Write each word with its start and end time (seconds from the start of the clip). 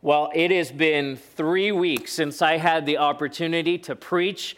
Well, 0.00 0.30
it 0.32 0.52
has 0.52 0.70
been 0.70 1.16
three 1.16 1.72
weeks 1.72 2.12
since 2.12 2.40
I 2.40 2.56
had 2.56 2.86
the 2.86 2.98
opportunity 2.98 3.78
to 3.78 3.96
preach 3.96 4.56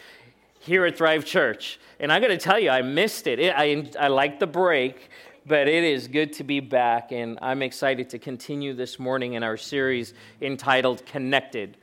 here 0.58 0.84
at 0.84 0.98
Thrive 0.98 1.24
Church. 1.24 1.80
And 1.98 2.12
I'm 2.12 2.20
going 2.20 2.36
to 2.36 2.44
tell 2.44 2.58
you, 2.58 2.68
I 2.68 2.82
missed 2.82 3.26
it. 3.26 3.38
it 3.38 3.54
I, 3.56 3.88
I 3.98 4.08
like 4.08 4.38
the 4.38 4.46
break, 4.46 5.08
but 5.46 5.66
it 5.66 5.82
is 5.82 6.08
good 6.08 6.34
to 6.34 6.44
be 6.44 6.60
back. 6.60 7.10
And 7.10 7.38
I'm 7.40 7.62
excited 7.62 8.10
to 8.10 8.18
continue 8.18 8.74
this 8.74 8.98
morning 8.98 9.32
in 9.32 9.42
our 9.42 9.56
series 9.56 10.12
entitled 10.42 11.06
Connected. 11.06 11.78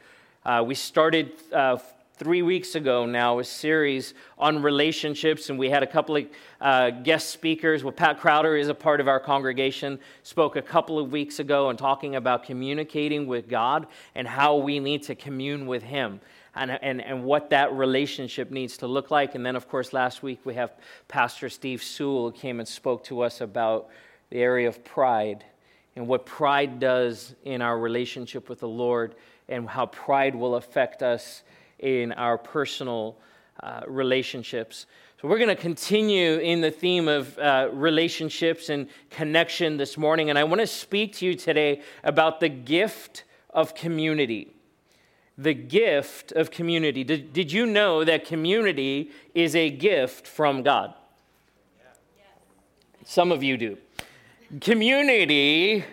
Uh, 0.45 0.63
we 0.63 0.75
started 0.75 1.31
uh, 1.51 1.77
three 2.17 2.41
weeks 2.41 2.73
ago 2.73 3.05
now 3.05 3.37
a 3.37 3.43
series 3.43 4.15
on 4.39 4.61
relationships 4.63 5.51
and 5.51 5.59
we 5.59 5.69
had 5.69 5.83
a 5.83 5.87
couple 5.87 6.15
of 6.15 6.25
uh, 6.59 6.89
guest 6.89 7.29
speakers. 7.29 7.83
Well 7.83 7.91
pat 7.91 8.19
crowder 8.19 8.55
is 8.55 8.69
a 8.69 8.73
part 8.73 8.99
of 8.99 9.07
our 9.07 9.19
congregation 9.19 9.99
spoke 10.23 10.55
a 10.55 10.61
couple 10.61 10.97
of 10.97 11.11
weeks 11.11 11.39
ago 11.39 11.69
and 11.69 11.77
talking 11.77 12.15
about 12.15 12.43
communicating 12.43 13.27
with 13.27 13.47
god 13.47 13.85
and 14.15 14.27
how 14.27 14.55
we 14.55 14.79
need 14.79 15.03
to 15.03 15.15
commune 15.15 15.67
with 15.67 15.83
him 15.83 16.19
and, 16.55 16.71
and, 16.81 17.01
and 17.03 17.23
what 17.23 17.51
that 17.51 17.71
relationship 17.73 18.49
needs 18.49 18.77
to 18.77 18.87
look 18.87 19.11
like. 19.11 19.35
And 19.35 19.45
then 19.45 19.55
of 19.55 19.69
course 19.69 19.93
last 19.93 20.23
week 20.23 20.39
we 20.43 20.55
have 20.55 20.73
pastor 21.07 21.49
steve 21.49 21.83
sewell 21.83 22.31
came 22.31 22.59
and 22.59 22.67
spoke 22.67 23.03
to 23.05 23.21
us 23.21 23.41
about 23.41 23.89
the 24.31 24.37
area 24.37 24.67
of 24.67 24.83
pride 24.83 25.45
and 25.95 26.07
what 26.07 26.25
pride 26.25 26.79
does 26.79 27.35
in 27.43 27.61
our 27.61 27.77
relationship 27.77 28.49
with 28.49 28.59
the 28.59 28.67
lord 28.67 29.13
and 29.49 29.69
how 29.69 29.85
pride 29.85 30.35
will 30.35 30.55
affect 30.55 31.03
us 31.03 31.43
in 31.79 32.11
our 32.13 32.37
personal 32.37 33.17
uh, 33.61 33.81
relationships. 33.87 34.85
So, 35.21 35.27
we're 35.27 35.39
going 35.39 35.49
to 35.49 35.55
continue 35.55 36.37
in 36.37 36.61
the 36.61 36.69
theme 36.69 37.07
of 37.07 37.37
uh, 37.39 37.69
relationships 37.73 38.69
and 38.69 38.87
connection 39.09 39.77
this 39.77 39.97
morning. 39.97 40.29
And 40.29 40.37
I 40.37 40.43
want 40.43 40.61
to 40.61 40.67
speak 40.67 41.13
to 41.13 41.25
you 41.25 41.33
today 41.33 41.81
about 42.03 42.39
the 42.39 42.49
gift 42.49 43.23
of 43.49 43.73
community. 43.73 44.53
The 45.37 45.55
gift 45.55 46.31
of 46.31 46.51
community. 46.51 47.03
Did, 47.03 47.33
did 47.33 47.51
you 47.51 47.65
know 47.65 48.03
that 48.03 48.25
community 48.25 49.11
is 49.33 49.55
a 49.55 49.69
gift 49.69 50.27
from 50.27 50.63
God? 50.63 50.93
Some 53.05 53.31
of 53.31 53.41
you 53.41 53.57
do. 53.57 53.77
Community 54.59 55.83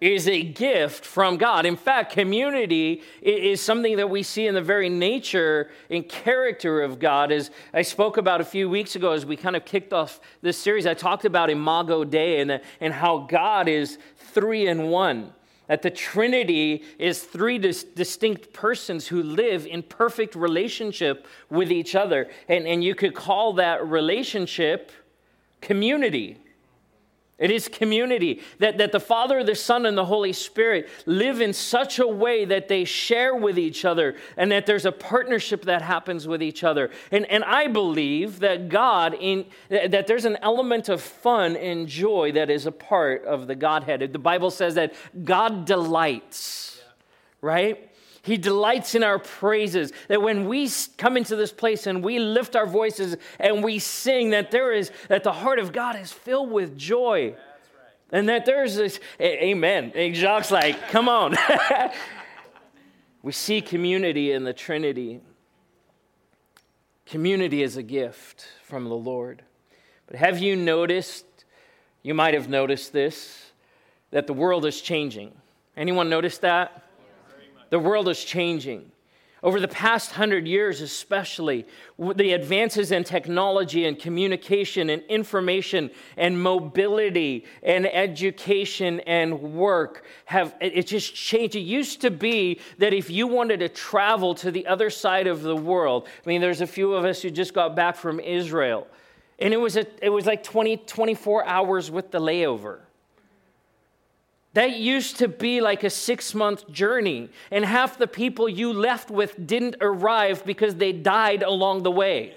is 0.00 0.26
a 0.26 0.42
gift 0.42 1.04
from 1.04 1.36
God. 1.36 1.66
In 1.66 1.76
fact, 1.76 2.12
community 2.12 3.02
is 3.20 3.60
something 3.60 3.96
that 3.98 4.08
we 4.08 4.22
see 4.22 4.46
in 4.46 4.54
the 4.54 4.62
very 4.62 4.88
nature 4.88 5.70
and 5.90 6.08
character 6.08 6.80
of 6.80 6.98
God. 6.98 7.30
As 7.30 7.50
I 7.74 7.82
spoke 7.82 8.16
about 8.16 8.40
a 8.40 8.44
few 8.44 8.70
weeks 8.70 8.96
ago, 8.96 9.12
as 9.12 9.26
we 9.26 9.36
kind 9.36 9.56
of 9.56 9.64
kicked 9.66 9.92
off 9.92 10.20
this 10.40 10.56
series, 10.56 10.86
I 10.86 10.94
talked 10.94 11.26
about 11.26 11.50
Imago 11.50 12.04
Dei 12.04 12.40
and, 12.40 12.60
and 12.80 12.94
how 12.94 13.18
God 13.18 13.68
is 13.68 13.98
three 14.16 14.66
in 14.66 14.88
one. 14.88 15.34
That 15.68 15.82
the 15.82 15.90
Trinity 15.90 16.82
is 16.98 17.22
three 17.22 17.58
dis- 17.58 17.84
distinct 17.84 18.52
persons 18.52 19.06
who 19.06 19.22
live 19.22 19.66
in 19.66 19.82
perfect 19.82 20.34
relationship 20.34 21.28
with 21.48 21.70
each 21.70 21.94
other. 21.94 22.28
And, 22.48 22.66
and 22.66 22.82
you 22.82 22.94
could 22.96 23.14
call 23.14 23.52
that 23.52 23.86
relationship 23.86 24.90
community. 25.60 26.38
It 27.40 27.50
is 27.50 27.68
community. 27.68 28.42
That, 28.58 28.78
that 28.78 28.92
the 28.92 29.00
Father, 29.00 29.42
the 29.42 29.54
Son, 29.54 29.86
and 29.86 29.96
the 29.96 30.04
Holy 30.04 30.32
Spirit 30.32 30.88
live 31.06 31.40
in 31.40 31.52
such 31.52 31.98
a 31.98 32.06
way 32.06 32.44
that 32.44 32.68
they 32.68 32.84
share 32.84 33.34
with 33.34 33.58
each 33.58 33.84
other 33.84 34.14
and 34.36 34.52
that 34.52 34.66
there's 34.66 34.84
a 34.84 34.92
partnership 34.92 35.62
that 35.62 35.80
happens 35.82 36.28
with 36.28 36.42
each 36.42 36.62
other. 36.62 36.90
And, 37.10 37.24
and 37.26 37.42
I 37.42 37.66
believe 37.66 38.40
that 38.40 38.68
God, 38.68 39.16
in, 39.18 39.46
that 39.70 40.06
there's 40.06 40.26
an 40.26 40.36
element 40.42 40.90
of 40.90 41.00
fun 41.00 41.56
and 41.56 41.88
joy 41.88 42.32
that 42.32 42.50
is 42.50 42.66
a 42.66 42.72
part 42.72 43.24
of 43.24 43.46
the 43.46 43.54
Godhead. 43.54 44.12
The 44.12 44.18
Bible 44.18 44.50
says 44.50 44.74
that 44.74 44.94
God 45.24 45.64
delights, 45.64 46.82
right? 47.40 47.89
He 48.22 48.36
delights 48.36 48.94
in 48.94 49.02
our 49.02 49.18
praises. 49.18 49.92
That 50.08 50.22
when 50.22 50.46
we 50.46 50.68
come 50.98 51.16
into 51.16 51.36
this 51.36 51.52
place 51.52 51.86
and 51.86 52.04
we 52.04 52.18
lift 52.18 52.54
our 52.54 52.66
voices 52.66 53.16
and 53.38 53.64
we 53.64 53.78
sing, 53.78 54.30
that 54.30 54.50
there 54.50 54.72
is, 54.72 54.90
that 55.08 55.24
the 55.24 55.32
heart 55.32 55.58
of 55.58 55.72
God 55.72 55.96
is 55.96 56.12
filled 56.12 56.50
with 56.50 56.76
joy. 56.76 57.30
Right. 57.30 57.38
And 58.12 58.28
that 58.28 58.44
there's 58.44 58.76
this, 58.76 59.00
amen. 59.20 59.92
And 59.94 60.14
Jacques 60.14 60.50
like, 60.50 60.90
come 60.90 61.08
on. 61.08 61.34
we 63.22 63.32
see 63.32 63.62
community 63.62 64.32
in 64.32 64.44
the 64.44 64.52
Trinity. 64.52 65.20
Community 67.06 67.62
is 67.62 67.76
a 67.76 67.82
gift 67.82 68.46
from 68.62 68.84
the 68.84 68.94
Lord. 68.94 69.42
But 70.06 70.16
have 70.16 70.38
you 70.38 70.56
noticed, 70.56 71.24
you 72.02 72.12
might 72.14 72.34
have 72.34 72.48
noticed 72.48 72.92
this, 72.92 73.50
that 74.10 74.26
the 74.26 74.32
world 74.32 74.66
is 74.66 74.80
changing. 74.80 75.32
Anyone 75.76 76.10
notice 76.10 76.38
that? 76.38 76.89
The 77.70 77.78
world 77.78 78.08
is 78.08 78.22
changing. 78.22 78.92
Over 79.42 79.58
the 79.58 79.68
past 79.68 80.12
hundred 80.12 80.46
years, 80.46 80.82
especially, 80.82 81.66
the 81.98 82.32
advances 82.32 82.92
in 82.92 83.04
technology 83.04 83.86
and 83.86 83.98
communication 83.98 84.90
and 84.90 85.02
information 85.04 85.90
and 86.18 86.42
mobility 86.42 87.46
and 87.62 87.86
education 87.86 89.00
and 89.00 89.54
work 89.54 90.04
have 90.26 90.54
it 90.60 90.86
just 90.86 91.14
changed. 91.14 91.56
It 91.56 91.60
used 91.60 92.02
to 92.02 92.10
be 92.10 92.60
that 92.78 92.92
if 92.92 93.08
you 93.08 93.26
wanted 93.26 93.60
to 93.60 93.70
travel 93.70 94.34
to 94.36 94.50
the 94.50 94.66
other 94.66 94.90
side 94.90 95.26
of 95.26 95.40
the 95.40 95.56
world, 95.56 96.06
I 96.06 96.28
mean, 96.28 96.42
there's 96.42 96.60
a 96.60 96.66
few 96.66 96.92
of 96.92 97.06
us 97.06 97.22
who 97.22 97.30
just 97.30 97.54
got 97.54 97.74
back 97.74 97.96
from 97.96 98.20
Israel, 98.20 98.86
and 99.38 99.54
it 99.54 99.58
was, 99.58 99.78
a, 99.78 99.86
it 100.04 100.10
was 100.10 100.26
like 100.26 100.42
20, 100.42 100.76
24 100.76 101.46
hours 101.46 101.90
with 101.90 102.10
the 102.10 102.20
layover. 102.20 102.80
That 104.54 104.76
used 104.76 105.18
to 105.18 105.28
be 105.28 105.60
like 105.60 105.84
a 105.84 105.90
six 105.90 106.34
month 106.34 106.70
journey, 106.70 107.28
and 107.50 107.64
half 107.64 107.98
the 107.98 108.08
people 108.08 108.48
you 108.48 108.72
left 108.72 109.10
with 109.10 109.46
didn't 109.46 109.76
arrive 109.80 110.44
because 110.44 110.74
they 110.74 110.92
died 110.92 111.42
along 111.42 111.84
the 111.84 111.90
way. 111.90 112.34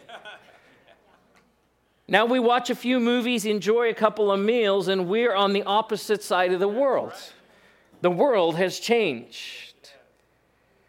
Now 2.07 2.25
we 2.25 2.40
watch 2.40 2.69
a 2.69 2.75
few 2.75 3.00
movies, 3.00 3.46
enjoy 3.46 3.90
a 3.90 3.94
couple 3.94 4.31
of 4.31 4.40
meals, 4.40 4.88
and 4.88 5.07
we're 5.07 5.34
on 5.34 5.53
the 5.53 5.63
opposite 5.63 6.22
side 6.22 6.53
of 6.53 6.59
the 6.59 6.68
world. 6.68 7.13
The 8.02 8.12
world 8.12 8.57
has 8.57 8.79
changed. 8.79 9.73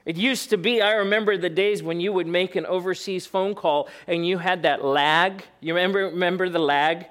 It 0.05 0.17
used 0.17 0.51
to 0.51 0.59
be, 0.59 0.83
I 0.83 0.93
remember 0.95 1.39
the 1.39 1.49
days 1.49 1.83
when 1.83 1.99
you 1.99 2.13
would 2.13 2.27
make 2.27 2.57
an 2.57 2.67
overseas 2.67 3.27
phone 3.27 3.55
call 3.55 3.89
and 4.07 4.27
you 4.27 4.37
had 4.37 4.63
that 4.63 4.85
lag. 4.85 5.45
You 5.61 5.75
remember, 5.75 6.07
remember 6.07 6.51
the 6.51 6.59
lag? 6.59 7.07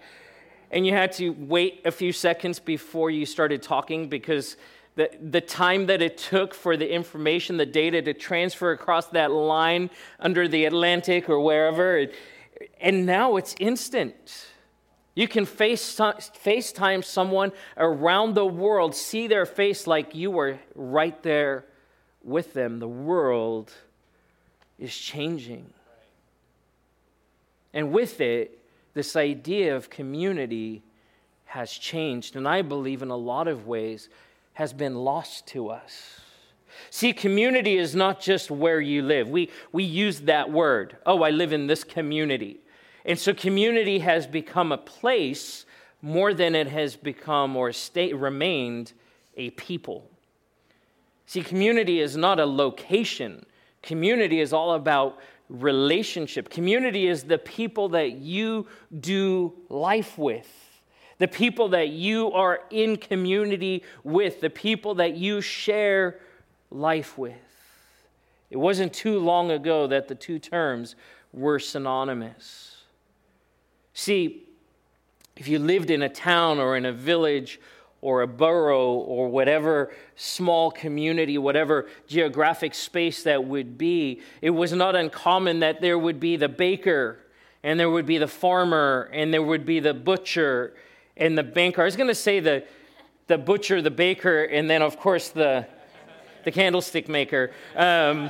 And 0.74 0.88
you 0.88 0.92
had 0.92 1.12
to 1.14 1.30
wait 1.30 1.82
a 1.86 1.92
few 1.92 2.12
seconds 2.12 2.60
before 2.60 3.12
you 3.12 3.28
started 3.28 3.62
talking 3.62 4.10
because 4.10 4.58
the, 4.96 5.08
the 5.22 5.40
time 5.40 5.86
that 5.86 6.02
it 6.02 6.18
took 6.18 6.56
for 6.56 6.76
the 6.76 6.92
information, 6.92 7.58
the 7.58 7.66
data 7.66 8.02
to 8.02 8.14
transfer 8.14 8.72
across 8.72 9.06
that 9.10 9.32
line 9.32 9.92
under 10.20 10.48
the 10.48 10.66
Atlantic 10.66 11.30
or 11.30 11.40
wherever. 11.40 12.08
And 12.82 13.06
now 13.06 13.36
it's 13.36 13.56
instant. 13.60 14.48
You 15.14 15.28
can 15.28 15.46
face, 15.46 15.96
FaceTime 15.96 17.06
someone 17.06 17.52
around 17.78 18.34
the 18.34 18.46
world, 18.46 18.96
see 18.96 19.28
their 19.28 19.46
face 19.46 19.86
like 19.86 20.16
you 20.16 20.32
were 20.32 20.58
right 20.74 21.22
there 21.22 21.66
with 22.24 22.54
them. 22.54 22.80
The 22.80 22.88
world 22.88 23.72
is 24.80 24.96
changing. 24.96 25.72
And 27.76 27.92
with 27.92 28.20
it, 28.22 28.60
this 28.94 29.16
idea 29.16 29.76
of 29.76 29.90
community 29.90 30.84
has 31.46 31.72
changed, 31.72 32.36
and 32.36 32.48
I 32.48 32.62
believe 32.62 33.02
in 33.02 33.10
a 33.10 33.16
lot 33.16 33.48
of 33.48 33.68
ways 33.68 34.10
has 34.54 34.74
been 34.74 34.96
lost 34.96 35.48
to 35.48 35.70
us. 35.70 36.20
See, 36.90 37.14
community 37.14 37.78
is 37.78 37.96
not 37.96 38.20
just 38.20 38.50
where 38.50 38.82
you 38.82 39.02
live. 39.04 39.30
We, 39.30 39.50
we 39.72 39.84
use 39.84 40.22
that 40.22 40.52
word. 40.52 40.98
Oh, 41.06 41.22
I 41.22 41.30
live 41.30 41.54
in 41.54 41.68
this 41.68 41.84
community. 41.84 42.60
And 43.06 43.18
so 43.20 43.34
community 43.34 44.00
has 44.00 44.26
become 44.26 44.72
a 44.72 44.78
place 44.78 45.66
more 46.02 46.34
than 46.34 46.56
it 46.56 46.68
has 46.68 46.96
become 46.96 47.56
or 47.56 47.72
stay, 47.72 48.14
remained 48.14 48.94
a 49.38 49.50
people. 49.52 50.10
See, 51.26 51.42
community 51.42 52.00
is 52.00 52.18
not 52.18 52.40
a 52.40 52.46
location, 52.46 53.46
community 53.82 54.40
is 54.40 54.54
all 54.54 54.74
about 54.74 55.18
relationship. 55.54 56.50
Community 56.50 57.08
is 57.08 57.24
the 57.24 57.38
people 57.38 57.90
that 57.90 58.14
you 58.14 58.68
do 59.00 59.54
life 59.70 60.18
with, 60.18 60.50
the 61.20 61.28
people 61.28 61.70
that 61.70 61.90
you 61.90 62.32
are 62.32 62.62
in 62.72 62.98
community 62.98 63.84
with, 64.04 64.42
the 64.42 64.50
people 64.50 64.96
that 64.96 65.16
you 65.16 65.40
share 65.40 66.20
life 66.72 67.18
with. 67.18 67.36
It 68.50 68.58
wasn't 68.58 68.94
too 68.94 69.20
long 69.20 69.52
ago 69.52 69.88
that 69.88 70.08
the 70.08 70.16
two 70.16 70.40
terms 70.40 70.96
were 71.32 71.60
synonymous. 71.60 72.78
See, 73.94 74.44
if 75.36 75.48
you 75.48 75.60
lived 75.60 75.90
in 75.90 76.02
a 76.02 76.10
town 76.10 76.60
or 76.60 76.76
in 76.76 76.86
a 76.86 76.92
village 76.92 77.60
or 78.04 78.22
a 78.22 78.28
borough 78.28 78.92
or 78.92 79.30
whatever 79.30 79.90
small 80.18 80.70
community, 80.70 81.38
whatever 81.38 81.88
geographic 82.06 82.76
space 82.76 83.24
that 83.24 83.46
would 83.46 83.78
be, 83.78 84.22
it 84.42 84.50
was 84.50 84.74
not 84.74 84.94
uncommon 84.94 85.62
that 85.62 85.80
there 85.80 85.98
would 85.98 86.20
be 86.20 86.36
the 86.36 86.50
baker 86.50 87.18
and 87.64 87.80
there 87.80 87.90
would 87.90 88.06
be 88.06 88.18
the 88.18 88.28
farmer 88.28 89.10
and 89.14 89.34
there 89.34 89.42
would 89.42 89.66
be 89.66 89.80
the 89.80 89.94
butcher 89.94 90.74
and 91.16 91.38
the 91.38 91.44
banker. 91.44 91.82
I 91.82 91.86
was 91.86 91.96
going 91.96 92.10
to 92.10 92.16
say 92.16 92.42
the, 92.42 92.66
the 93.28 93.38
butcher, 93.38 93.82
the 93.82 93.90
baker, 93.90 94.44
and 94.44 94.70
then, 94.70 94.82
of 94.82 95.00
course, 95.00 95.30
the, 95.30 95.66
the 96.44 96.52
candlestick 96.52 97.08
maker. 97.08 97.52
Um, 97.74 98.30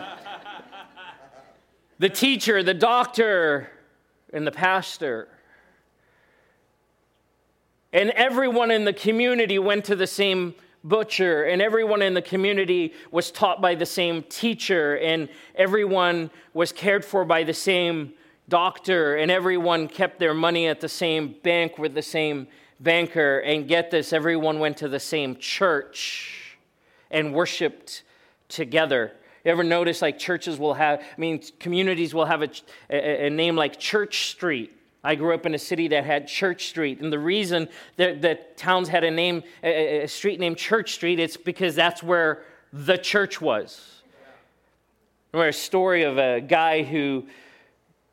the 1.97 2.09
teacher, 2.09 2.61
the 2.61 2.75
doctor, 2.75 3.71
and 4.31 4.45
the 4.45 4.51
pastor. 4.51 5.29
And 7.93 8.09
everyone 8.11 8.71
in 8.71 8.85
the 8.85 8.93
community 8.93 9.59
went 9.59 9.85
to 9.85 9.95
the 9.95 10.07
same 10.07 10.55
butcher, 10.83 11.43
and 11.43 11.61
everyone 11.61 12.01
in 12.01 12.15
the 12.15 12.21
community 12.21 12.93
was 13.11 13.31
taught 13.31 13.61
by 13.61 13.75
the 13.75 13.85
same 13.85 14.23
teacher, 14.23 14.97
and 14.97 15.29
everyone 15.55 16.31
was 16.53 16.71
cared 16.71 17.05
for 17.05 17.23
by 17.23 17.43
the 17.43 17.53
same 17.53 18.13
doctor, 18.49 19.15
and 19.15 19.31
everyone 19.31 19.87
kept 19.87 20.19
their 20.19 20.33
money 20.33 20.67
at 20.67 20.81
the 20.81 20.89
same 20.89 21.35
bank 21.43 21.77
with 21.77 21.93
the 21.93 22.01
same 22.01 22.47
banker. 22.79 23.39
And 23.39 23.67
get 23.67 23.91
this, 23.91 24.11
everyone 24.11 24.59
went 24.59 24.77
to 24.77 24.89
the 24.89 24.99
same 24.99 25.37
church 25.37 26.57
and 27.11 27.33
worshiped 27.33 28.03
together. 28.49 29.13
You 29.45 29.51
ever 29.51 29.63
notice 29.63 30.01
like 30.01 30.17
churches 30.17 30.57
will 30.57 30.73
have, 30.73 30.99
I 30.99 31.19
mean, 31.21 31.41
communities 31.59 32.13
will 32.13 32.25
have 32.25 32.41
a, 32.41 32.49
a, 32.89 33.27
a, 33.27 33.29
name 33.29 33.55
like 33.55 33.79
Church 33.79 34.29
Street. 34.29 34.75
I 35.03 35.15
grew 35.15 35.33
up 35.33 35.45
in 35.45 35.53
a 35.53 35.59
city 35.59 35.89
that 35.89 36.05
had 36.05 36.27
Church 36.27 36.67
Street. 36.67 37.01
And 37.01 37.11
the 37.11 37.19
reason 37.19 37.67
that, 37.97 38.21
that 38.21 38.55
towns 38.55 38.87
had 38.87 39.03
a 39.03 39.11
name, 39.11 39.43
a 39.61 40.07
street 40.07 40.39
named 40.39 40.57
Church 40.57 40.93
Street, 40.93 41.19
it's 41.19 41.35
because 41.35 41.75
that's 41.75 42.01
where 42.01 42.43
the 42.71 42.97
church 42.97 43.41
was. 43.41 44.01
Remember 45.33 45.49
a 45.49 45.53
story 45.53 46.03
of 46.03 46.17
a 46.17 46.39
guy 46.41 46.83
who 46.83 47.25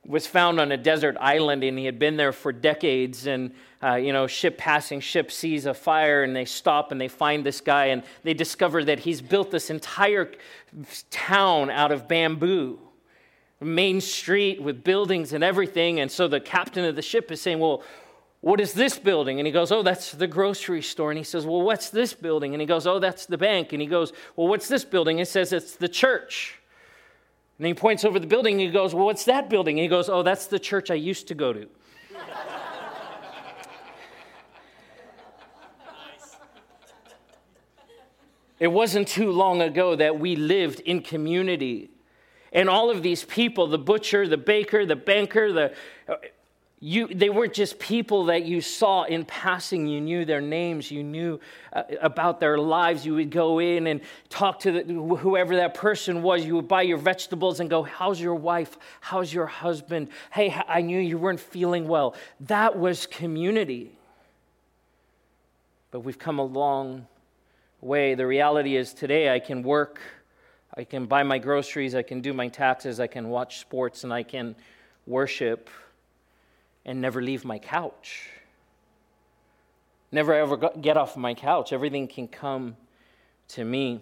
was 0.07 0.27
found 0.27 0.59
on 0.59 0.73
a 0.73 0.77
desert 0.77 1.17
island 1.21 1.63
and 1.63 1.79
he 1.79 1.85
had 1.85 1.99
been 1.99 2.17
there 2.17 2.33
for 2.33 2.53
decades 2.53 3.27
and 3.27 3.53
uh, 3.83 3.95
you 3.95 4.13
know 4.13 4.27
ship 4.27 4.57
passing 4.57 4.99
ship 4.99 5.31
sees 5.31 5.67
a 5.67 5.75
fire 5.75 6.23
and 6.23 6.35
they 6.35 6.47
stop 6.47 6.91
and 6.91 7.01
they 7.01 7.09
find 7.09 7.45
this 7.45 7.61
guy 7.61 7.87
and 7.87 8.03
they 8.23 8.33
discover 8.33 8.83
that 8.83 9.01
he's 9.01 9.21
built 9.21 9.51
this 9.51 9.69
entire 9.69 10.33
town 11.11 11.71
out 11.71 11.93
of 11.93 12.09
bamboo 12.09 12.79
main 13.61 14.01
street 14.01 14.62
with 14.62 14.83
buildings 14.83 15.33
and 15.33 15.45
everything 15.45 16.01
and 16.01 16.11
so 16.11 16.27
the 16.27 16.41
captain 16.41 16.85
of 16.85 16.97
the 16.97 17.03
ship 17.03 17.31
is 17.31 17.41
saying 17.41 17.59
well 17.59 17.83
what 18.41 18.59
is 18.59 18.73
this 18.73 18.99
building? 18.99 19.39
And 19.39 19.47
he 19.47 19.53
goes, 19.53 19.71
Oh, 19.71 19.83
that's 19.83 20.12
the 20.12 20.27
grocery 20.27 20.81
store. 20.81 21.11
And 21.11 21.19
he 21.19 21.25
says, 21.25 21.45
Well, 21.45 21.61
what's 21.61 21.91
this 21.91 22.15
building? 22.15 22.55
And 22.55 22.61
he 22.61 22.67
goes, 22.67 22.87
Oh, 22.87 22.99
that's 22.99 23.27
the 23.27 23.37
bank. 23.37 23.73
And 23.73 23.83
he 23.83 23.87
goes, 23.87 24.12
Well, 24.35 24.49
what's 24.49 24.67
this 24.67 24.85
building? 24.85 25.21
And 25.21 25.27
He 25.27 25.31
says, 25.31 25.53
It's 25.53 25.77
the 25.77 25.89
church. 25.89 26.59
And 27.59 27.67
he 27.67 27.75
points 27.75 28.07
over 28.07 28.19
the 28.19 28.27
building 28.27 28.55
and 28.55 28.62
he 28.62 28.71
goes, 28.71 28.95
Well, 28.95 29.05
what's 29.05 29.27
that 29.27 29.51
building? 29.51 29.79
And 29.79 29.83
he 29.83 29.89
goes, 29.89 30.09
Oh, 30.09 30.23
that's 30.23 30.47
the 30.47 30.59
church 30.59 30.91
I 30.91 30.95
used 30.95 31.29
to 31.29 31.35
go 31.35 31.53
to. 31.53 31.69
It 38.59 38.69
wasn't 38.69 39.09
too 39.09 39.31
long 39.33 39.62
ago 39.62 39.97
that 39.97 40.19
we 40.21 40.37
lived 40.37 40.81
in 40.81 41.01
community. 41.01 41.89
And 42.52 42.69
all 42.69 42.91
of 42.91 43.02
these 43.02 43.25
people 43.25 43.67
the 43.67 43.79
butcher, 43.79 44.26
the 44.26 44.37
baker, 44.37 44.85
the 44.85 44.97
banker, 44.97 45.52
the 45.52 45.75
you, 46.82 47.08
they 47.08 47.29
weren't 47.29 47.52
just 47.52 47.79
people 47.79 48.25
that 48.26 48.44
you 48.47 48.62
saw 48.62 49.02
in 49.02 49.26
passing. 49.26 49.87
You 49.87 50.00
knew 50.00 50.25
their 50.25 50.41
names. 50.41 50.91
You 50.91 51.02
knew 51.02 51.38
uh, 51.75 51.82
about 52.00 52.41
their 52.41 52.56
lives. 52.56 53.05
You 53.05 53.17
would 53.17 53.31
go 53.31 53.58
in 53.58 53.87
and 53.87 54.00
talk 54.31 54.61
to 54.61 54.73
the, 54.73 54.94
whoever 55.17 55.56
that 55.56 55.75
person 55.75 56.23
was. 56.23 56.43
You 56.43 56.56
would 56.56 56.69
buy 56.69 56.82
your 56.82 56.97
vegetables 56.97 57.61
and 57.61 57.69
go, 57.69 57.82
How's 57.82 58.19
your 58.19 58.35
wife? 58.35 58.79
How's 59.00 59.31
your 59.31 59.44
husband? 59.44 60.08
Hey, 60.32 60.56
I 60.67 60.81
knew 60.81 60.99
you 60.99 61.19
weren't 61.19 61.41
feeling 61.41 61.87
well. 61.87 62.14
That 62.41 62.79
was 62.79 63.06
community. 63.06 63.99
But 65.91 66.00
we've 66.00 66.19
come 66.19 66.38
a 66.38 66.44
long 66.44 67.06
way. 67.82 68.14
The 68.14 68.26
reality 68.26 68.76
is 68.76 68.94
today 68.94 69.29
I 69.35 69.38
can 69.38 69.62
work, 69.62 70.00
I 70.81 70.85
can 70.85 71.05
buy 71.05 71.25
my 71.25 71.37
groceries, 71.37 71.94
I 71.94 72.00
can 72.00 72.23
do 72.23 72.32
my 72.32 72.49
taxes, 72.49 73.00
I 73.00 73.06
can 73.06 73.29
watch 73.29 73.59
sports, 73.59 74.03
and 74.03 74.15
I 74.15 74.23
can 74.23 74.56
worship 75.06 75.69
and 76.87 77.03
never 77.03 77.21
leave 77.21 77.44
my 77.44 77.59
couch. 77.59 78.31
Never 80.11 80.32
ever 80.32 80.56
get 80.56 80.97
off 80.97 81.19
my 81.19 81.35
couch. 81.35 81.75
Everything 81.75 82.09
can 82.09 82.29
come 82.29 82.79
to 83.49 83.62
me. 83.62 84.00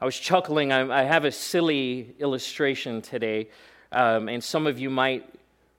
I 0.00 0.04
was 0.04 0.18
chuckling. 0.18 0.72
I 0.72 1.04
have 1.04 1.24
a 1.24 1.30
silly 1.30 2.16
illustration 2.18 3.00
today, 3.00 3.48
um, 3.92 4.28
and 4.28 4.42
some 4.42 4.66
of 4.66 4.80
you 4.80 4.90
might 4.90 5.32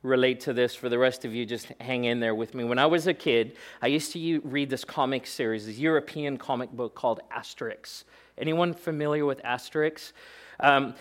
relate 0.04 0.40
to 0.42 0.54
this. 0.54 0.74
For 0.74 0.88
the 0.88 0.98
rest 0.98 1.26
of 1.26 1.36
you, 1.36 1.46
just 1.46 1.68
hang 1.82 2.06
in 2.06 2.22
there 2.22 2.34
with 2.34 2.56
me. 2.56 2.64
When 2.64 2.80
I 2.80 2.86
was 2.86 3.08
a 3.08 3.14
kid, 3.14 3.58
I 3.82 3.88
used 3.88 4.14
to 4.14 4.40
read 4.46 4.70
this 4.70 4.86
comic 4.86 5.28
series, 5.28 5.66
this 5.66 5.78
European 5.78 6.38
comic 6.38 6.72
book 6.72 6.96
called 6.96 7.20
Asterix. 7.30 8.06
Anyone 8.38 8.74
familiar 8.74 9.26
with 9.26 9.42
Asterix? 9.44 10.12
Um, 10.60 10.96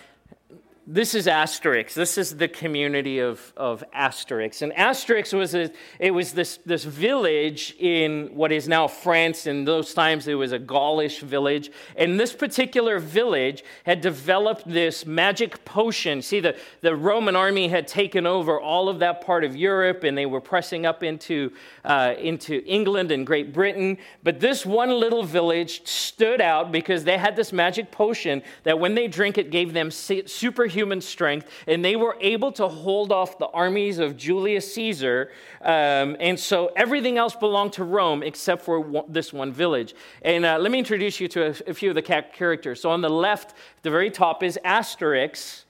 this 0.85 1.15
is 1.15 1.27
Asterix. 1.27 1.93
This 1.93 2.17
is 2.17 2.35
the 2.35 2.49
community 2.49 3.19
of, 3.19 3.53
of 3.55 3.85
Asterix. 3.95 4.61
And 4.61 4.73
Asterix 4.73 5.31
was, 5.31 5.55
a, 5.55 5.71
it 5.97 6.11
was 6.11 6.33
this, 6.33 6.59
this 6.65 6.83
village 6.83 7.73
in 7.79 8.31
what 8.33 8.51
is 8.51 8.67
now 8.67 8.89
France. 8.89 9.47
In 9.47 9.63
those 9.63 9.93
times, 9.93 10.27
it 10.27 10.33
was 10.33 10.51
a 10.51 10.59
Gaulish 10.59 11.21
village. 11.21 11.71
And 11.95 12.19
this 12.19 12.33
particular 12.33 12.99
village 12.99 13.63
had 13.85 14.01
developed 14.01 14.67
this 14.67 15.05
magic 15.05 15.63
potion. 15.63 16.21
See, 16.21 16.41
the, 16.41 16.57
the 16.81 16.97
Roman 16.97 17.37
army 17.37 17.69
had 17.69 17.87
taken 17.87 18.27
over 18.27 18.59
all 18.59 18.89
of 18.89 18.99
that 18.99 19.21
part 19.21 19.45
of 19.45 19.55
Europe, 19.55 20.03
and 20.03 20.17
they 20.17 20.25
were 20.25 20.41
pressing 20.41 20.85
up 20.85 21.01
into, 21.01 21.53
uh, 21.85 22.13
into 22.19 22.61
England 22.65 23.09
and 23.09 23.25
Great 23.25 23.53
Britain. 23.53 23.97
But 24.21 24.41
this 24.41 24.65
one 24.65 24.89
little 24.89 25.23
village 25.23 25.87
stood 25.87 26.41
out 26.41 26.73
because 26.73 27.05
they 27.05 27.17
had 27.17 27.37
this 27.37 27.53
magic 27.53 27.89
potion 27.89 28.43
that 28.63 28.77
when 28.77 28.95
they 28.95 29.07
drink 29.07 29.37
it 29.37 29.49
gave 29.49 29.71
them 29.71 29.89
super 29.89 30.65
human 30.73 31.01
strength, 31.01 31.49
and 31.67 31.83
they 31.83 31.95
were 31.95 32.17
able 32.19 32.51
to 32.53 32.67
hold 32.67 33.11
off 33.11 33.37
the 33.37 33.47
armies 33.47 33.99
of 33.99 34.17
Julius 34.17 34.73
Caesar. 34.73 35.31
Um, 35.61 36.17
and 36.19 36.39
so 36.39 36.71
everything 36.75 37.17
else 37.17 37.35
belonged 37.35 37.73
to 37.73 37.83
Rome 37.83 38.23
except 38.23 38.63
for 38.63 38.79
one, 38.79 39.05
this 39.07 39.31
one 39.31 39.51
village. 39.51 39.95
And 40.21 40.45
uh, 40.45 40.57
let 40.59 40.71
me 40.71 40.79
introduce 40.79 41.19
you 41.19 41.27
to 41.29 41.47
a, 41.47 41.71
a 41.71 41.73
few 41.73 41.89
of 41.89 41.95
the 41.95 42.01
characters. 42.01 42.81
So 42.81 42.89
on 42.89 43.01
the 43.01 43.09
left, 43.09 43.55
the 43.81 43.89
very 43.89 44.11
top 44.11 44.43
is 44.43 44.59
Asterix, 44.65 45.63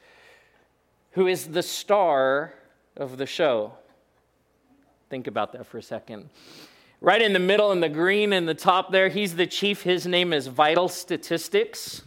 who 1.12 1.28
is 1.28 1.48
the 1.48 1.64
star 1.64 2.54
of 2.98 3.18
the 3.18 3.26
show. 3.26 3.74
Think 5.10 5.28
about 5.28 5.54
that 5.54 5.68
for 5.68 5.78
a 5.78 5.84
second. 5.84 6.30
Right 7.00 7.22
in 7.22 7.34
the 7.34 7.40
middle, 7.40 7.72
in 7.72 7.82
the 7.82 7.90
green 7.90 8.32
in 8.32 8.46
the 8.46 8.54
top 8.54 8.92
there, 8.92 9.10
he's 9.10 9.36
the 9.36 9.46
chief. 9.46 9.82
His 9.82 10.08
name 10.08 10.32
is 10.32 10.48
Vitalstatistix. 10.48 12.04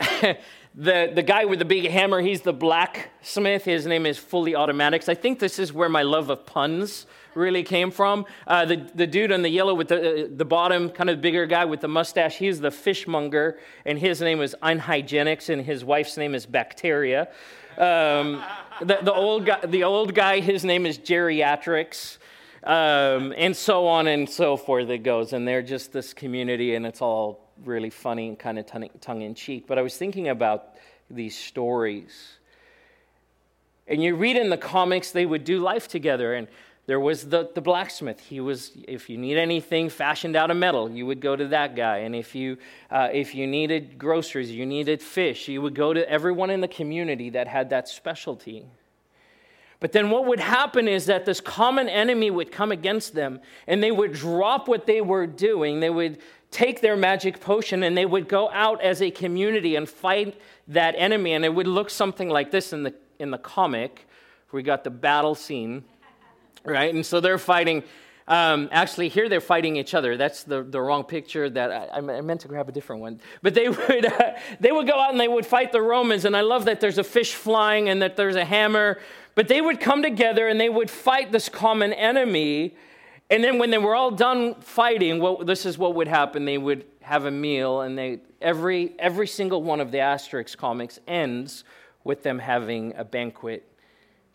The, 0.78 1.10
the 1.14 1.22
guy 1.22 1.46
with 1.46 1.58
the 1.58 1.64
big 1.64 1.88
hammer, 1.88 2.20
he's 2.20 2.42
the 2.42 2.52
blacksmith. 2.52 3.64
His 3.64 3.86
name 3.86 4.04
is 4.04 4.18
Fulliautomatix. 4.18 5.08
I 5.08 5.14
think 5.14 5.38
this 5.38 5.58
is 5.58 5.72
where 5.72 5.88
my 5.88 6.02
love 6.02 6.28
of 6.28 6.44
puns 6.44 7.06
really 7.34 7.62
came 7.62 7.90
from. 7.90 8.26
Uh, 8.46 8.66
the, 8.66 8.86
the 8.94 9.06
dude 9.06 9.32
on 9.32 9.40
the 9.40 9.48
yellow 9.48 9.72
with 9.72 9.88
the, 9.88 10.24
uh, 10.24 10.28
the 10.30 10.44
bottom, 10.44 10.90
kind 10.90 11.08
of 11.08 11.22
bigger 11.22 11.46
guy 11.46 11.64
with 11.64 11.80
the 11.80 11.88
mustache, 11.88 12.36
he's 12.36 12.60
the 12.60 12.70
fishmonger, 12.70 13.58
and 13.86 13.98
his 13.98 14.20
name 14.20 14.42
is 14.42 14.54
Unhygienix, 14.62 15.48
and 15.48 15.62
his 15.62 15.82
wife's 15.82 16.18
name 16.18 16.34
is 16.34 16.44
Bacteria. 16.44 17.28
Um, 17.78 18.42
the, 18.82 18.98
the, 19.02 19.14
old 19.14 19.46
guy, 19.46 19.64
the 19.64 19.84
old 19.84 20.14
guy, 20.14 20.40
his 20.40 20.62
name 20.62 20.84
is 20.84 20.98
Geriatrix. 20.98 22.18
Um, 22.64 23.32
and 23.36 23.56
so 23.56 23.86
on 23.86 24.08
and 24.08 24.28
so 24.28 24.56
forth 24.56 24.90
it 24.90 24.98
goes. 24.98 25.32
And 25.32 25.46
they're 25.48 25.62
just 25.62 25.92
this 25.92 26.12
community, 26.12 26.74
and 26.74 26.84
it's 26.84 27.00
all 27.00 27.45
really 27.64 27.90
funny 27.90 28.28
and 28.28 28.38
kind 28.38 28.58
of 28.58 28.66
tongue 29.00 29.22
in 29.22 29.34
cheek. 29.34 29.66
But 29.66 29.78
I 29.78 29.82
was 29.82 29.96
thinking 29.96 30.28
about 30.28 30.74
these 31.10 31.36
stories. 31.36 32.38
And 33.86 34.02
you 34.02 34.16
read 34.16 34.36
in 34.36 34.50
the 34.50 34.56
comics, 34.56 35.10
they 35.12 35.26
would 35.26 35.44
do 35.44 35.60
life 35.60 35.88
together. 35.88 36.34
And 36.34 36.48
there 36.86 37.00
was 37.00 37.28
the, 37.28 37.50
the 37.54 37.60
blacksmith. 37.60 38.20
He 38.20 38.40
was, 38.40 38.72
if 38.86 39.10
you 39.10 39.18
need 39.18 39.36
anything 39.36 39.88
fashioned 39.88 40.36
out 40.36 40.50
of 40.50 40.56
metal, 40.56 40.90
you 40.90 41.06
would 41.06 41.20
go 41.20 41.34
to 41.34 41.48
that 41.48 41.74
guy. 41.74 41.98
And 41.98 42.14
if 42.14 42.34
you, 42.34 42.58
uh, 42.90 43.08
if 43.12 43.34
you 43.34 43.46
needed 43.46 43.98
groceries, 43.98 44.50
you 44.50 44.66
needed 44.66 45.02
fish, 45.02 45.48
you 45.48 45.60
would 45.62 45.74
go 45.74 45.92
to 45.92 46.08
everyone 46.08 46.50
in 46.50 46.60
the 46.60 46.68
community 46.68 47.30
that 47.30 47.48
had 47.48 47.70
that 47.70 47.88
specialty. 47.88 48.66
But 49.78 49.92
then 49.92 50.10
what 50.10 50.26
would 50.26 50.40
happen 50.40 50.88
is 50.88 51.06
that 51.06 51.26
this 51.26 51.40
common 51.40 51.88
enemy 51.88 52.30
would 52.30 52.50
come 52.50 52.72
against 52.72 53.14
them 53.14 53.40
and 53.66 53.82
they 53.82 53.90
would 53.90 54.12
drop 54.12 54.68
what 54.68 54.86
they 54.86 55.00
were 55.00 55.26
doing. 55.26 55.80
They 55.80 55.90
would 55.90 56.18
take 56.50 56.80
their 56.80 56.96
magic 56.96 57.40
potion 57.40 57.82
and 57.82 57.96
they 57.96 58.06
would 58.06 58.28
go 58.28 58.50
out 58.50 58.80
as 58.80 59.02
a 59.02 59.10
community 59.10 59.76
and 59.76 59.88
fight 59.88 60.40
that 60.68 60.94
enemy. 60.96 61.34
And 61.34 61.44
it 61.44 61.54
would 61.54 61.66
look 61.66 61.90
something 61.90 62.30
like 62.30 62.50
this 62.50 62.72
in 62.72 62.84
the, 62.84 62.94
in 63.18 63.30
the 63.30 63.38
comic. 63.38 64.06
We 64.52 64.62
got 64.62 64.84
the 64.84 64.90
battle 64.90 65.34
scene, 65.34 65.84
right? 66.64 66.94
And 66.94 67.04
so 67.04 67.20
they're 67.20 67.36
fighting. 67.36 67.82
Um, 68.28 68.68
actually, 68.72 69.08
here 69.08 69.28
they're 69.28 69.40
fighting 69.40 69.76
each 69.76 69.92
other. 69.92 70.16
That's 70.16 70.44
the, 70.44 70.62
the 70.62 70.80
wrong 70.80 71.04
picture. 71.04 71.50
That 71.50 71.70
I, 71.92 71.98
I 71.98 72.20
meant 72.22 72.40
to 72.40 72.48
grab 72.48 72.68
a 72.68 72.72
different 72.72 73.02
one. 73.02 73.20
But 73.42 73.52
they 73.52 73.68
would 73.68 74.06
uh, 74.06 74.32
they 74.58 74.72
would 74.72 74.86
go 74.86 74.98
out 74.98 75.10
and 75.10 75.20
they 75.20 75.28
would 75.28 75.44
fight 75.44 75.72
the 75.72 75.82
Romans. 75.82 76.24
And 76.24 76.36
I 76.36 76.40
love 76.40 76.64
that 76.64 76.80
there's 76.80 76.96
a 76.96 77.04
fish 77.04 77.34
flying 77.34 77.90
and 77.90 78.00
that 78.00 78.16
there's 78.16 78.36
a 78.36 78.44
hammer. 78.44 78.98
But 79.36 79.46
they 79.46 79.60
would 79.60 79.78
come 79.78 80.02
together 80.02 80.48
and 80.48 80.60
they 80.60 80.68
would 80.68 80.90
fight 80.90 81.30
this 81.30 81.48
common 81.48 81.92
enemy 81.92 82.74
and 83.28 83.42
then 83.42 83.58
when 83.58 83.70
they 83.70 83.78
were 83.78 83.94
all 83.94 84.10
done 84.10 84.54
fighting, 84.60 85.18
well, 85.18 85.38
this 85.38 85.66
is 85.66 85.76
what 85.76 85.94
would 85.96 86.08
happen. 86.08 86.44
They 86.44 86.58
would 86.58 86.84
have 87.02 87.24
a 87.24 87.30
meal, 87.30 87.80
and 87.80 87.98
they 87.98 88.20
every 88.40 88.94
every 88.98 89.26
single 89.26 89.62
one 89.62 89.80
of 89.80 89.90
the 89.90 89.98
Asterix 89.98 90.56
comics 90.56 91.00
ends 91.06 91.64
with 92.04 92.22
them 92.22 92.38
having 92.38 92.94
a 92.96 93.04
banquet 93.04 93.66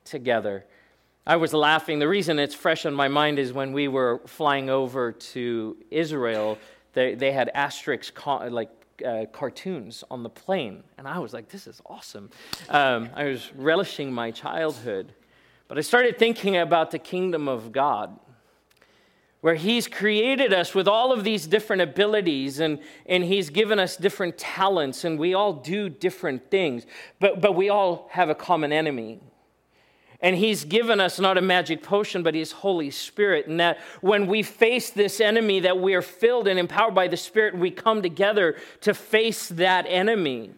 together. 0.03 0.65
I 1.25 1.38
was 1.38 1.53
laughing. 1.53 2.00
The 2.00 2.08
reason 2.08 2.39
it's 2.39 2.55
fresh 2.55 2.86
on 2.86 2.93
my 2.93 3.08
mind 3.08 3.39
is 3.39 3.53
when 3.53 3.72
we 3.72 3.88
were 3.88 4.22
flying 4.25 4.70
over 4.70 5.12
to 5.12 5.77
Israel, 5.89 6.58
they, 6.93 7.13
they 7.13 7.31
had 7.31 7.50
Asterix 7.55 8.12
like 8.51 8.70
uh, 9.03 9.25
cartoons 9.27 10.03
on 10.10 10.24
the 10.24 10.29
plane, 10.29 10.84
and 10.98 11.08
I 11.08 11.20
was 11.20 11.34
like, 11.34 11.50
"This 11.50 11.67
is 11.67 11.81
awesome." 11.86 12.29
Um, 12.70 13.10
I 13.15 13.25
was 13.25 13.51
relishing 13.55 14.12
my 14.13 14.31
childhood, 14.31 15.13
but 15.67 15.77
I 15.77 15.81
started 15.81 16.17
thinking 16.17 16.58
about 16.58 16.91
the 16.91 17.00
kingdom 17.00 17.48
of 17.48 17.72
God 17.72 18.20
where 19.41 19.55
He's 19.55 19.88
created 19.88 20.53
us 20.53 20.74
with 20.74 20.88
all 20.88 21.12
of 21.12 21.24
these 21.24 21.48
different 21.48 21.81
abilities 21.81 22.60
and, 22.60 22.79
and 23.08 23.24
He's 23.24 23.50
given 23.50 23.79
us 23.79 23.98
different 23.98 24.38
talents, 24.38 25.03
and 25.03 25.20
we 25.20 25.34
all 25.34 25.53
do 25.53 25.89
different 25.89 26.50
things, 26.50 26.86
but, 27.20 27.41
but 27.41 27.53
we 27.53 27.70
all 27.70 28.08
have 28.12 28.29
a 28.29 28.36
common 28.36 28.72
enemy. 28.72 29.20
And 30.22 30.36
He's 30.36 30.66
given 30.66 31.00
us 31.00 31.20
not 31.20 31.38
a 31.38 31.42
magic 31.42 31.82
potion, 31.82 32.24
but 32.24 32.36
His 32.36 32.51
Holy 32.51 32.92
Spirit. 32.92 33.48
And 33.48 33.60
that 33.60 33.80
when 34.01 34.28
we 34.28 34.44
face 34.44 34.90
this 34.90 35.20
enemy, 35.20 35.62
that 35.62 35.80
we 35.80 35.94
are 35.96 36.01
filled 36.01 36.48
and 36.48 36.60
empowered 36.60 36.96
by 36.96 37.08
the 37.08 37.18
Spirit, 37.18 37.58
we 37.58 37.72
come 37.72 38.01
together 38.01 38.56
to 38.82 38.94
face 38.94 39.50
that 39.50 39.86
enemy 39.88 40.51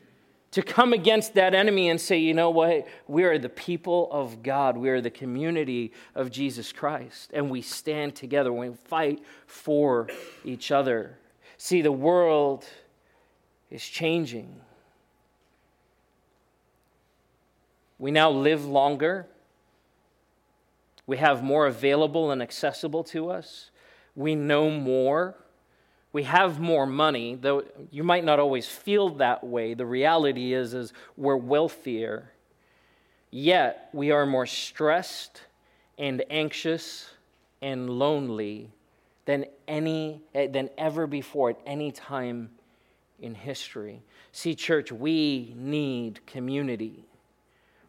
to 0.53 0.61
come 0.61 0.93
against 0.93 1.33
that 1.33 1.55
enemy 1.55 1.89
and 1.89 1.99
say, 1.99 2.19
you 2.19 2.31
know 2.31 2.51
what? 2.51 2.87
We 3.07 3.23
are 3.23 3.39
the 3.39 3.49
people 3.49 4.07
of 4.11 4.43
God. 4.43 4.77
We 4.77 4.89
are 4.89 5.01
the 5.01 5.09
community 5.09 5.93
of 6.13 6.29
Jesus 6.29 6.71
Christ. 6.71 7.31
And 7.33 7.49
we 7.49 7.63
stand 7.63 8.15
together. 8.15 8.53
We 8.53 8.69
fight 8.69 9.23
for 9.47 10.09
each 10.45 10.71
other. 10.71 11.17
See, 11.57 11.81
the 11.81 11.91
world 11.91 12.65
is 13.71 13.83
changing. 13.83 14.61
We 17.97 18.11
now 18.11 18.29
live 18.29 18.63
longer. 18.63 19.25
We 21.05 21.17
have 21.17 21.43
more 21.43 21.67
available 21.67 22.31
and 22.31 22.41
accessible 22.41 23.03
to 23.05 23.29
us. 23.29 23.71
We 24.15 24.35
know 24.35 24.69
more 24.69 25.35
we 26.13 26.23
have 26.23 26.59
more 26.59 26.85
money, 26.85 27.33
though 27.33 27.63
you 27.89 28.03
might 28.03 28.23
not 28.23 28.39
always 28.39 28.67
feel 28.67 29.09
that 29.15 29.43
way. 29.43 29.73
The 29.73 29.87
reality 29.87 30.53
is, 30.53 30.75
is 30.75 30.93
we're 31.17 31.35
wealthier, 31.35 32.31
yet 33.31 33.89
we 33.93 34.11
are 34.11 34.27
more 34.27 34.45
stressed 34.45 35.41
and 35.97 36.23
anxious 36.29 37.09
and 37.63 37.89
lonely 37.89 38.69
than 39.25 39.45
any 39.67 40.21
eh, 40.35 40.47
than 40.47 40.69
ever 40.77 41.07
before 41.07 41.49
at 41.49 41.57
any 41.65 41.91
time 41.91 42.51
in 43.19 43.33
history. 43.33 44.03
See, 44.31 44.53
church, 44.53 44.91
we 44.91 45.55
need 45.57 46.23
community. 46.27 47.05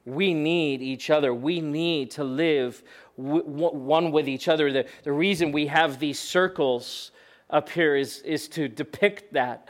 We 0.06 0.32
need 0.32 0.80
each 0.80 1.10
other. 1.10 1.34
We 1.34 1.60
need 1.60 2.10
to 2.12 2.24
live 2.24 2.82
one 3.16 4.10
with 4.10 4.28
each 4.28 4.48
other. 4.48 4.72
The, 4.72 4.86
the 5.02 5.12
reason 5.12 5.52
we 5.52 5.66
have 5.68 5.98
these 5.98 6.18
circles 6.18 7.10
up 7.50 7.68
here 7.68 7.96
is, 7.96 8.20
is 8.20 8.48
to 8.48 8.68
depict 8.68 9.32
that. 9.34 9.68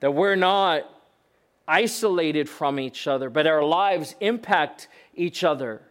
That 0.00 0.12
we're 0.12 0.36
not 0.36 0.84
isolated 1.68 2.48
from 2.48 2.80
each 2.80 3.06
other, 3.06 3.30
but 3.30 3.46
our 3.46 3.62
lives 3.62 4.14
impact 4.20 4.88
each 5.14 5.44
other. 5.44 5.82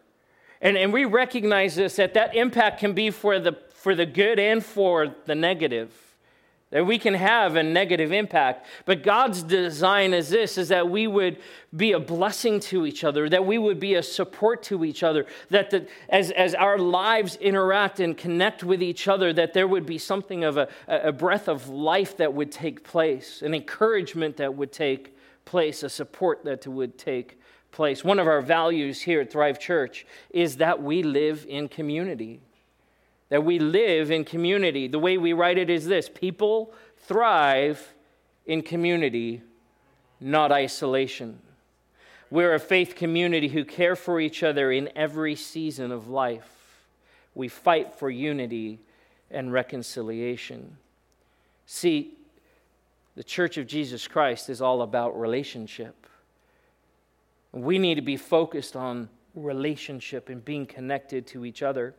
And, 0.60 0.76
and 0.76 0.92
we 0.92 1.04
recognize 1.04 1.74
this 1.74 1.96
that 1.96 2.14
that 2.14 2.34
impact 2.36 2.80
can 2.80 2.92
be 2.92 3.10
for 3.10 3.38
the, 3.38 3.56
for 3.74 3.94
the 3.94 4.06
good 4.06 4.38
and 4.38 4.64
for 4.64 5.14
the 5.24 5.34
negative 5.34 5.92
that 6.72 6.84
we 6.84 6.98
can 6.98 7.14
have 7.14 7.54
a 7.54 7.62
negative 7.62 8.10
impact. 8.10 8.66
But 8.84 9.04
god's 9.04 9.42
design 9.44 10.12
is 10.12 10.30
this 10.30 10.58
is 10.58 10.68
that 10.68 10.90
we 10.90 11.06
would 11.06 11.38
be 11.74 11.92
a 11.92 12.00
blessing 12.00 12.58
to 12.60 12.84
each 12.84 13.04
other 13.04 13.28
that 13.28 13.46
we 13.46 13.58
would 13.58 13.78
be 13.78 13.94
a 13.94 14.02
support 14.02 14.62
to 14.64 14.84
each 14.84 15.02
other 15.02 15.26
that 15.50 15.70
the, 15.70 15.86
as, 16.08 16.30
as 16.32 16.54
our 16.54 16.78
lives 16.78 17.36
interact 17.36 18.00
and 18.00 18.16
connect 18.16 18.64
with 18.64 18.82
each 18.82 19.06
other 19.06 19.32
that 19.32 19.54
there 19.54 19.68
would 19.68 19.86
be 19.86 19.98
something 19.98 20.42
of 20.42 20.56
a, 20.56 20.68
a 20.88 21.12
breath 21.12 21.46
of 21.46 21.68
life 21.68 22.16
that 22.16 22.34
would 22.34 22.50
take 22.50 22.82
place 22.82 23.42
an 23.42 23.54
encouragement 23.54 24.36
that 24.36 24.54
would 24.54 24.72
take 24.72 25.16
place 25.44 25.82
a 25.82 25.88
support 25.88 26.44
that 26.44 26.66
would 26.66 26.98
take 26.98 27.38
place. 27.72 28.04
One 28.04 28.18
of 28.18 28.26
our 28.26 28.42
values 28.42 29.00
here 29.00 29.20
at 29.20 29.32
thrive 29.32 29.58
church 29.58 30.06
is 30.30 30.58
that 30.58 30.82
we 30.82 31.02
live 31.02 31.46
in 31.48 31.68
community 31.68 32.40
that 33.32 33.44
we 33.44 33.58
live 33.58 34.10
in 34.10 34.26
community. 34.26 34.88
The 34.88 34.98
way 34.98 35.16
we 35.16 35.32
write 35.32 35.56
it 35.56 35.70
is 35.70 35.86
this 35.86 36.06
people 36.06 36.70
thrive 36.98 37.94
in 38.44 38.60
community, 38.60 39.40
not 40.20 40.52
isolation. 40.52 41.38
We're 42.30 42.52
a 42.52 42.60
faith 42.60 42.94
community 42.94 43.48
who 43.48 43.64
care 43.64 43.96
for 43.96 44.20
each 44.20 44.42
other 44.42 44.70
in 44.70 44.90
every 44.94 45.34
season 45.34 45.92
of 45.92 46.10
life. 46.10 46.84
We 47.34 47.48
fight 47.48 47.94
for 47.94 48.10
unity 48.10 48.80
and 49.30 49.50
reconciliation. 49.50 50.76
See, 51.64 52.12
the 53.16 53.24
Church 53.24 53.56
of 53.56 53.66
Jesus 53.66 54.06
Christ 54.06 54.50
is 54.50 54.60
all 54.60 54.82
about 54.82 55.18
relationship. 55.18 56.06
We 57.50 57.78
need 57.78 57.94
to 57.94 58.02
be 58.02 58.18
focused 58.18 58.76
on 58.76 59.08
relationship 59.34 60.28
and 60.28 60.44
being 60.44 60.66
connected 60.66 61.26
to 61.28 61.46
each 61.46 61.62
other. 61.62 61.94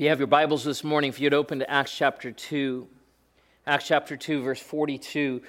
If 0.00 0.04
you 0.04 0.08
have 0.08 0.18
your 0.18 0.28
Bibles 0.28 0.64
this 0.64 0.82
morning, 0.82 1.10
if 1.10 1.20
you'd 1.20 1.34
open 1.34 1.58
to 1.58 1.70
Acts 1.70 1.94
chapter 1.94 2.32
2, 2.32 2.88
Acts 3.66 3.86
chapter 3.86 4.16
2, 4.16 4.40
verse 4.40 4.58
42. 4.58 5.42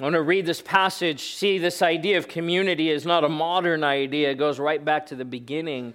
I 0.00 0.02
want 0.02 0.14
to 0.14 0.22
read 0.22 0.46
this 0.46 0.60
passage. 0.60 1.36
See, 1.36 1.58
this 1.58 1.80
idea 1.80 2.18
of 2.18 2.26
community 2.26 2.90
is 2.90 3.06
not 3.06 3.22
a 3.22 3.28
modern 3.28 3.84
idea, 3.84 4.32
it 4.32 4.34
goes 4.34 4.58
right 4.58 4.84
back 4.84 5.06
to 5.06 5.14
the 5.14 5.24
beginning 5.24 5.94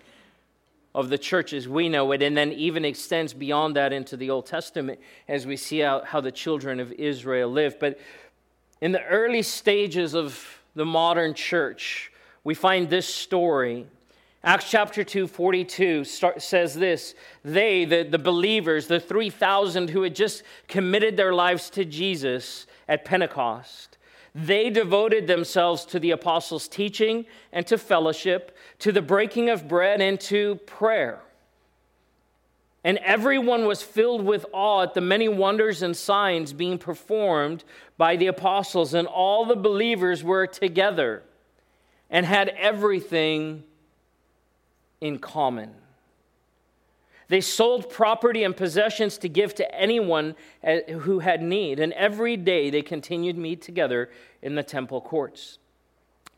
of 0.95 1.09
the 1.09 1.17
church 1.17 1.51
as 1.51 1.67
we 1.67 1.89
know 1.89 2.09
it, 2.13 2.23
and 2.23 2.37
then 2.37 2.53
even 2.53 2.85
extends 2.85 3.33
beyond 3.33 3.75
that 3.75 3.91
into 3.91 4.15
the 4.15 4.29
Old 4.29 4.45
Testament 4.45 4.97
as 5.27 5.45
we 5.45 5.57
see 5.57 5.79
how, 5.79 6.01
how 6.05 6.21
the 6.21 6.31
children 6.31 6.79
of 6.79 6.93
Israel 6.93 7.51
lived. 7.51 7.79
But 7.79 7.99
in 8.79 8.93
the 8.93 9.03
early 9.03 9.41
stages 9.41 10.15
of 10.15 10.61
the 10.73 10.85
modern 10.85 11.33
church, 11.33 12.13
we 12.45 12.53
find 12.53 12.89
this 12.89 13.13
story 13.13 13.87
Acts 14.43 14.71
chapter 14.71 15.03
2, 15.03 15.27
42 15.27 16.05
start, 16.05 16.41
says 16.41 16.73
this 16.73 17.13
They, 17.43 17.83
the, 17.83 18.03
the 18.03 18.17
believers, 18.17 18.87
the 18.87 18.99
3,000 18.99 19.89
who 19.89 20.03
had 20.03 20.15
just 20.15 20.43
committed 20.67 21.17
their 21.17 21.33
lives 21.33 21.69
to 21.71 21.83
Jesus 21.83 22.65
at 22.87 23.03
Pentecost, 23.03 23.97
they 24.33 24.69
devoted 24.69 25.27
themselves 25.27 25.83
to 25.85 25.99
the 25.99 26.11
apostles' 26.11 26.69
teaching 26.69 27.25
and 27.51 27.67
to 27.67 27.77
fellowship, 27.77 28.55
to 28.79 28.91
the 28.91 29.01
breaking 29.01 29.49
of 29.49 29.67
bread 29.67 29.99
and 29.99 30.19
to 30.21 30.55
prayer. 30.65 31.19
And 32.81 32.97
everyone 32.99 33.65
was 33.65 33.81
filled 33.81 34.23
with 34.23 34.45
awe 34.53 34.83
at 34.83 34.93
the 34.93 35.01
many 35.01 35.27
wonders 35.27 35.81
and 35.81 35.97
signs 35.97 36.53
being 36.53 36.77
performed 36.77 37.65
by 37.97 38.15
the 38.15 38.27
apostles, 38.27 38.93
and 38.93 39.05
all 39.05 39.45
the 39.45 39.57
believers 39.57 40.23
were 40.23 40.47
together 40.47 41.23
and 42.09 42.25
had 42.25 42.49
everything 42.49 43.63
in 45.01 45.19
common. 45.19 45.73
They 47.27 47.41
sold 47.41 47.89
property 47.89 48.43
and 48.43 48.57
possessions 48.57 49.19
to 49.19 49.29
give 49.29 49.53
to 49.55 49.75
anyone 49.75 50.35
uh, 50.63 50.77
who 51.01 51.19
had 51.19 51.43
need, 51.43 51.79
and 51.79 51.93
every 51.93 52.35
day 52.35 52.71
they 52.71 52.81
continued 52.81 53.35
to 53.35 53.41
meet 53.41 53.61
together 53.61 54.09
in 54.41 54.55
the 54.55 54.63
temple 54.63 54.99
courts. 54.99 55.59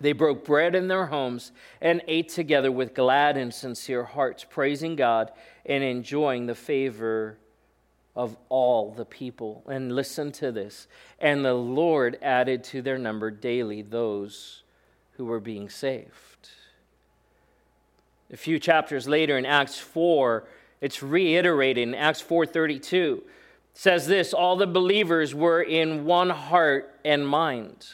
They 0.01 0.13
broke 0.13 0.44
bread 0.44 0.75
in 0.75 0.88
their 0.88 1.06
homes 1.06 1.51
and 1.80 2.01
ate 2.08 2.30
together 2.30 2.72
with 2.72 2.94
glad 2.94 3.38
and 3.38 3.53
sincere 3.53 4.03
hearts, 4.03 4.44
praising 4.44 4.96
God 4.96 5.32
and 5.65 5.84
enjoying 5.84 6.48
the 6.48 6.56
favor 6.56 7.38
of 8.15 8.36
all 8.50 8.91
the 8.91 9.06
people. 9.06 9.63
And 9.68 9.96
listen 9.96 10.32
to 10.34 10.51
this. 10.51 10.88
And 11.20 11.46
the 11.46 11.53
Lord 11.53 12.18
added 12.22 12.63
to 12.65 12.82
their 12.82 12.98
number 12.98 13.30
daily 13.30 13.84
those 13.84 14.63
who 15.13 15.25
were 15.25 15.39
being 15.39 15.70
saved. 15.70 16.31
A 18.32 18.38
few 18.38 18.60
chapters 18.60 19.08
later 19.08 19.38
in 19.38 19.46
Acts 19.46 19.78
4, 19.78 20.46
it's 20.80 21.04
reiterated 21.04 21.88
in 21.88 21.94
Acts 21.94 22.22
4:32. 22.22 23.22
says 23.74 24.08
this, 24.08 24.34
all 24.34 24.58
the 24.58 24.68
believers 24.68 25.34
were 25.34 25.62
in 25.62 26.04
one 26.04 26.30
heart 26.30 26.94
and 27.06 27.28
mind. 27.28 27.88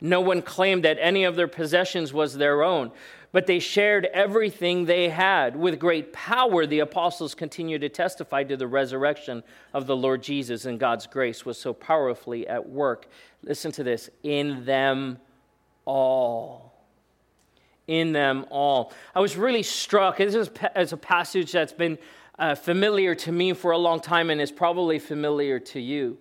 No 0.00 0.20
one 0.20 0.42
claimed 0.42 0.84
that 0.84 0.98
any 1.00 1.24
of 1.24 1.34
their 1.34 1.48
possessions 1.48 2.12
was 2.12 2.34
their 2.34 2.62
own, 2.62 2.92
but 3.32 3.46
they 3.46 3.58
shared 3.58 4.04
everything 4.06 4.84
they 4.84 5.08
had. 5.08 5.56
With 5.56 5.78
great 5.78 6.12
power, 6.12 6.66
the 6.66 6.80
apostles 6.80 7.34
continued 7.34 7.80
to 7.80 7.88
testify 7.88 8.44
to 8.44 8.56
the 8.56 8.66
resurrection 8.66 9.42
of 9.72 9.86
the 9.86 9.96
Lord 9.96 10.22
Jesus, 10.22 10.66
and 10.66 10.78
God's 10.78 11.06
grace 11.06 11.46
was 11.46 11.58
so 11.58 11.72
powerfully 11.72 12.46
at 12.46 12.68
work. 12.68 13.08
Listen 13.42 13.72
to 13.72 13.82
this 13.82 14.10
in 14.22 14.66
them 14.66 15.18
all 15.86 16.67
in 17.88 18.12
them 18.12 18.46
all. 18.50 18.92
I 19.14 19.20
was 19.20 19.36
really 19.36 19.64
struck. 19.64 20.18
This 20.18 20.34
is 20.34 20.92
a 20.92 20.96
passage 20.96 21.50
that's 21.50 21.72
been 21.72 21.98
uh, 22.38 22.54
familiar 22.54 23.14
to 23.16 23.32
me 23.32 23.52
for 23.54 23.72
a 23.72 23.78
long 23.78 24.00
time 24.00 24.30
and 24.30 24.40
is 24.40 24.52
probably 24.52 24.98
familiar 24.98 25.58
to 25.58 25.80
you. 25.80 26.18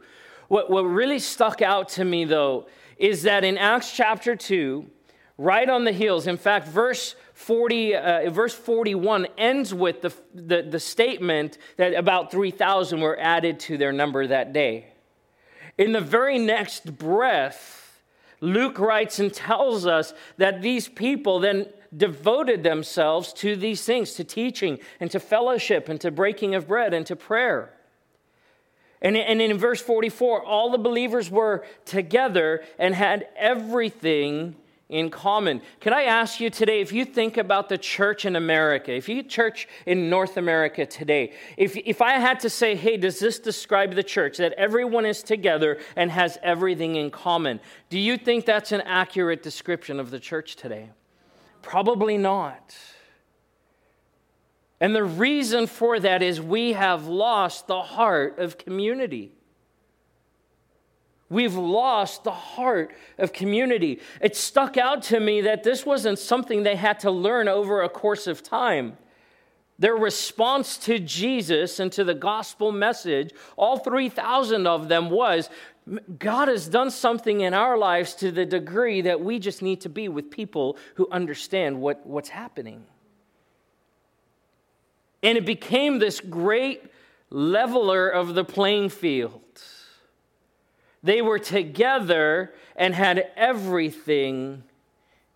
What, 0.47 0.69
what 0.69 0.81
really 0.81 1.19
stuck 1.19 1.61
out 1.61 1.89
to 1.89 2.05
me, 2.05 2.25
though, 2.25 2.67
is 2.97 3.23
that 3.23 3.43
in 3.43 3.57
Acts 3.57 3.91
chapter 3.91 4.35
2, 4.35 4.89
right 5.37 5.69
on 5.69 5.83
the 5.83 5.91
heels, 5.91 6.25
in 6.25 6.37
fact, 6.37 6.67
verse 6.67 7.15
40, 7.33 7.95
uh, 7.95 8.29
verse 8.29 8.55
41 8.55 9.27
ends 9.37 9.73
with 9.73 10.01
the, 10.01 10.13
the, 10.33 10.63
the 10.63 10.79
statement 10.79 11.57
that 11.75 11.93
about 11.93 12.31
3,000 12.31 12.99
were 12.99 13.19
added 13.19 13.59
to 13.61 13.77
their 13.77 13.91
number 13.91 14.25
that 14.25 14.53
day. 14.53 14.87
In 15.77 15.91
the 15.91 16.01
very 16.01 16.39
next 16.39 16.97
breath, 16.97 17.86
Luke 18.39 18.79
writes 18.79 19.19
and 19.19 19.33
tells 19.33 19.85
us 19.85 20.13
that 20.37 20.61
these 20.61 20.87
people 20.87 21.39
then 21.39 21.67
devoted 21.95 22.63
themselves 22.63 23.33
to 23.33 23.55
these 23.55 23.83
things, 23.83 24.13
to 24.13 24.23
teaching 24.23 24.79
and 24.99 25.09
to 25.11 25.19
fellowship 25.19 25.89
and 25.89 25.99
to 26.01 26.11
breaking 26.11 26.53
of 26.53 26.67
bread 26.67 26.93
and 26.93 27.05
to 27.05 27.15
prayer. 27.15 27.73
And, 29.01 29.15
in 29.15 29.57
verse 29.57 29.79
44, 29.81 30.43
all 30.43 30.71
the 30.71 30.77
believers 30.77 31.29
were 31.29 31.65
together 31.85 32.63
and 32.79 32.95
had 32.95 33.27
everything 33.37 34.55
in 34.89 35.09
common. 35.09 35.61
Can 35.81 35.93
I 35.93 36.03
ask 36.03 36.39
you 36.39 36.49
today, 36.49 36.79
if 36.79 36.93
you 36.93 37.03
think 37.03 37.35
about 37.35 37.67
the 37.67 37.77
church 37.77 38.25
in 38.25 38.37
America, 38.37 38.93
if 38.93 39.09
you 39.09 39.21
church 39.21 39.67
in 39.85 40.09
North 40.09 40.37
America 40.37 40.85
today, 40.85 41.33
if, 41.57 41.75
if 41.75 42.01
I 42.01 42.13
had 42.13 42.39
to 42.41 42.49
say, 42.49 42.75
hey, 42.75 42.95
does 42.95 43.19
this 43.19 43.37
describe 43.37 43.95
the 43.95 44.03
church, 44.03 44.37
that 44.37 44.53
everyone 44.53 45.05
is 45.05 45.23
together 45.23 45.79
and 45.97 46.09
has 46.11 46.37
everything 46.41 46.95
in 46.95 47.11
common, 47.11 47.59
do 47.89 47.99
you 47.99 48.17
think 48.17 48.45
that's 48.45 48.71
an 48.71 48.81
accurate 48.81 49.43
description 49.43 49.99
of 49.99 50.09
the 50.09 50.19
church 50.19 50.55
today? 50.55 50.89
Probably 51.61 52.17
not. 52.17 52.75
And 54.79 54.95
the 54.95 55.03
reason 55.03 55.67
for 55.67 55.99
that 55.99 56.21
is 56.21 56.39
we 56.39 56.73
have 56.73 57.07
lost 57.07 57.67
the 57.67 57.81
heart 57.81 58.39
of 58.39 58.57
community. 58.57 59.36
We've 61.29 61.55
lost 61.55 62.23
the 62.23 62.31
heart 62.31 62.95
of 63.17 63.33
community. 63.33 63.99
It 64.21 64.35
stuck 64.35 64.77
out 64.77 65.03
to 65.03 65.19
me 65.19 65.41
that 65.41 65.63
this 65.63 65.85
wasn't 65.85 66.19
something 66.19 66.63
they 66.63 66.77
had 66.77 67.01
to 67.01 67.11
learn 67.11 67.47
over 67.47 67.81
a 67.81 67.89
course 67.89 68.27
of 68.27 68.43
time. 68.43 68.97
Their 69.79 69.95
response 69.95 70.77
to 70.79 70.97
Jesus 70.99 71.79
and 71.79 71.91
to 71.91 72.03
the 72.03 72.15
gospel 72.15 72.71
message, 72.71 73.31
all 73.57 73.77
3,000 73.77 74.65
of 74.65 74.87
them, 74.87 75.09
was 75.09 75.49
God 76.17 76.47
has 76.47 76.67
done 76.67 76.91
something 76.91 77.41
in 77.41 77.53
our 77.53 77.77
lives 77.77 78.15
to 78.15 78.31
the 78.31 78.45
degree 78.45 79.01
that 79.01 79.21
we 79.21 79.37
just 79.37 79.61
need 79.61 79.81
to 79.81 79.89
be 79.89 80.07
with 80.07 80.31
people 80.31 80.77
who 80.95 81.07
understand 81.11 81.79
what, 81.79 82.05
what's 82.07 82.29
happening. 82.29 82.85
And 85.21 85.37
it 85.37 85.45
became 85.45 85.99
this 85.99 86.21
great 86.21 86.83
leveler 87.29 88.07
of 88.07 88.33
the 88.33 88.43
playing 88.43 88.89
field. 88.89 89.41
They 91.07 91.21
were 91.21 91.39
together 91.39 92.53
and 92.75 92.93
had 92.93 93.31
everything 93.37 94.63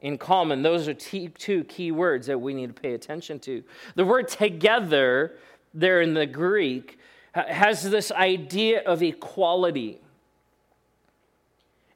in 0.01 0.17
common. 0.17 0.63
Those 0.63 0.89
are 0.89 0.93
two 0.93 1.63
key 1.63 1.93
words 1.93 2.27
that 2.27 2.41
we 2.41 2.53
need 2.53 2.75
to 2.75 2.81
pay 2.81 2.93
attention 2.93 3.39
to. 3.39 3.63
The 3.95 4.03
word 4.03 4.27
together, 4.27 5.37
there 5.73 6.01
in 6.01 6.13
the 6.13 6.25
Greek, 6.25 6.99
has 7.33 7.89
this 7.89 8.11
idea 8.11 8.83
of 8.83 9.01
equality. 9.01 10.01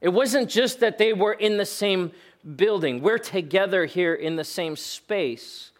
It 0.00 0.08
wasn't 0.08 0.48
just 0.48 0.80
that 0.80 0.96
they 0.96 1.12
were 1.12 1.34
in 1.34 1.58
the 1.58 1.66
same 1.66 2.12
building, 2.56 3.02
we're 3.02 3.18
together 3.18 3.84
here 3.84 4.14
in 4.14 4.36
the 4.36 4.44
same 4.44 4.76
space, 4.76 5.70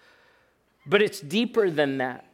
but 0.84 1.00
it's 1.00 1.20
deeper 1.20 1.70
than 1.70 1.96
that. 1.96 2.25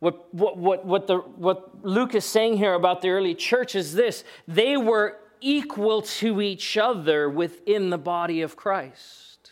What, 0.00 0.32
what, 0.32 0.56
what, 0.56 0.84
what, 0.84 1.06
the, 1.06 1.18
what 1.18 1.84
Luke 1.84 2.14
is 2.14 2.24
saying 2.24 2.56
here 2.56 2.74
about 2.74 3.02
the 3.02 3.10
early 3.10 3.34
church 3.34 3.74
is 3.74 3.94
this 3.94 4.24
they 4.46 4.76
were 4.76 5.16
equal 5.40 6.02
to 6.02 6.40
each 6.40 6.76
other 6.76 7.28
within 7.28 7.90
the 7.90 7.98
body 7.98 8.42
of 8.42 8.56
Christ. 8.56 9.50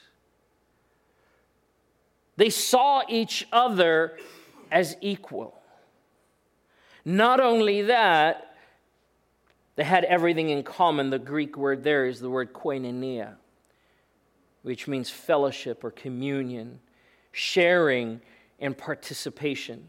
They 2.37 2.51
saw 2.51 3.03
each 3.09 3.47
other 3.51 4.19
as 4.71 4.97
equal. 5.01 5.61
Not 7.05 7.41
only 7.41 7.83
that, 7.83 8.57
they 9.77 9.85
had 9.85 10.05
everything 10.05 10.51
in 10.51 10.63
common. 10.63 11.11
The 11.11 11.19
Greek 11.19 11.57
word 11.57 11.83
there 11.83 12.07
is 12.07 12.21
the 12.21 12.31
word 12.31 12.53
koinonia, 12.53 13.35
which 14.63 14.89
means 14.89 15.09
fellowship 15.09 15.85
or 15.85 15.91
communion, 15.91 16.81
sharing 17.33 18.21
and 18.59 18.77
participation. 18.77 19.87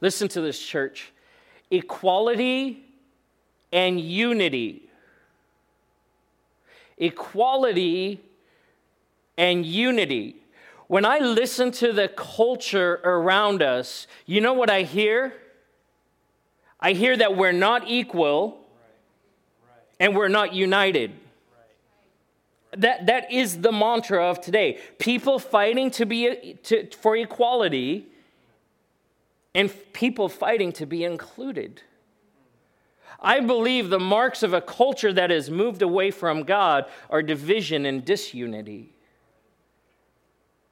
Listen 0.00 0.28
to 0.28 0.40
this, 0.40 0.58
church 0.58 1.12
equality 1.70 2.84
and 3.72 4.00
unity. 4.00 4.82
Equality 6.98 8.20
and 9.38 9.64
unity. 9.64 10.36
When 10.88 11.04
I 11.04 11.20
listen 11.20 11.70
to 11.72 11.92
the 11.92 12.08
culture 12.08 13.00
around 13.04 13.62
us, 13.62 14.08
you 14.26 14.40
know 14.40 14.52
what 14.52 14.68
I 14.68 14.82
hear? 14.82 15.34
I 16.80 16.92
hear 16.92 17.16
that 17.16 17.36
we're 17.36 17.52
not 17.52 17.88
equal 17.88 18.58
and 20.00 20.16
we're 20.16 20.28
not 20.28 20.52
united. 20.52 21.12
That, 22.76 23.06
that 23.06 23.32
is 23.32 23.60
the 23.60 23.72
mantra 23.72 24.24
of 24.24 24.40
today. 24.40 24.80
People 24.98 25.38
fighting 25.38 25.90
to 25.92 26.06
be, 26.06 26.58
to, 26.64 26.88
for 26.90 27.16
equality 27.16 28.06
and 29.54 29.72
people 29.92 30.28
fighting 30.28 30.72
to 30.72 30.86
be 30.86 31.04
included. 31.04 31.82
I 33.20 33.40
believe 33.40 33.90
the 33.90 33.98
marks 33.98 34.42
of 34.42 34.54
a 34.54 34.60
culture 34.60 35.12
that 35.12 35.30
has 35.30 35.50
moved 35.50 35.82
away 35.82 36.10
from 36.10 36.44
God 36.44 36.86
are 37.10 37.22
division 37.22 37.84
and 37.84 38.04
disunity. 38.04 38.94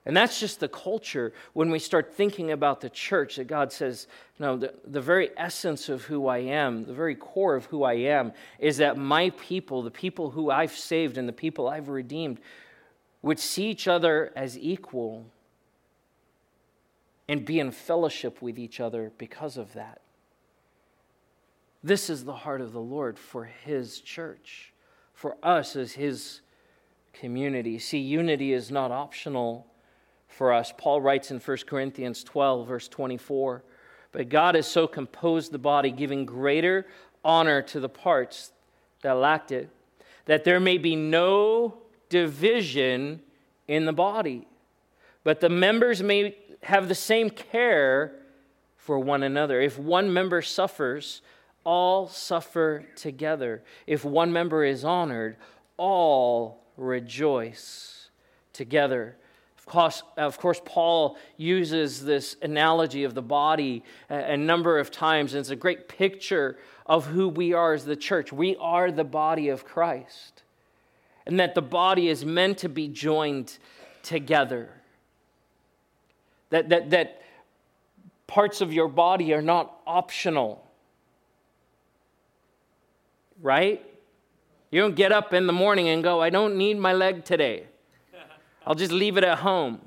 And 0.06 0.16
that's 0.16 0.40
just 0.40 0.58
the 0.60 0.68
culture 0.68 1.34
when 1.52 1.70
we 1.70 1.78
start 1.78 2.14
thinking 2.14 2.52
about 2.52 2.80
the 2.80 2.88
church 2.88 3.36
that 3.36 3.46
God 3.46 3.70
says, 3.70 4.06
no, 4.38 4.56
the, 4.56 4.72
the 4.86 5.02
very 5.02 5.30
essence 5.36 5.90
of 5.90 6.04
who 6.04 6.28
I 6.28 6.38
am, 6.38 6.86
the 6.86 6.94
very 6.94 7.14
core 7.14 7.54
of 7.54 7.66
who 7.66 7.82
I 7.82 7.92
am, 7.94 8.32
is 8.58 8.78
that 8.78 8.96
my 8.96 9.28
people, 9.30 9.82
the 9.82 9.90
people 9.90 10.30
who 10.30 10.50
I've 10.50 10.72
saved 10.72 11.18
and 11.18 11.28
the 11.28 11.32
people 11.34 11.68
I've 11.68 11.90
redeemed, 11.90 12.40
would 13.20 13.38
see 13.38 13.66
each 13.68 13.86
other 13.86 14.32
as 14.34 14.56
equal 14.56 15.26
and 17.28 17.44
be 17.44 17.60
in 17.60 17.70
fellowship 17.70 18.40
with 18.40 18.58
each 18.58 18.80
other 18.80 19.12
because 19.18 19.56
of 19.56 19.74
that. 19.74 20.00
This 21.84 22.10
is 22.10 22.24
the 22.24 22.34
heart 22.34 22.60
of 22.60 22.72
the 22.72 22.80
Lord 22.80 23.18
for 23.18 23.44
His 23.44 24.00
church, 24.00 24.72
for 25.12 25.36
us 25.42 25.76
as 25.76 25.92
His 25.92 26.40
community. 27.12 27.78
See, 27.78 27.98
unity 27.98 28.52
is 28.52 28.70
not 28.70 28.90
optional 28.90 29.66
for 30.26 30.52
us. 30.52 30.72
Paul 30.76 31.00
writes 31.00 31.30
in 31.30 31.38
1 31.38 31.56
Corinthians 31.66 32.24
12, 32.24 32.66
verse 32.66 32.88
24 32.88 33.62
But 34.12 34.28
God 34.28 34.54
has 34.54 34.66
so 34.66 34.86
composed 34.86 35.52
the 35.52 35.58
body, 35.58 35.90
giving 35.90 36.24
greater 36.24 36.86
honor 37.24 37.62
to 37.62 37.80
the 37.80 37.88
parts 37.88 38.52
that 39.02 39.12
lacked 39.12 39.52
it, 39.52 39.70
that 40.24 40.44
there 40.44 40.60
may 40.60 40.78
be 40.78 40.96
no 40.96 41.78
division 42.08 43.20
in 43.66 43.84
the 43.84 43.92
body, 43.92 44.48
but 45.24 45.40
the 45.40 45.48
members 45.48 46.02
may 46.02 46.34
have 46.62 46.88
the 46.88 46.94
same 46.94 47.30
care 47.30 48.12
for 48.76 48.98
one 48.98 49.22
another. 49.22 49.60
If 49.60 49.78
one 49.78 50.12
member 50.12 50.42
suffers, 50.42 51.20
all 51.64 52.08
suffer 52.08 52.86
together. 52.96 53.62
If 53.86 54.04
one 54.04 54.32
member 54.32 54.64
is 54.64 54.84
honored, 54.84 55.36
all 55.76 56.64
rejoice 56.76 58.08
together. 58.52 59.16
Of 59.58 59.66
course, 59.66 60.02
of 60.16 60.38
course, 60.38 60.62
Paul 60.64 61.18
uses 61.36 62.04
this 62.04 62.36
analogy 62.40 63.04
of 63.04 63.14
the 63.14 63.22
body 63.22 63.84
a 64.08 64.36
number 64.36 64.78
of 64.78 64.90
times, 64.90 65.34
and 65.34 65.40
it's 65.40 65.50
a 65.50 65.56
great 65.56 65.88
picture 65.88 66.56
of 66.86 67.06
who 67.06 67.28
we 67.28 67.52
are 67.52 67.74
as 67.74 67.84
the 67.84 67.96
church. 67.96 68.32
We 68.32 68.56
are 68.56 68.90
the 68.90 69.04
body 69.04 69.50
of 69.50 69.66
Christ, 69.66 70.42
and 71.26 71.38
that 71.38 71.54
the 71.54 71.60
body 71.60 72.08
is 72.08 72.24
meant 72.24 72.56
to 72.58 72.70
be 72.70 72.88
joined 72.88 73.58
together 74.02 74.70
that, 76.50 76.68
that, 76.70 76.90
that 76.90 77.22
parts 78.26 78.60
of 78.60 78.72
your 78.72 78.88
body 78.88 79.32
are 79.34 79.42
not 79.42 79.80
optional. 79.86 80.64
Right? 83.40 83.84
You 84.70 84.80
don't 84.80 84.96
get 84.96 85.12
up 85.12 85.32
in 85.32 85.46
the 85.46 85.52
morning 85.52 85.88
and 85.88 86.02
go, 86.02 86.20
I 86.20 86.30
don't 86.30 86.56
need 86.56 86.78
my 86.78 86.92
leg 86.92 87.24
today. 87.24 87.64
I'll 88.66 88.74
just 88.74 88.92
leave 88.92 89.16
it 89.16 89.24
at 89.24 89.38
home. 89.38 89.80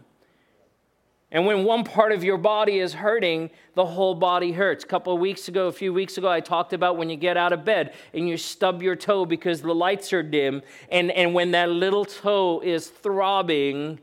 And 1.34 1.46
when 1.46 1.64
one 1.64 1.86
part 1.86 2.12
of 2.12 2.26
your 2.26 2.38
body 2.38 2.80
is 2.80 2.94
hurting, 2.94 3.52
the 3.74 3.86
whole 3.86 4.16
body 4.16 4.52
hurts. 4.52 4.84
A 4.84 4.88
couple 4.88 5.14
of 5.14 5.20
weeks 5.20 5.48
ago, 5.48 5.68
a 5.68 5.72
few 5.72 5.94
weeks 5.94 6.18
ago, 6.18 6.28
I 6.28 6.42
talked 6.42 6.74
about 6.74 6.98
when 6.98 7.10
you 7.10 7.16
get 7.16 7.38
out 7.38 7.54
of 7.54 7.64
bed 7.64 7.94
and 8.14 8.28
you 8.28 8.36
stub 8.36 8.82
your 8.82 8.98
toe 8.98 9.26
because 9.26 9.62
the 9.62 9.74
lights 9.74 10.12
are 10.12 10.24
dim. 10.24 10.62
And, 10.90 11.10
and 11.12 11.34
when 11.34 11.52
that 11.52 11.70
little 11.70 12.04
toe 12.04 12.60
is 12.62 12.88
throbbing, 12.88 14.00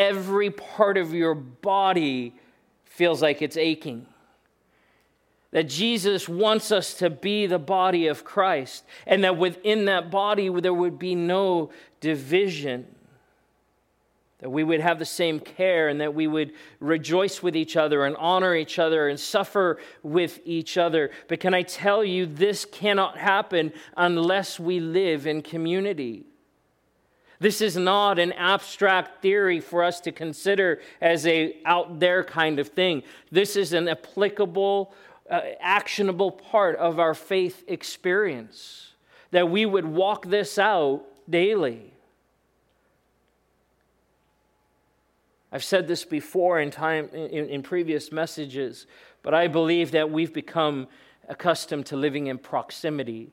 every 0.00 0.50
part 0.50 0.96
of 0.96 1.12
your 1.12 1.34
body 1.34 2.34
feels 2.84 3.20
like 3.20 3.42
it's 3.42 3.56
aching. 3.56 4.06
that 5.52 5.68
Jesus 5.68 6.28
wants 6.28 6.70
us 6.70 6.94
to 6.94 7.10
be 7.10 7.46
the 7.46 7.58
body 7.58 8.06
of 8.06 8.24
Christ, 8.24 8.84
and 9.06 9.24
that 9.24 9.36
within 9.36 9.86
that 9.86 10.10
body 10.10 10.48
there 10.48 10.74
would 10.74 10.98
be 10.98 11.14
no 11.14 11.70
division. 12.00 12.86
That 14.38 14.50
we 14.50 14.64
would 14.64 14.80
have 14.80 14.98
the 14.98 15.04
same 15.04 15.38
care 15.38 15.88
and 15.88 16.00
that 16.00 16.14
we 16.14 16.26
would 16.26 16.52
rejoice 16.78 17.42
with 17.42 17.54
each 17.54 17.76
other 17.76 18.06
and 18.06 18.16
honor 18.16 18.54
each 18.54 18.78
other 18.78 19.08
and 19.08 19.20
suffer 19.20 19.78
with 20.02 20.40
each 20.46 20.78
other. 20.78 21.10
But 21.28 21.40
can 21.40 21.52
I 21.52 21.60
tell 21.62 22.02
you, 22.02 22.24
this 22.24 22.64
cannot 22.64 23.18
happen 23.18 23.72
unless 23.98 24.58
we 24.58 24.80
live 24.80 25.26
in 25.26 25.42
community. 25.42 26.24
This 27.40 27.62
is 27.62 27.74
not 27.76 28.18
an 28.18 28.32
abstract 28.32 29.22
theory 29.22 29.60
for 29.60 29.82
us 29.82 29.98
to 30.02 30.12
consider 30.12 30.80
as 31.00 31.26
a 31.26 31.56
out 31.64 31.98
there 31.98 32.22
kind 32.22 32.58
of 32.58 32.68
thing. 32.68 33.02
This 33.32 33.56
is 33.56 33.72
an 33.72 33.88
applicable 33.88 34.92
uh, 35.30 35.40
actionable 35.60 36.30
part 36.30 36.76
of 36.76 36.98
our 36.98 37.14
faith 37.14 37.64
experience, 37.66 38.92
that 39.30 39.48
we 39.48 39.64
would 39.64 39.86
walk 39.86 40.26
this 40.26 40.58
out 40.58 41.04
daily. 41.28 41.92
I've 45.52 45.64
said 45.64 45.88
this 45.88 46.04
before 46.04 46.60
in 46.60 46.70
time 46.70 47.08
in, 47.12 47.48
in 47.48 47.62
previous 47.62 48.12
messages, 48.12 48.86
but 49.22 49.32
I 49.32 49.46
believe 49.46 49.92
that 49.92 50.10
we've 50.10 50.32
become 50.32 50.88
accustomed 51.28 51.86
to 51.86 51.96
living 51.96 52.26
in 52.26 52.38
proximity 52.38 53.32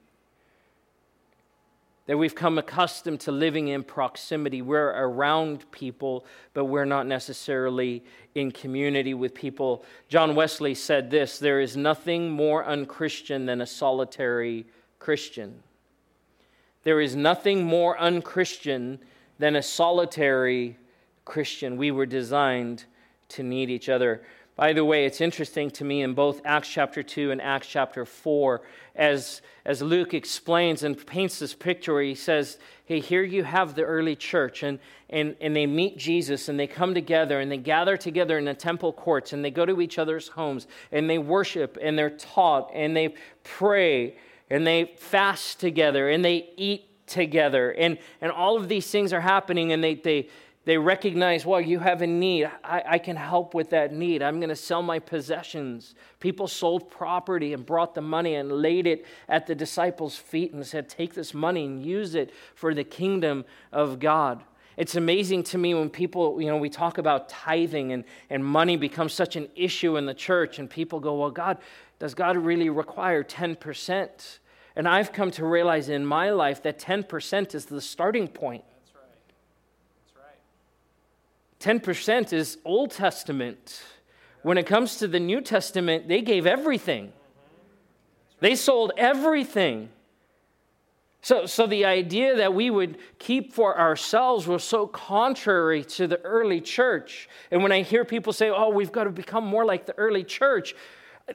that 2.07 2.17
we've 2.17 2.35
come 2.35 2.57
accustomed 2.57 3.19
to 3.19 3.31
living 3.31 3.67
in 3.67 3.83
proximity. 3.83 4.61
We're 4.61 4.89
around 4.89 5.69
people, 5.71 6.25
but 6.53 6.65
we're 6.65 6.85
not 6.85 7.05
necessarily 7.05 8.03
in 8.33 8.51
community 8.51 9.13
with 9.13 9.33
people. 9.33 9.83
John 10.07 10.33
Wesley 10.33 10.73
said 10.73 11.11
this 11.11 11.37
there 11.37 11.59
is 11.59 11.77
nothing 11.77 12.31
more 12.31 12.65
unchristian 12.65 13.45
than 13.45 13.61
a 13.61 13.65
solitary 13.65 14.65
Christian. 14.99 15.61
There 16.83 17.01
is 17.01 17.15
nothing 17.15 17.65
more 17.65 17.99
unchristian 17.99 18.99
than 19.39 19.57
a 19.57 19.61
solitary 19.61 20.77
Christian. 21.25 21.75
We 21.75 21.91
were 21.91 22.05
designed 22.05 22.85
to 23.29 23.43
need 23.43 23.69
each 23.69 23.89
other. 23.89 24.23
By 24.57 24.73
the 24.73 24.83
way, 24.83 25.05
it's 25.05 25.21
interesting 25.21 25.69
to 25.71 25.85
me 25.85 26.01
in 26.01 26.15
both 26.15 26.41
Acts 26.43 26.67
chapter 26.67 27.03
2 27.03 27.29
and 27.29 27.39
Acts 27.39 27.67
chapter 27.67 28.05
4, 28.05 28.63
as, 28.95 29.43
as 29.63 29.83
Luke 29.83 30.15
explains 30.15 30.81
and 30.81 31.05
paints 31.05 31.37
this 31.37 31.53
picture 31.53 32.01
he 32.01 32.15
says, 32.15 32.57
Hey, 32.85 32.99
here 32.99 33.21
you 33.21 33.43
have 33.43 33.75
the 33.75 33.83
early 33.83 34.15
church, 34.15 34.63
and, 34.63 34.79
and, 35.11 35.35
and 35.41 35.55
they 35.55 35.67
meet 35.67 35.99
Jesus, 35.99 36.49
and 36.49 36.59
they 36.59 36.65
come 36.65 36.95
together, 36.95 37.39
and 37.39 37.51
they 37.51 37.57
gather 37.57 37.97
together 37.97 38.39
in 38.39 38.45
the 38.45 38.55
temple 38.55 38.93
courts, 38.93 39.31
and 39.31 39.45
they 39.45 39.51
go 39.51 39.63
to 39.63 39.79
each 39.79 39.99
other's 39.99 40.29
homes, 40.29 40.65
and 40.91 41.07
they 41.07 41.19
worship, 41.19 41.77
and 41.79 41.95
they're 41.95 42.09
taught, 42.09 42.71
and 42.73 42.97
they 42.97 43.13
pray, 43.43 44.15
and 44.49 44.65
they 44.65 44.91
fast 44.97 45.59
together, 45.59 46.09
and 46.09 46.25
they 46.25 46.49
eat 46.57 47.05
together. 47.05 47.71
And, 47.73 47.99
and 48.21 48.31
all 48.31 48.57
of 48.57 48.69
these 48.69 48.89
things 48.89 49.13
are 49.13 49.21
happening, 49.21 49.71
and 49.71 49.83
they, 49.83 49.93
they, 49.93 50.29
they 50.67 50.77
recognize, 50.77 51.45
well, 51.45 51.62
you 51.62 51.80
have 51.80 52.01
a 52.01 52.08
need. 52.08 52.51
I, 52.62 52.84
I 52.86 52.97
can 52.97 53.15
help 53.15 53.53
with 53.53 53.69
that 53.69 53.93
need. 53.93 54.21
I'm 54.21 54.41
going 54.41 54.49
to 54.49 54.56
sell 54.56 54.82
my 54.82 54.99
possessions. 54.99 55.95
People 56.19 56.45
sold 56.45 56.91
property 56.91 57.53
and 57.53 57.65
brought 57.65 57.95
the 57.95 58.01
money 58.01 58.36
and 58.36 58.51
laid 58.51 58.86
it 58.86 59.06
at 59.30 59.47
the 59.47 59.56
disciples' 59.56 60.17
feet 60.17 60.51
and 60.51 60.67
said, 60.67 60.89
Take 60.89 61.13
this 61.13 61.34
money 61.34 61.63
and 61.63 61.86
use 61.86 62.15
it 62.15 62.34
for 62.53 62.73
the 62.73 62.84
kingdom 62.84 63.45
of 63.71 63.99
God. 63.99 64.43
It's 64.75 64.95
amazing 64.95 65.43
to 65.43 65.58
me 65.58 65.73
when 65.73 65.89
people, 65.89 66.41
you 66.41 66.47
know, 66.47 66.58
we 66.58 66.69
talk 66.69 66.97
about 66.97 67.30
tithing 67.30 67.93
and, 67.93 68.03
and 68.30 68.43
money 68.43 68.75
becomes 68.75 69.13
such 69.13 69.38
an 69.38 69.47
issue 69.56 69.95
in 69.95 70.06
the 70.06 70.13
church, 70.13 70.60
and 70.60 70.69
people 70.69 70.99
go, 70.99 71.17
Well, 71.17 71.32
God, 71.32 71.60
does 71.97 72.13
God 72.13 72.36
really 72.36 72.69
require 72.69 73.23
10%? 73.23 74.39
And 74.75 74.86
I've 74.86 75.13
come 75.13 75.32
to 75.32 75.45
realize 75.45 75.88
in 75.88 76.06
my 76.06 76.32
life 76.32 76.62
that 76.63 76.77
10% 76.77 77.56
is 77.56 77.67
the 77.67 77.80
starting 77.80 78.27
point. 78.27 78.65
10% 81.59 82.33
is 82.33 82.57
Old 82.63 82.91
Testament. 82.91 83.83
When 84.43 84.57
it 84.57 84.65
comes 84.65 84.97
to 84.97 85.07
the 85.07 85.19
New 85.19 85.41
Testament, 85.41 86.07
they 86.07 86.21
gave 86.21 86.45
everything. 86.45 87.11
They 88.39 88.55
sold 88.55 88.91
everything. 88.97 89.89
So, 91.21 91.45
so 91.45 91.67
the 91.67 91.85
idea 91.85 92.37
that 92.37 92.53
we 92.53 92.69
would 92.69 92.99
keep 93.17 93.51
for 93.51 93.77
ourselves 93.77 94.47
was 94.47 94.63
so 94.63 94.87
contrary 94.87 95.83
to 95.83 96.07
the 96.07 96.21
early 96.21 96.61
church. 96.61 97.27
And 97.51 97.63
when 97.63 97.71
I 97.71 97.81
hear 97.81 98.05
people 98.05 98.31
say, 98.31 98.49
oh, 98.49 98.69
we've 98.69 98.91
got 98.91 99.05
to 99.05 99.09
become 99.09 99.45
more 99.45 99.65
like 99.65 99.87
the 99.87 99.97
early 99.97 100.23
church, 100.23 100.75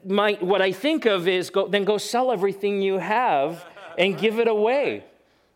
my, 0.07 0.39
what 0.41 0.63
I 0.63 0.73
think 0.73 1.05
of 1.05 1.29
is 1.29 1.51
go, 1.51 1.69
then 1.69 1.85
go 1.85 1.99
sell 1.99 2.33
everything 2.33 2.81
you 2.81 2.99
have 2.99 3.65
and 3.99 4.17
give 4.17 4.39
it 4.39 4.49
away. 4.49 5.05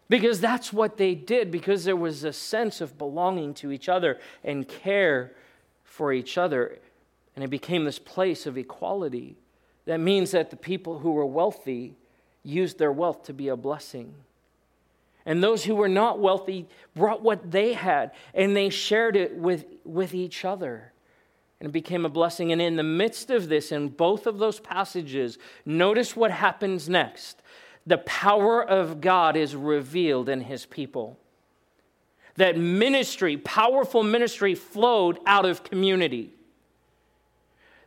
Because 0.09 0.41
that's 0.41 0.73
what 0.73 0.99
they 0.99 1.15
did, 1.15 1.51
because 1.51 1.85
there 1.85 1.97
was 1.97 2.23
a 2.23 2.33
sense 2.33 2.81
of 2.81 2.97
belonging 2.97 3.55
to 3.55 3.73
each 3.73 3.89
other 3.89 4.19
and 4.45 4.69
care 4.69 5.33
for 5.83 6.13
each 6.13 6.39
other. 6.39 6.79
And 7.35 7.45
it 7.45 7.49
became 7.49 7.85
this 7.85 7.99
place 7.99 8.47
of 8.47 8.57
equality. 8.57 9.37
That 9.87 9.99
means 9.99 10.31
that 10.31 10.51
the 10.51 10.57
people 10.57 11.01
who 11.01 11.13
were 11.13 11.27
wealthy 11.27 11.95
used 12.45 12.79
their 12.79 12.93
wealth 12.93 13.25
to 13.25 13.33
be 13.33 13.49
a 13.49 13.57
blessing. 13.57 14.15
And 15.25 15.43
those 15.43 15.65
who 15.65 15.75
were 15.75 15.89
not 15.89 16.21
wealthy 16.21 16.69
brought 16.95 17.21
what 17.21 17.51
they 17.51 17.73
had 17.73 18.13
and 18.33 18.57
they 18.57 18.71
shared 18.71 19.17
it 19.17 19.37
with, 19.37 19.65
with 19.85 20.15
each 20.15 20.45
other. 20.45 20.93
And 21.59 21.71
it 21.71 21.73
became 21.73 22.05
a 22.05 22.11
blessing. 22.11 22.53
And 22.53 22.63
in 22.63 22.77
the 22.77 22.85
midst 22.85 23.31
of 23.31 23.49
this, 23.49 23.73
in 23.73 23.89
both 23.89 24.27
of 24.29 24.39
those 24.39 24.61
passages, 24.61 25.39
notice 25.65 26.15
what 26.15 26.31
happens 26.31 26.89
next 26.89 27.43
the 27.87 27.99
power 27.99 28.63
of 28.63 29.01
God 29.01 29.37
is 29.37 29.55
revealed 29.55 30.29
in 30.29 30.41
his 30.41 30.67
people. 30.67 31.19
That 32.35 32.59
ministry, 32.59 33.37
powerful 33.37 34.03
ministry, 34.03 34.55
flowed 34.55 35.19
out 35.25 35.47
of 35.47 35.63
community. 35.63 36.35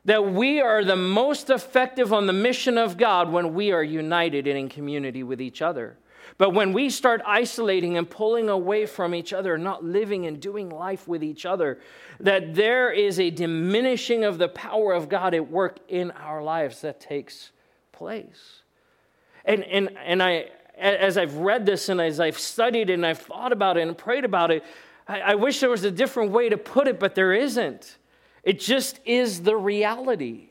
That 0.06 0.32
we 0.32 0.62
are 0.62 0.84
the 0.84 0.96
most 0.96 1.50
effective 1.50 2.14
on 2.14 2.26
the 2.26 2.34
mission 2.34 2.78
of 2.78 2.98
God 2.98 3.32
when 3.32 3.54
we 3.54 3.72
are 3.72 3.84
united 3.84 4.48
and 4.48 4.58
in 4.58 4.70
community 4.70 5.22
with 5.22 5.42
each 5.42 5.62
other. 5.62 5.98
But 6.38 6.52
when 6.52 6.72
we 6.72 6.90
start 6.90 7.22
isolating 7.26 7.98
and 7.98 8.10
pulling 8.10 8.50
away 8.50 8.86
from 8.86 9.14
each 9.14 9.34
other, 9.34 9.58
not 9.58 9.84
living 9.84 10.26
and 10.26 10.40
doing 10.40 10.70
life 10.70 11.08
with 11.08 11.24
each 11.24 11.46
other, 11.46 11.80
that 12.20 12.56
there 12.56 12.92
is 12.92 13.20
a 13.20 13.30
diminishing 13.30 14.24
of 14.24 14.38
the 14.38 14.48
power 14.48 14.94
of 14.94 15.10
God 15.10 15.34
at 15.34 15.52
work 15.52 15.80
in 15.90 16.12
our 16.12 16.42
lives 16.42 16.82
that 16.82 17.02
takes 17.02 17.52
place. 17.92 18.62
And, 19.50 19.64
and, 19.64 19.98
and 20.06 20.22
I, 20.22 20.46
as 20.78 21.18
I've 21.18 21.34
read 21.38 21.66
this 21.66 21.90
and 21.90 22.00
as 22.00 22.20
I've 22.20 22.38
studied 22.38 22.92
and 22.92 23.04
I've 23.04 23.18
thought 23.18 23.52
about 23.52 23.78
it 23.78 23.82
and 23.82 23.98
prayed 23.98 24.24
about 24.24 24.52
it, 24.52 24.64
I, 25.08 25.22
I 25.22 25.36
wish 25.36 25.60
there 25.60 25.72
was 25.72 25.84
a 25.84 25.90
different 25.90 26.32
way 26.32 26.50
to 26.50 26.58
put 26.58 26.88
it, 26.88 27.00
but 27.00 27.16
there 27.16 27.34
isn't. 27.34 27.98
It 28.44 28.60
just 28.60 29.00
is 29.06 29.42
the 29.42 29.58
reality 29.58 30.50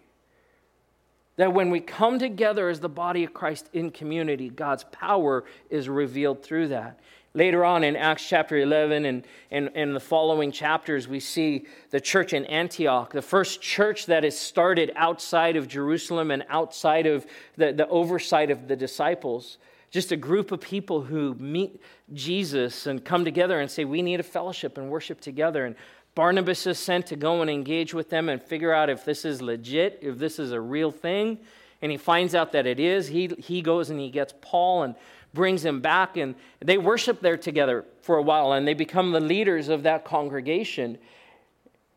that 1.37 1.52
when 1.54 1.70
we 1.70 1.78
come 1.78 2.18
together 2.18 2.68
as 2.68 2.80
the 2.80 2.88
body 2.88 3.22
of 3.22 3.32
Christ 3.32 3.70
in 3.72 3.92
community, 3.92 4.50
God's 4.50 4.82
power 4.90 5.44
is 5.70 5.88
revealed 5.88 6.42
through 6.42 6.68
that. 6.68 6.98
Later 7.38 7.64
on 7.64 7.85
in 7.85 7.94
Acts 7.94 8.29
chapter 8.29 8.59
11 8.59 9.05
and, 9.05 9.24
and, 9.53 9.70
and 9.77 9.94
the 9.94 10.01
following 10.01 10.51
chapters, 10.51 11.07
we 11.07 11.20
see 11.20 11.66
the 11.90 12.01
church 12.01 12.33
in 12.33 12.44
Antioch, 12.46 13.12
the 13.12 13.22
first 13.22 13.62
church 13.62 14.07
that 14.07 14.24
is 14.24 14.37
started 14.37 14.90
outside 14.96 15.55
of 15.55 15.68
Jerusalem 15.68 16.33
and 16.33 16.44
outside 16.48 17.07
of 17.07 17.24
the, 17.57 17.72
the 17.72 17.87
oversight 17.87 18.51
of 18.51 18.66
the 18.66 18.74
disciples. 18.74 19.59
Just 19.92 20.11
a 20.11 20.16
group 20.16 20.51
of 20.51 20.61
people 20.61 21.01
who 21.01 21.35
meet 21.35 21.81
Jesus 22.12 22.88
and 22.88 23.05
come 23.05 23.24
together 23.24 23.61
and 23.61 23.70
say, 23.70 23.85
We 23.85 24.03
need 24.03 24.18
a 24.18 24.24
fellowship 24.24 24.77
and 24.77 24.90
worship 24.90 25.20
together. 25.20 25.64
And 25.64 25.77
Barnabas 26.16 26.66
is 26.66 26.77
sent 26.77 27.07
to 27.07 27.14
go 27.14 27.40
and 27.40 27.48
engage 27.48 27.94
with 27.94 28.11
them 28.11 28.29
and 28.29 28.42
figure 28.42 28.72
out 28.72 28.90
if 28.90 29.05
this 29.05 29.24
is 29.24 29.40
legit, 29.40 30.01
if 30.03 30.18
this 30.18 30.40
is 30.40 30.51
a 30.51 30.61
real 30.61 30.90
thing. 30.90 31.38
And 31.83 31.92
he 31.92 31.98
finds 31.98 32.35
out 32.35 32.51
that 32.51 32.66
it 32.66 32.81
is. 32.81 33.07
He, 33.07 33.29
he 33.38 33.62
goes 33.62 33.90
and 33.90 34.01
he 34.01 34.11
gets 34.11 34.35
Paul 34.40 34.83
and 34.83 34.96
brings 35.38 35.62
them 35.62 35.81
back, 35.81 36.16
and 36.16 36.35
they 36.61 36.77
worship 36.77 37.20
there 37.20 37.37
together 37.37 37.85
for 38.03 38.16
a 38.16 38.22
while, 38.22 38.53
and 38.53 38.66
they 38.66 38.74
become 38.74 39.12
the 39.12 39.20
leaders 39.20 39.68
of 39.68 39.85
that 39.85 40.05
congregation. 40.05 40.98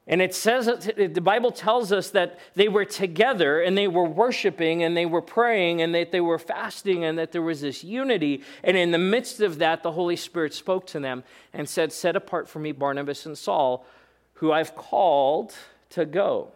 And 0.06 0.22
it 0.22 0.36
says, 0.36 0.68
the 0.96 1.22
Bible 1.22 1.52
tells 1.52 1.92
us 1.92 2.12
that 2.12 2.40
they 2.54 2.68
were 2.68 2.86
together 2.86 3.62
and 3.62 3.78
they 3.78 3.88
were 3.88 4.04
worshiping 4.04 4.84
and 4.84 4.98
they 4.98 5.06
were 5.06 5.22
praying 5.22 5.82
and 5.82 5.94
that 5.96 6.12
they 6.12 6.20
were 6.20 6.40
fasting 6.40 7.06
and 7.06 7.18
that 7.18 7.32
there 7.32 7.42
was 7.42 7.62
this 7.62 7.84
unity. 7.84 8.44
And 8.64 8.76
in 8.76 8.92
the 8.92 8.98
midst 8.98 9.42
of 9.42 9.60
that, 9.60 9.84
the 9.84 9.92
Holy 9.92 10.16
Spirit 10.16 10.54
spoke 10.54 10.88
to 10.88 11.00
them 11.00 11.24
and 11.54 11.70
said, 11.70 11.94
Set 11.94 12.16
apart 12.16 12.50
for 12.50 12.60
me 12.60 12.72
Barnabas 12.72 13.26
and 13.26 13.38
Saul, 13.38 13.86
who 14.34 14.52
I've 14.52 14.76
called 14.76 15.54
to 15.92 16.06
go 16.06 16.52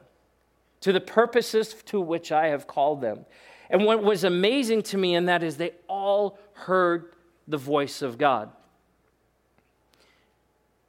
to 0.82 0.92
the 0.92 1.00
purposes 1.00 1.76
to 1.86 2.02
which 2.02 2.32
I 2.32 2.48
have 2.48 2.68
called 2.68 3.00
them. 3.02 3.26
And 3.70 3.86
what 3.86 4.04
was 4.04 4.24
amazing 4.24 4.84
to 4.84 4.98
me 4.98 5.16
in 5.16 5.26
that 5.26 5.44
is 5.44 5.58
they 5.58 5.72
all 5.88 6.38
heard 6.56 7.14
the 7.48 7.58
voice 7.58 8.02
of 8.02 8.18
God. 8.18 8.50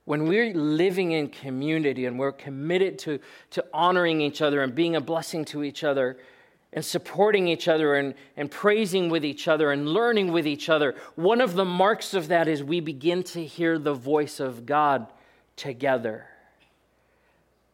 When 0.04 0.26
we're 0.26 0.54
living 0.54 1.12
in 1.12 1.28
community 1.28 2.06
and 2.06 2.18
we're 2.18 2.32
committed 2.32 2.98
to, 3.00 3.18
to 3.50 3.64
honoring 3.74 4.20
each 4.20 4.40
other 4.40 4.62
and 4.62 4.74
being 4.74 4.96
a 4.96 5.00
blessing 5.00 5.44
to 5.46 5.62
each 5.62 5.84
other, 5.84 6.16
and 6.72 6.84
supporting 6.84 7.48
each 7.48 7.68
other 7.68 7.94
and, 7.94 8.14
and 8.36 8.50
praising 8.50 9.08
with 9.08 9.24
each 9.24 9.48
other 9.48 9.72
and 9.72 9.88
learning 9.88 10.30
with 10.30 10.46
each 10.46 10.68
other. 10.68 10.94
One 11.14 11.40
of 11.40 11.54
the 11.54 11.64
marks 11.64 12.12
of 12.12 12.28
that 12.28 12.48
is 12.48 12.62
we 12.62 12.80
begin 12.80 13.22
to 13.24 13.44
hear 13.44 13.78
the 13.78 13.94
voice 13.94 14.40
of 14.40 14.66
God 14.66 15.06
together. 15.56 16.26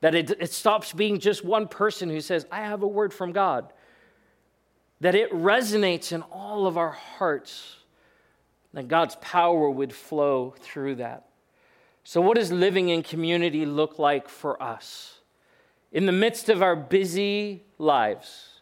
That 0.03 0.15
it, 0.15 0.31
it 0.31 0.53
stops 0.53 0.93
being 0.93 1.19
just 1.19 1.45
one 1.45 1.67
person 1.67 2.11
who 2.11 2.21
says, 2.21 2.47
I 2.51 2.61
have 2.61 2.83
a 2.83 2.87
word 2.87 3.13
from 3.13 3.33
God. 3.33 3.73
That 5.01 5.17
it 5.17 5.33
resonates 5.33 6.13
in 6.13 6.23
all 6.23 6.69
of 6.69 6.79
our 6.79 6.91
hearts. 6.91 7.77
That 8.75 8.89
God's 8.89 9.17
power 9.21 9.69
would 9.71 9.93
flow 9.93 10.55
through 10.61 10.97
that. 10.97 11.27
So, 12.05 12.21
what 12.21 12.37
does 12.37 12.51
living 12.51 12.89
in 12.89 13.03
community 13.03 13.65
look 13.67 13.99
like 13.99 14.29
for 14.29 14.61
us? 14.63 15.21
In 15.93 16.07
the 16.07 16.13
midst 16.13 16.49
of 16.49 16.63
our 16.63 16.75
busy 16.75 17.65
lives, 17.79 18.61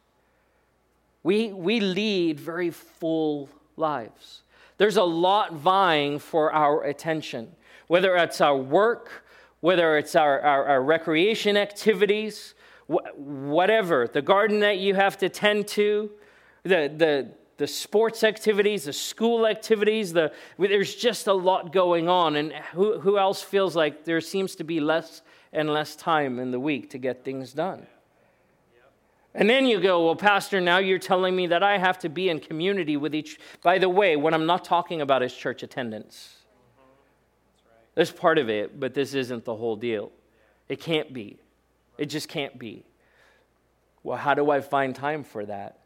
we, 1.22 1.52
we 1.52 1.80
lead 1.80 2.40
very 2.40 2.70
full 2.70 3.48
lives. 3.76 4.42
There's 4.78 4.96
a 4.96 5.04
lot 5.04 5.52
vying 5.52 6.18
for 6.18 6.52
our 6.52 6.84
attention, 6.84 7.54
whether 7.86 8.16
it's 8.16 8.40
our 8.40 8.56
work, 8.56 9.24
whether 9.60 9.98
it's 9.98 10.16
our, 10.16 10.40
our, 10.40 10.64
our 10.66 10.82
recreation 10.82 11.56
activities, 11.56 12.54
wh- 12.88 13.16
whatever, 13.16 14.08
the 14.08 14.22
garden 14.22 14.60
that 14.60 14.78
you 14.78 14.94
have 14.94 15.18
to 15.18 15.28
tend 15.28 15.68
to, 15.68 16.10
the, 16.62 16.92
the, 16.96 17.30
the 17.60 17.66
sports 17.66 18.24
activities, 18.24 18.84
the 18.84 18.92
school 18.92 19.46
activities, 19.46 20.14
the, 20.14 20.32
there's 20.58 20.94
just 20.94 21.26
a 21.26 21.32
lot 21.34 21.74
going 21.74 22.08
on. 22.08 22.36
And 22.36 22.54
who, 22.72 22.98
who 22.98 23.18
else 23.18 23.42
feels 23.42 23.76
like 23.76 24.06
there 24.06 24.22
seems 24.22 24.54
to 24.56 24.64
be 24.64 24.80
less 24.80 25.20
and 25.52 25.68
less 25.68 25.94
time 25.94 26.38
in 26.38 26.52
the 26.52 26.58
week 26.58 26.88
to 26.90 26.98
get 26.98 27.22
things 27.22 27.52
done? 27.52 27.86
And 29.34 29.48
then 29.48 29.66
you 29.66 29.78
go, 29.78 30.06
well, 30.06 30.16
Pastor, 30.16 30.58
now 30.58 30.78
you're 30.78 30.98
telling 30.98 31.36
me 31.36 31.48
that 31.48 31.62
I 31.62 31.76
have 31.76 31.98
to 31.98 32.08
be 32.08 32.30
in 32.30 32.40
community 32.40 32.96
with 32.96 33.14
each. 33.14 33.38
By 33.62 33.76
the 33.78 33.90
way, 33.90 34.16
what 34.16 34.32
I'm 34.32 34.46
not 34.46 34.64
talking 34.64 35.02
about 35.02 35.22
is 35.22 35.34
church 35.34 35.62
attendance. 35.62 36.38
That's 37.94 38.10
part 38.10 38.38
of 38.38 38.48
it, 38.48 38.80
but 38.80 38.94
this 38.94 39.12
isn't 39.12 39.44
the 39.44 39.54
whole 39.54 39.76
deal. 39.76 40.12
It 40.70 40.80
can't 40.80 41.12
be. 41.12 41.36
It 41.98 42.06
just 42.06 42.30
can't 42.30 42.58
be. 42.58 42.86
Well, 44.02 44.16
how 44.16 44.32
do 44.32 44.50
I 44.50 44.62
find 44.62 44.96
time 44.96 45.24
for 45.24 45.44
that? 45.44 45.79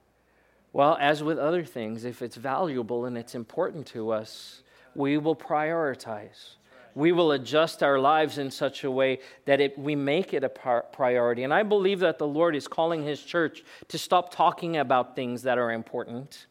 Well, 0.75 0.99
as 1.01 1.23
with 1.23 1.39
other 1.39 1.65
things, 1.65 2.05
if 2.05 2.21
it's 2.21 2.37
valuable 2.37 3.07
and 3.07 3.17
it's 3.17 3.35
important 3.35 3.87
to 3.89 4.11
us, 4.11 4.63
we 4.95 5.17
will 5.17 5.37
prioritize 5.37 6.57
we 6.95 7.13
will 7.13 7.33
adjust 7.33 7.83
our 7.83 7.99
lives 7.99 8.39
in 8.39 8.51
such 8.51 8.85
a 8.85 8.91
way 8.91 9.19
that 9.47 9.61
it, 9.61 9.79
we 9.79 9.97
make 9.97 10.33
it 10.33 10.45
a 10.45 10.49
par- 10.49 10.87
priority. 10.93 11.43
And 11.43 11.53
I 11.53 11.63
believe 11.63 12.01
that 12.01 12.19
the 12.19 12.27
Lord 12.27 12.55
is 12.55 12.69
calling 12.69 13.03
His 13.03 13.21
church 13.23 13.65
to 13.89 13.99
stop 13.99 14.33
talking 14.33 14.77
about 14.77 15.17
things 15.17 15.43
that 15.43 15.59
are 15.59 15.73
important 15.73 16.47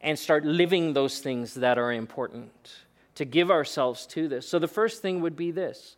and 0.00 0.18
start 0.18 0.44
living 0.44 0.92
those 0.92 1.20
things 1.20 1.54
that 1.54 1.78
are 1.78 1.92
important, 1.92 2.74
to 3.14 3.24
give 3.24 3.50
ourselves 3.50 4.06
to 4.06 4.28
this. 4.28 4.48
So 4.48 4.58
the 4.58 4.66
first 4.66 5.02
thing 5.02 5.20
would 5.20 5.36
be 5.36 5.50
this 5.50 5.96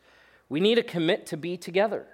we 0.48 0.60
need 0.60 0.74
to 0.74 0.82
commit 0.82 1.26
to 1.26 1.36
be 1.36 1.56
together, 1.56 2.06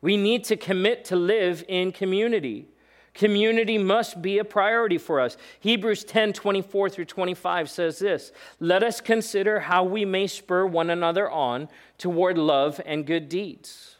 we 0.00 0.16
need 0.16 0.44
to 0.44 0.56
commit 0.56 1.06
to 1.06 1.16
live 1.16 1.64
in 1.68 1.90
community. 1.92 2.68
Community 3.14 3.78
must 3.78 4.22
be 4.22 4.38
a 4.38 4.44
priority 4.44 4.98
for 4.98 5.20
us. 5.20 5.36
Hebrews 5.60 6.04
10 6.04 6.32
24 6.32 6.90
through 6.90 7.04
25 7.06 7.70
says 7.70 7.98
this 7.98 8.32
Let 8.60 8.82
us 8.82 9.00
consider 9.00 9.60
how 9.60 9.84
we 9.84 10.04
may 10.04 10.26
spur 10.26 10.66
one 10.66 10.90
another 10.90 11.30
on 11.30 11.68
toward 11.96 12.38
love 12.38 12.80
and 12.86 13.06
good 13.06 13.28
deeds, 13.28 13.96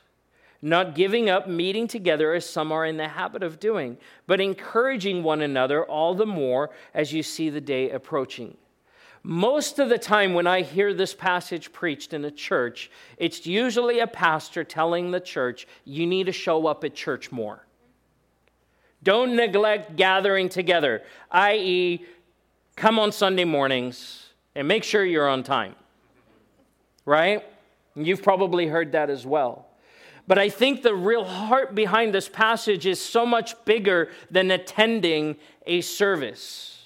not 0.63 0.95
giving 0.95 1.29
up 1.29 1.49
meeting 1.49 1.89
together 1.89 2.33
as 2.33 2.49
some 2.49 2.71
are 2.71 2.87
in 2.87 2.97
the 2.97 3.09
habit 3.09 3.43
of 3.43 3.59
doing, 3.59 3.97
but 4.27 4.41
encouraging 4.41 5.23
one 5.23 5.41
another 5.41 5.85
all 5.85 6.15
the 6.15 6.27
more 6.27 6.71
as 6.95 7.13
you 7.13 7.23
see 7.23 7.51
the 7.51 7.61
day 7.61 7.91
approaching. 7.91 8.57
Most 9.23 9.79
of 9.79 9.89
the 9.89 9.99
time, 9.99 10.33
when 10.33 10.47
I 10.47 10.63
hear 10.63 10.95
this 10.95 11.13
passage 11.13 11.73
preached 11.73 12.13
in 12.13 12.25
a 12.25 12.31
church, 12.31 12.91
it's 13.17 13.47
usually 13.47 13.99
a 13.99 14.07
pastor 14.07 14.63
telling 14.63 15.11
the 15.11 15.21
church, 15.21 15.67
you 15.85 16.07
need 16.07 16.27
to 16.27 16.33
show 16.33 16.67
up 16.67 16.85
at 16.85 16.95
church 16.95 17.33
more. 17.33 17.67
Don't 19.03 19.37
neglect 19.37 19.97
gathering 19.97 20.49
together, 20.49 21.03
i.e., 21.31 22.05
come 22.77 22.99
on 22.99 23.13
Sunday 23.13 23.45
mornings 23.45 24.31
and 24.55 24.67
make 24.67 24.85
sure 24.85 25.05
you're 25.05 25.29
on 25.29 25.43
time. 25.43 25.75
Right? 27.05 27.45
You've 27.95 28.23
probably 28.23 28.67
heard 28.67 28.93
that 28.93 29.11
as 29.11 29.27
well. 29.27 29.67
But 30.27 30.39
I 30.39 30.51
think 30.51 30.83
the 30.83 30.95
real 30.95 31.25
heart 31.25 31.75
behind 31.75 32.15
this 32.15 32.29
passage 32.29 32.87
is 32.87 33.01
so 33.01 33.25
much 33.25 33.55
bigger 33.65 34.11
than 34.31 34.51
attending 34.51 35.37
a 35.67 35.81
service. 35.81 36.79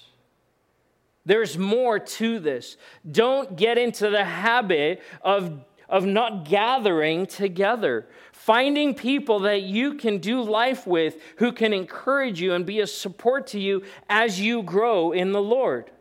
There's 1.24 1.58
more 1.58 1.98
to 1.98 2.38
this. 2.38 2.76
Don't 3.10 3.56
get 3.56 3.78
into 3.78 4.10
the 4.10 4.24
habit 4.24 5.02
of, 5.22 5.60
of 5.92 6.04
not 6.06 6.46
gathering 6.46 7.26
together 7.26 8.08
finding 8.32 8.92
people 8.92 9.38
that 9.40 9.62
you 9.62 9.94
can 9.94 10.18
do 10.18 10.42
life 10.42 10.84
with 10.84 11.14
who 11.36 11.52
can 11.52 11.72
encourage 11.72 12.40
you 12.40 12.54
and 12.54 12.66
be 12.66 12.80
a 12.80 12.86
support 12.88 13.46
to 13.46 13.60
you 13.60 13.84
as 14.08 14.40
you 14.40 14.64
grow 14.64 15.12
in 15.12 15.30
the 15.30 15.40
Lord. 15.40 15.92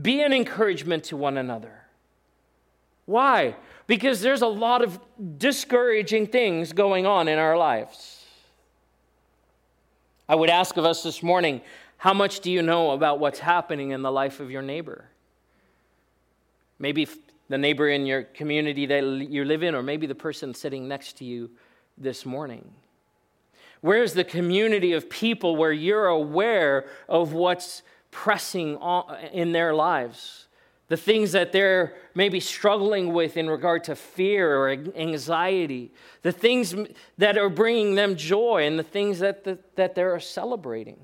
Be 0.00 0.22
an 0.22 0.32
encouragement 0.32 1.02
to 1.04 1.16
one 1.16 1.36
another. 1.36 1.72
Why? 3.06 3.56
Because 3.88 4.20
there's 4.20 4.42
a 4.42 4.46
lot 4.46 4.82
of 4.82 5.00
discouraging 5.36 6.28
things 6.28 6.72
going 6.72 7.06
on 7.06 7.26
in 7.26 7.40
our 7.40 7.56
lives. 7.56 8.24
I 10.28 10.36
would 10.36 10.50
ask 10.50 10.76
of 10.76 10.84
us 10.84 11.02
this 11.02 11.24
morning 11.24 11.60
how 11.96 12.14
much 12.14 12.38
do 12.38 12.52
you 12.52 12.62
know 12.62 12.92
about 12.92 13.18
what's 13.18 13.40
happening 13.40 13.90
in 13.90 14.02
the 14.02 14.12
life 14.12 14.38
of 14.38 14.50
your 14.50 14.62
neighbor? 14.62 15.06
Maybe 16.78 17.08
the 17.48 17.58
neighbor 17.58 17.88
in 17.88 18.06
your 18.06 18.22
community 18.22 18.86
that 18.86 19.02
you 19.02 19.44
live 19.44 19.62
in, 19.62 19.74
or 19.74 19.82
maybe 19.82 20.06
the 20.06 20.14
person 20.14 20.54
sitting 20.54 20.88
next 20.88 21.18
to 21.18 21.24
you 21.24 21.50
this 21.96 22.26
morning? 22.26 22.68
Where's 23.80 24.14
the 24.14 24.24
community 24.24 24.92
of 24.92 25.08
people 25.08 25.56
where 25.56 25.72
you're 25.72 26.06
aware 26.06 26.86
of 27.08 27.32
what's 27.32 27.82
pressing 28.10 28.78
in 29.32 29.52
their 29.52 29.74
lives? 29.74 30.48
The 30.88 30.96
things 30.96 31.32
that 31.32 31.52
they're 31.52 31.94
maybe 32.14 32.40
struggling 32.40 33.12
with 33.12 33.36
in 33.36 33.50
regard 33.50 33.84
to 33.84 33.96
fear 33.96 34.56
or 34.56 34.70
anxiety, 34.70 35.92
the 36.22 36.32
things 36.32 36.74
that 37.18 37.36
are 37.36 37.48
bringing 37.48 37.96
them 37.96 38.16
joy, 38.16 38.66
and 38.66 38.78
the 38.78 38.84
things 38.84 39.18
that, 39.18 39.44
the, 39.44 39.58
that 39.74 39.94
they're 39.94 40.18
celebrating. 40.20 40.98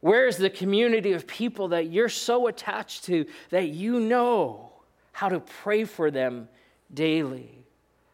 Where 0.00 0.26
is 0.26 0.36
the 0.36 0.50
community 0.50 1.12
of 1.12 1.26
people 1.26 1.68
that 1.68 1.90
you're 1.90 2.08
so 2.08 2.48
attached 2.48 3.04
to 3.04 3.24
that 3.50 3.68
you 3.68 4.00
know 4.00 4.71
how 5.12 5.28
to 5.28 5.40
pray 5.40 5.84
for 5.84 6.10
them 6.10 6.48
daily, 6.92 7.64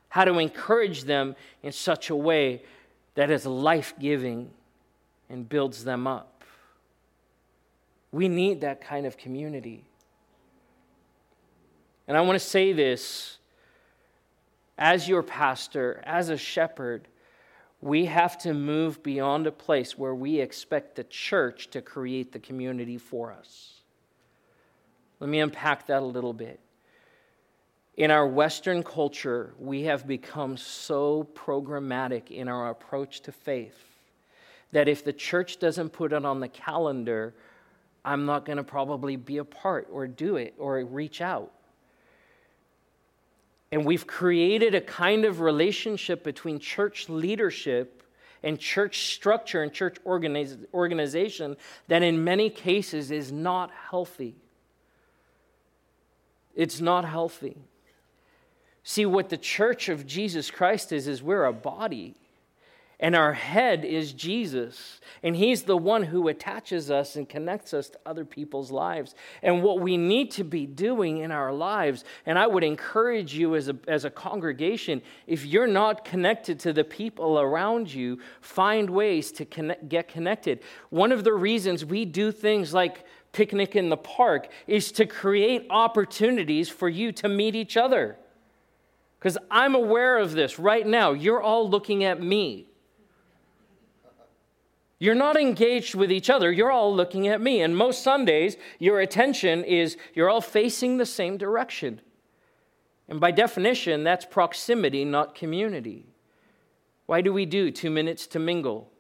how 0.08 0.24
to 0.24 0.38
encourage 0.38 1.04
them 1.04 1.34
in 1.62 1.72
such 1.72 2.10
a 2.10 2.16
way 2.16 2.62
that 3.14 3.30
is 3.30 3.46
life 3.46 3.94
giving 3.98 4.50
and 5.30 5.48
builds 5.48 5.84
them 5.84 6.06
up. 6.06 6.44
We 8.12 8.28
need 8.28 8.60
that 8.62 8.80
kind 8.80 9.06
of 9.06 9.16
community. 9.16 9.84
And 12.06 12.16
I 12.16 12.22
want 12.22 12.38
to 12.38 12.46
say 12.46 12.72
this 12.72 13.38
as 14.78 15.08
your 15.08 15.22
pastor, 15.22 16.00
as 16.06 16.28
a 16.28 16.36
shepherd, 16.36 17.08
we 17.80 18.06
have 18.06 18.38
to 18.38 18.54
move 18.54 19.02
beyond 19.02 19.46
a 19.46 19.52
place 19.52 19.98
where 19.98 20.14
we 20.14 20.40
expect 20.40 20.96
the 20.96 21.04
church 21.04 21.68
to 21.70 21.82
create 21.82 22.32
the 22.32 22.38
community 22.38 22.98
for 22.98 23.32
us. 23.32 23.80
Let 25.20 25.28
me 25.28 25.40
unpack 25.40 25.86
that 25.88 26.02
a 26.02 26.06
little 26.06 26.32
bit. 26.32 26.60
In 27.98 28.12
our 28.12 28.28
Western 28.28 28.84
culture, 28.84 29.54
we 29.58 29.82
have 29.82 30.06
become 30.06 30.56
so 30.56 31.26
programmatic 31.34 32.30
in 32.30 32.46
our 32.46 32.70
approach 32.70 33.22
to 33.22 33.32
faith 33.32 33.76
that 34.70 34.86
if 34.86 35.04
the 35.04 35.12
church 35.12 35.58
doesn't 35.58 35.90
put 35.90 36.12
it 36.12 36.24
on 36.24 36.38
the 36.38 36.46
calendar, 36.46 37.34
I'm 38.04 38.24
not 38.24 38.44
going 38.44 38.58
to 38.58 38.62
probably 38.62 39.16
be 39.16 39.38
a 39.38 39.44
part 39.44 39.88
or 39.90 40.06
do 40.06 40.36
it 40.36 40.54
or 40.58 40.76
reach 40.84 41.20
out. 41.20 41.50
And 43.72 43.84
we've 43.84 44.06
created 44.06 44.76
a 44.76 44.80
kind 44.80 45.24
of 45.24 45.40
relationship 45.40 46.22
between 46.22 46.60
church 46.60 47.08
leadership 47.08 48.04
and 48.44 48.60
church 48.60 49.12
structure 49.12 49.64
and 49.64 49.72
church 49.72 49.96
organiz- 50.06 50.64
organization 50.72 51.56
that 51.88 52.04
in 52.04 52.22
many 52.22 52.48
cases 52.48 53.10
is 53.10 53.32
not 53.32 53.72
healthy. 53.90 54.36
It's 56.54 56.80
not 56.80 57.04
healthy. 57.04 57.56
See, 58.90 59.04
what 59.04 59.28
the 59.28 59.36
church 59.36 59.90
of 59.90 60.06
Jesus 60.06 60.50
Christ 60.50 60.92
is, 60.92 61.08
is 61.08 61.22
we're 61.22 61.44
a 61.44 61.52
body. 61.52 62.14
And 62.98 63.14
our 63.14 63.34
head 63.34 63.84
is 63.84 64.14
Jesus. 64.14 64.98
And 65.22 65.36
He's 65.36 65.64
the 65.64 65.76
one 65.76 66.04
who 66.04 66.26
attaches 66.28 66.90
us 66.90 67.14
and 67.14 67.28
connects 67.28 67.74
us 67.74 67.90
to 67.90 67.98
other 68.06 68.24
people's 68.24 68.70
lives. 68.70 69.14
And 69.42 69.62
what 69.62 69.80
we 69.80 69.98
need 69.98 70.30
to 70.32 70.42
be 70.42 70.64
doing 70.64 71.18
in 71.18 71.30
our 71.30 71.52
lives, 71.52 72.02
and 72.24 72.38
I 72.38 72.46
would 72.46 72.64
encourage 72.64 73.34
you 73.34 73.56
as 73.56 73.68
a, 73.68 73.76
as 73.86 74.06
a 74.06 74.10
congregation, 74.10 75.02
if 75.26 75.44
you're 75.44 75.66
not 75.66 76.06
connected 76.06 76.58
to 76.60 76.72
the 76.72 76.82
people 76.82 77.38
around 77.38 77.92
you, 77.92 78.18
find 78.40 78.88
ways 78.88 79.30
to 79.32 79.44
connect, 79.44 79.90
get 79.90 80.08
connected. 80.08 80.60
One 80.88 81.12
of 81.12 81.24
the 81.24 81.34
reasons 81.34 81.84
we 81.84 82.06
do 82.06 82.32
things 82.32 82.72
like 82.72 83.04
picnic 83.32 83.76
in 83.76 83.90
the 83.90 83.98
park 83.98 84.48
is 84.66 84.90
to 84.92 85.04
create 85.04 85.66
opportunities 85.68 86.70
for 86.70 86.88
you 86.88 87.12
to 87.12 87.28
meet 87.28 87.54
each 87.54 87.76
other. 87.76 88.16
Because 89.18 89.36
I'm 89.50 89.74
aware 89.74 90.18
of 90.18 90.32
this 90.32 90.58
right 90.58 90.86
now. 90.86 91.12
You're 91.12 91.42
all 91.42 91.68
looking 91.68 92.04
at 92.04 92.22
me. 92.22 92.66
You're 95.00 95.14
not 95.14 95.36
engaged 95.36 95.94
with 95.94 96.10
each 96.10 96.28
other. 96.28 96.50
You're 96.50 96.72
all 96.72 96.94
looking 96.94 97.28
at 97.28 97.40
me. 97.40 97.60
And 97.60 97.76
most 97.76 98.02
Sundays, 98.02 98.56
your 98.78 99.00
attention 99.00 99.64
is 99.64 99.96
you're 100.14 100.28
all 100.28 100.40
facing 100.40 100.96
the 100.96 101.06
same 101.06 101.36
direction. 101.36 102.00
And 103.08 103.20
by 103.20 103.30
definition, 103.30 104.04
that's 104.04 104.24
proximity, 104.24 105.04
not 105.04 105.34
community. 105.34 106.06
Why 107.06 107.20
do 107.20 107.32
we 107.32 107.46
do 107.46 107.70
two 107.70 107.90
minutes 107.90 108.26
to 108.28 108.38
mingle? 108.38 108.90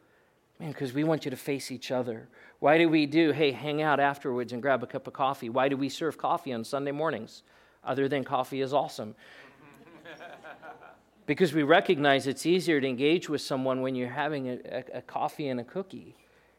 Man, 0.58 0.70
because 0.70 0.92
we 0.92 1.04
want 1.04 1.24
you 1.24 1.30
to 1.30 1.36
face 1.36 1.70
each 1.70 1.90
other. 1.90 2.28
Why 2.58 2.78
do 2.78 2.88
we 2.88 3.06
do, 3.06 3.32
hey, 3.32 3.52
hang 3.52 3.82
out 3.82 4.00
afterwards 4.00 4.52
and 4.52 4.62
grab 4.62 4.82
a 4.82 4.86
cup 4.86 5.06
of 5.06 5.12
coffee? 5.12 5.50
Why 5.50 5.68
do 5.68 5.76
we 5.76 5.88
serve 5.88 6.16
coffee 6.16 6.52
on 6.52 6.64
Sunday 6.64 6.90
mornings? 6.90 7.42
Other 7.84 8.08
than 8.08 8.24
coffee 8.24 8.60
is 8.60 8.72
awesome 8.72 9.14
because 11.26 11.52
we 11.52 11.62
recognize 11.62 12.26
it's 12.26 12.46
easier 12.46 12.80
to 12.80 12.86
engage 12.86 13.28
with 13.28 13.40
someone 13.40 13.82
when 13.82 13.94
you're 13.94 14.08
having 14.08 14.48
a, 14.48 14.58
a, 14.64 14.98
a 14.98 15.02
coffee 15.02 15.48
and 15.48 15.60
a 15.60 15.64
cookie. 15.64 16.16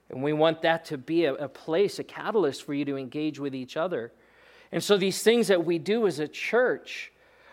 And 0.09 0.23
we 0.23 0.33
want 0.33 0.61
that 0.63 0.85
to 0.85 0.97
be 0.97 1.25
a, 1.25 1.33
a 1.35 1.47
place, 1.47 1.99
a 1.99 2.03
catalyst 2.03 2.63
for 2.63 2.73
you 2.73 2.85
to 2.85 2.97
engage 2.97 3.39
with 3.39 3.53
each 3.53 3.77
other. 3.77 4.11
And 4.71 4.83
so 4.83 4.97
these 4.97 5.23
things 5.23 5.47
that 5.47 5.65
we 5.65 5.79
do 5.79 6.07
as 6.07 6.19
a 6.19 6.27
church 6.27 7.11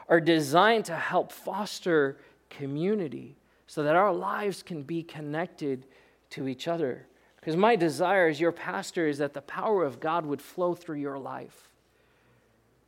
are 0.08 0.20
designed 0.20 0.84
to 0.86 0.96
help 0.96 1.32
foster 1.32 2.18
community 2.50 3.36
so 3.66 3.82
that 3.82 3.96
our 3.96 4.12
lives 4.12 4.62
can 4.62 4.82
be 4.82 5.02
connected 5.02 5.86
to 6.30 6.48
each 6.48 6.68
other. 6.68 7.06
Because 7.36 7.56
my 7.56 7.76
desire 7.76 8.28
as 8.28 8.40
your 8.40 8.52
pastor 8.52 9.06
is 9.06 9.18
that 9.18 9.34
the 9.34 9.42
power 9.42 9.84
of 9.84 10.00
God 10.00 10.26
would 10.26 10.42
flow 10.42 10.74
through 10.74 10.98
your 10.98 11.18
life 11.18 11.65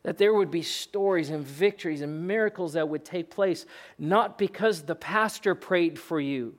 that 0.02 0.18
there 0.18 0.32
would 0.32 0.50
be 0.50 0.62
stories 0.62 1.30
and 1.30 1.44
victories 1.44 2.00
and 2.00 2.26
miracles 2.26 2.74
that 2.74 2.88
would 2.88 3.04
take 3.04 3.30
place, 3.30 3.66
not 3.98 4.38
because 4.38 4.82
the 4.82 4.94
pastor 4.94 5.54
prayed 5.54 5.98
for 5.98 6.20
you. 6.20 6.54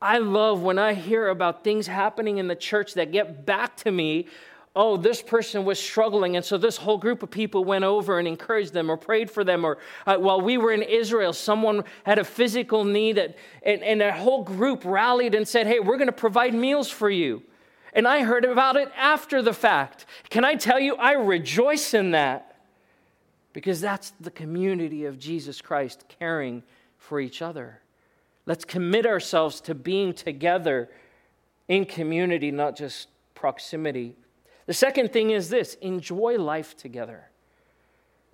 I 0.00 0.18
love 0.18 0.62
when 0.62 0.78
I 0.78 0.94
hear 0.94 1.28
about 1.28 1.62
things 1.62 1.86
happening 1.86 2.38
in 2.38 2.48
the 2.48 2.56
church 2.56 2.94
that 2.94 3.12
get 3.12 3.46
back 3.46 3.76
to 3.78 3.90
me. 3.90 4.26
Oh, 4.74 4.96
this 4.96 5.22
person 5.22 5.64
was 5.64 5.78
struggling, 5.78 6.34
and 6.34 6.44
so 6.44 6.58
this 6.58 6.76
whole 6.76 6.98
group 6.98 7.22
of 7.22 7.30
people 7.30 7.64
went 7.64 7.84
over 7.84 8.18
and 8.18 8.26
encouraged 8.26 8.72
them 8.72 8.90
or 8.90 8.96
prayed 8.96 9.30
for 9.30 9.44
them. 9.44 9.64
Or 9.64 9.78
uh, 10.06 10.16
while 10.16 10.40
we 10.40 10.56
were 10.56 10.72
in 10.72 10.82
Israel, 10.82 11.32
someone 11.32 11.84
had 12.04 12.18
a 12.18 12.24
physical 12.24 12.84
need, 12.84 13.16
that, 13.16 13.36
and, 13.62 13.82
and 13.82 14.02
a 14.02 14.12
whole 14.12 14.42
group 14.42 14.84
rallied 14.84 15.34
and 15.34 15.46
said, 15.46 15.66
Hey, 15.66 15.78
we're 15.78 15.98
going 15.98 16.06
to 16.06 16.12
provide 16.12 16.54
meals 16.54 16.90
for 16.90 17.10
you. 17.10 17.42
And 17.92 18.08
I 18.08 18.22
heard 18.22 18.44
about 18.44 18.76
it 18.76 18.90
after 18.96 19.42
the 19.42 19.52
fact. 19.52 20.06
Can 20.30 20.44
I 20.44 20.54
tell 20.54 20.80
you, 20.80 20.96
I 20.96 21.12
rejoice 21.12 21.92
in 21.92 22.12
that 22.12 22.56
because 23.52 23.80
that's 23.80 24.12
the 24.20 24.30
community 24.30 25.04
of 25.04 25.18
Jesus 25.18 25.60
Christ 25.60 26.04
caring 26.18 26.62
for 26.96 27.20
each 27.20 27.42
other. 27.42 27.80
Let's 28.46 28.64
commit 28.64 29.06
ourselves 29.06 29.60
to 29.62 29.74
being 29.74 30.14
together 30.14 30.88
in 31.68 31.84
community, 31.84 32.50
not 32.50 32.76
just 32.76 33.08
proximity. 33.34 34.16
The 34.66 34.74
second 34.74 35.12
thing 35.12 35.30
is 35.30 35.50
this 35.50 35.74
enjoy 35.74 36.38
life 36.38 36.76
together. 36.76 37.28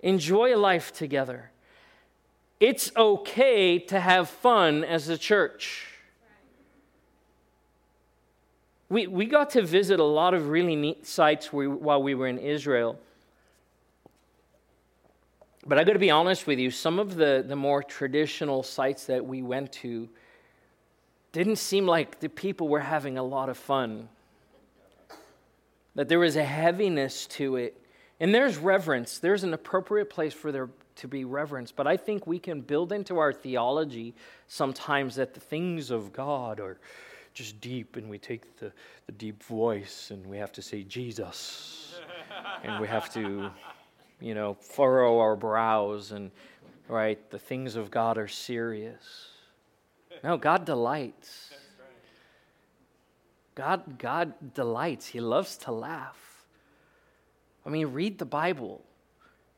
Enjoy 0.01 0.57
life 0.57 0.93
together. 0.93 1.51
It's 2.59 2.91
okay 2.95 3.79
to 3.79 3.99
have 3.99 4.29
fun 4.29 4.83
as 4.83 5.09
a 5.09 5.17
church. 5.17 5.88
We, 8.89 9.05
we 9.05 9.27
got 9.27 9.51
to 9.51 9.61
visit 9.61 9.99
a 9.99 10.03
lot 10.03 10.33
of 10.33 10.49
really 10.49 10.75
neat 10.75 11.05
sites 11.05 11.53
while 11.53 12.01
we 12.01 12.15
were 12.15 12.27
in 12.27 12.39
Israel. 12.39 12.99
But 15.65 15.77
I 15.77 15.83
got 15.83 15.93
to 15.93 15.99
be 15.99 16.09
honest 16.09 16.47
with 16.47 16.57
you, 16.57 16.71
some 16.71 16.97
of 16.97 17.15
the, 17.15 17.45
the 17.47 17.55
more 17.55 17.83
traditional 17.83 18.63
sites 18.63 19.05
that 19.05 19.23
we 19.23 19.43
went 19.43 19.71
to 19.73 20.09
didn't 21.31 21.57
seem 21.57 21.85
like 21.85 22.19
the 22.19 22.29
people 22.29 22.67
were 22.67 22.79
having 22.79 23.19
a 23.19 23.23
lot 23.23 23.49
of 23.49 23.57
fun. 23.57 24.09
That 25.93 26.09
there 26.09 26.17
was 26.17 26.35
a 26.35 26.43
heaviness 26.43 27.27
to 27.27 27.57
it. 27.57 27.79
And 28.19 28.33
there's 28.33 28.57
reverence, 28.57 29.19
there's 29.19 29.43
an 29.43 29.53
appropriate 29.53 30.09
place 30.09 30.33
for 30.33 30.51
there 30.51 30.69
to 30.95 31.07
be 31.07 31.23
reverence. 31.25 31.71
But 31.71 31.85
I 31.85 31.95
think 31.95 32.25
we 32.25 32.39
can 32.39 32.61
build 32.61 32.91
into 32.91 33.19
our 33.19 33.31
theology 33.31 34.15
sometimes 34.47 35.15
that 35.15 35.35
the 35.35 35.39
things 35.39 35.91
of 35.91 36.11
God 36.11 36.59
are 36.59 36.77
just 37.39 37.61
deep, 37.61 37.95
and 37.95 38.09
we 38.09 38.17
take 38.17 38.57
the, 38.57 38.69
the 39.05 39.13
deep 39.13 39.41
voice 39.43 40.11
and 40.11 40.25
we 40.25 40.37
have 40.37 40.51
to 40.51 40.61
say, 40.61 40.83
Jesus. 40.83 41.95
and 42.65 42.81
we 42.81 42.87
have 42.87 43.11
to, 43.13 43.49
you 44.19 44.35
know, 44.35 44.55
furrow 44.55 45.19
our 45.19 45.37
brows 45.37 46.11
and, 46.11 46.31
right, 46.89 47.17
the 47.31 47.39
things 47.39 47.77
of 47.77 47.89
God 47.89 48.17
are 48.17 48.27
serious. 48.27 49.29
No, 50.21 50.35
God 50.35 50.65
delights. 50.65 51.53
God, 53.55 53.97
God 53.97 54.53
delights. 54.53 55.07
He 55.07 55.21
loves 55.21 55.55
to 55.59 55.71
laugh. 55.71 56.45
I 57.65 57.69
mean, 57.69 57.87
read 57.87 58.17
the 58.17 58.25
Bible. 58.25 58.83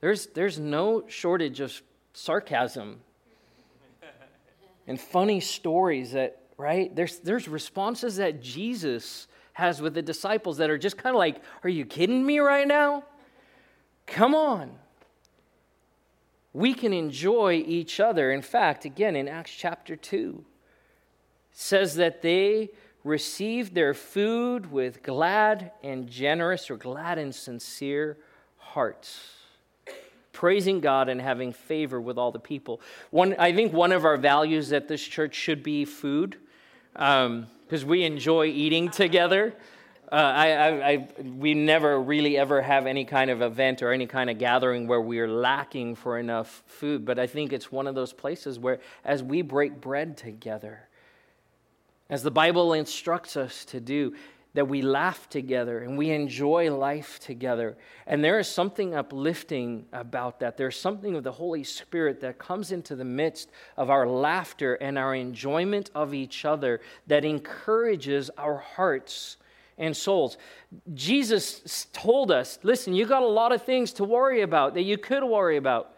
There's, 0.02 0.28
there's 0.28 0.60
no 0.60 1.04
shortage 1.08 1.60
of 1.60 1.82
sarcasm 2.14 3.00
and 4.86 5.02
funny 5.02 5.40
stories 5.40 6.12
that 6.12 6.41
right? 6.62 6.96
There's, 6.96 7.20
there's 7.20 7.48
responses 7.48 8.18
that 8.18 8.42
Jesus 8.42 9.28
has 9.54 9.82
with 9.82 9.96
the 9.96 10.02
disciples 10.02 10.58
that 10.58 10.70
are 10.70 10.78
just 10.78 10.98
kind 10.98 11.16
of 11.16 11.20
like, 11.20 11.42
Are 11.64 11.70
you 11.70 11.86
kidding 11.86 12.26
me 12.26 12.40
right 12.40 12.68
now? 12.68 13.04
Come 14.06 14.36
on. 14.36 14.72
We 16.54 16.74
can 16.74 16.94
enjoy 16.94 17.64
each 17.66 18.00
other. 18.00 18.32
In 18.32 18.42
fact, 18.42 18.86
again, 18.86 19.16
in 19.16 19.28
Acts 19.28 19.52
chapter 19.52 19.96
2, 19.96 20.44
says 21.52 21.96
that 21.96 22.22
they 22.22 22.70
received 23.04 23.74
their 23.74 23.94
food 23.94 24.72
with 24.72 25.02
glad 25.02 25.72
and 25.82 26.08
generous 26.10 26.70
or 26.70 26.78
glad 26.78 27.18
and 27.18 27.34
sincere 27.34 28.18
hearts 28.58 29.42
praising 30.34 30.80
God 30.80 31.10
and 31.10 31.22
having 31.22 31.54
favor 31.54 32.00
with 32.00 32.18
all 32.18 32.32
the 32.32 32.40
people. 32.40 32.82
One, 33.10 33.36
I 33.38 33.54
think 33.54 33.74
one 33.74 33.92
of 33.92 34.06
our 34.06 34.18
values 34.18 34.72
at 34.74 34.88
this 34.88 35.02
church 35.02 35.36
should 35.36 35.62
be 35.64 35.86
food 35.86 36.38
because 36.94 37.84
um, 37.84 37.88
we 37.88 38.04
enjoy 38.04 38.48
eating 38.48 38.90
together. 38.90 39.54
Uh, 40.12 40.16
I, 40.16 40.52
I, 40.52 40.90
I, 40.90 41.08
we 41.38 41.54
never 41.54 42.00
really 42.02 42.38
ever 42.38 42.62
have 42.62 42.86
any 42.86 43.06
kind 43.06 43.30
of 43.30 43.42
event 43.42 43.82
or 43.82 43.94
any 43.94 44.08
kind 44.08 44.30
of 44.30 44.38
gathering 44.38 44.86
where 44.86 45.00
we 45.00 45.20
are 45.20 45.28
lacking 45.28 45.96
for 45.96 46.20
enough 46.20 46.64
food. 46.68 47.06
But 47.06 47.18
I 47.18 47.28
think 47.28 47.54
it's 47.54 47.72
one 47.72 47.88
of 47.88 47.96
those 47.96 48.12
places 48.12 48.60
where, 48.60 48.80
as 49.06 49.24
we 49.24 49.42
break 49.42 49.80
bread 49.80 50.18
together, 50.18 50.90
as 52.10 52.24
the 52.24 52.32
Bible 52.32 52.74
instructs 52.74 53.38
us 53.38 53.64
to 53.66 53.80
do, 53.80 54.14
that 54.54 54.68
we 54.68 54.82
laugh 54.82 55.30
together 55.30 55.80
and 55.80 55.98
we 55.98 56.10
enjoy 56.10 56.74
life 56.76 57.20
together. 57.20 57.78
And 58.06 58.24
there 58.24 58.38
is 58.40 58.48
something 58.48 58.94
uplifting 58.94 59.86
about 59.94 60.40
that. 60.42 60.58
There's 60.58 60.78
something 60.78 61.16
of 61.16 61.24
the 61.24 61.32
Holy 61.32 61.64
Spirit 61.64 62.20
that 62.22 62.38
comes 62.38 62.72
into 62.72 62.96
the 62.96 63.06
midst 63.06 63.50
of 63.78 63.90
our 63.90 64.06
laughter 64.06 64.76
and 64.76 64.98
our 64.98 65.16
enjoyment 65.16 65.90
of 65.96 66.14
each 66.14 66.44
other 66.44 66.82
that 67.08 67.24
encourages 67.24 68.30
our 68.38 68.58
hearts 68.58 69.38
and 69.78 69.96
souls. 69.96 70.38
Jesus 70.94 71.88
told 71.94 72.30
us 72.30 72.60
listen, 72.62 72.94
you 72.94 73.06
got 73.06 73.24
a 73.24 73.28
lot 73.28 73.52
of 73.54 73.64
things 73.64 73.94
to 73.94 74.04
worry 74.04 74.42
about 74.42 74.74
that 74.74 74.84
you 74.84 74.98
could 74.98 75.24
worry 75.24 75.58
about, 75.58 75.94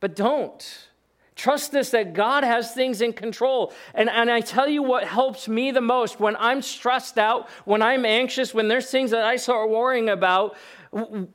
but 0.00 0.14
don't. 0.14 0.88
Trust 1.36 1.70
this 1.70 1.90
that 1.90 2.14
God 2.14 2.44
has 2.44 2.72
things 2.72 3.02
in 3.02 3.12
control. 3.12 3.74
And, 3.94 4.08
and 4.08 4.30
I 4.30 4.40
tell 4.40 4.66
you 4.66 4.82
what 4.82 5.04
helps 5.04 5.46
me 5.46 5.70
the 5.70 5.82
most 5.82 6.18
when 6.18 6.34
I'm 6.36 6.62
stressed 6.62 7.18
out, 7.18 7.50
when 7.66 7.82
I'm 7.82 8.06
anxious, 8.06 8.54
when 8.54 8.68
there's 8.68 8.90
things 8.90 9.10
that 9.10 9.22
I 9.22 9.36
start 9.36 9.68
worrying 9.68 10.08
about, 10.08 10.56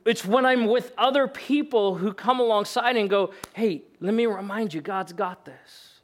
it's 0.04 0.24
when 0.24 0.44
I'm 0.44 0.66
with 0.66 0.92
other 0.98 1.28
people 1.28 1.94
who 1.94 2.12
come 2.12 2.40
alongside 2.40 2.96
and 2.96 3.08
go, 3.08 3.32
hey, 3.52 3.82
let 4.00 4.12
me 4.12 4.26
remind 4.26 4.74
you, 4.74 4.80
God's 4.80 5.12
got 5.12 5.44
this. 5.44 6.00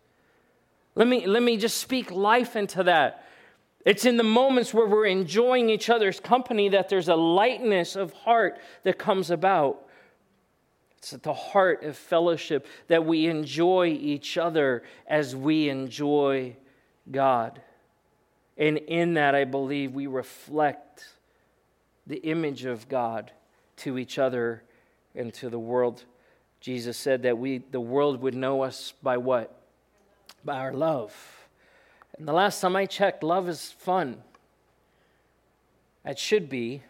Let 0.95 1.09
me, 1.09 1.27
let 1.27 1.43
me 1.43 1.57
just 1.57 1.79
speak 1.79 2.13
life 2.13 2.55
into 2.55 2.85
that. 2.85 3.25
It's 3.85 4.05
in 4.05 4.17
the 4.17 4.23
moments 4.23 4.73
where 4.73 4.87
we're 4.87 5.07
enjoying 5.07 5.71
each 5.71 5.91
other's 5.91 6.21
company 6.21 6.69
that 6.69 6.89
there's 6.89 7.09
a 7.09 7.17
lightness 7.17 7.97
of 7.97 8.13
heart 8.13 8.59
that 8.85 8.97
comes 8.97 9.31
about. 9.31 9.88
It's 10.99 11.13
at 11.13 11.23
the 11.23 11.33
heart 11.33 11.85
of 11.85 11.97
fellowship 11.97 12.67
that 12.89 13.07
we 13.07 13.27
enjoy 13.27 13.87
each 13.87 14.37
other 14.37 14.83
as 15.07 15.35
we 15.35 15.69
enjoy 15.69 16.57
God. 17.11 17.63
And 18.57 18.79
in 18.79 19.15
that, 19.15 19.35
I 19.35 19.45
believe 19.45 19.95
we 19.95 20.09
reflect 20.09 21.07
the 22.07 22.17
image 22.17 22.65
of 22.65 22.89
God 22.89 23.31
to 23.77 23.97
each 23.97 24.19
other 24.19 24.65
and 25.15 25.33
to 25.35 25.49
the 25.49 25.59
world. 25.59 26.05
Jesus 26.61 26.97
said 26.97 27.23
that 27.23 27.39
we, 27.39 27.59
the 27.59 27.81
world 27.81 28.21
would 28.21 28.35
know 28.35 28.63
us 28.63 28.93
by 29.01 29.19
what? 29.19 29.63
By 30.45 30.59
our 30.59 30.73
love. 30.73 31.15
And 32.19 32.27
the 32.27 32.33
last 32.33 32.61
time 32.61 32.75
I 32.75 32.87
checked, 32.87 33.23
love 33.23 33.49
is 33.49 33.71
fun. 33.71 34.23
It 36.05 36.19
should 36.19 36.49
be. 36.49 36.83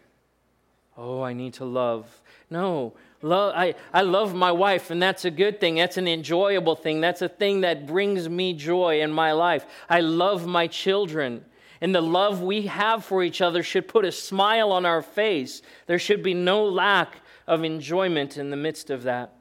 Oh, 0.97 1.21
I 1.21 1.33
need 1.33 1.53
to 1.55 1.65
love. 1.65 2.21
No, 2.49 2.93
love, 3.21 3.53
I, 3.55 3.75
I 3.93 4.01
love 4.01 4.33
my 4.33 4.51
wife, 4.51 4.91
and 4.91 5.01
that's 5.01 5.25
a 5.25 5.31
good 5.31 5.59
thing. 5.59 5.75
That's 5.75 5.97
an 5.97 6.07
enjoyable 6.07 6.75
thing. 6.75 7.01
That's 7.01 7.21
a 7.21 7.29
thing 7.29 7.61
that 7.61 7.85
brings 7.85 8.29
me 8.29 8.53
joy 8.53 9.01
in 9.01 9.11
my 9.11 9.31
life. 9.31 9.65
I 9.89 10.01
love 10.01 10.45
my 10.47 10.67
children. 10.67 11.45
And 11.81 11.95
the 11.95 12.01
love 12.01 12.41
we 12.41 12.63
have 12.63 13.05
for 13.05 13.23
each 13.23 13.41
other 13.41 13.63
should 13.63 13.87
put 13.87 14.05
a 14.05 14.11
smile 14.11 14.71
on 14.71 14.85
our 14.85 15.01
face. 15.01 15.61
There 15.87 15.99
should 15.99 16.23
be 16.23 16.33
no 16.33 16.65
lack 16.65 17.21
of 17.47 17.63
enjoyment 17.63 18.37
in 18.37 18.49
the 18.49 18.57
midst 18.57 18.89
of 18.89 19.03
that. 19.03 19.33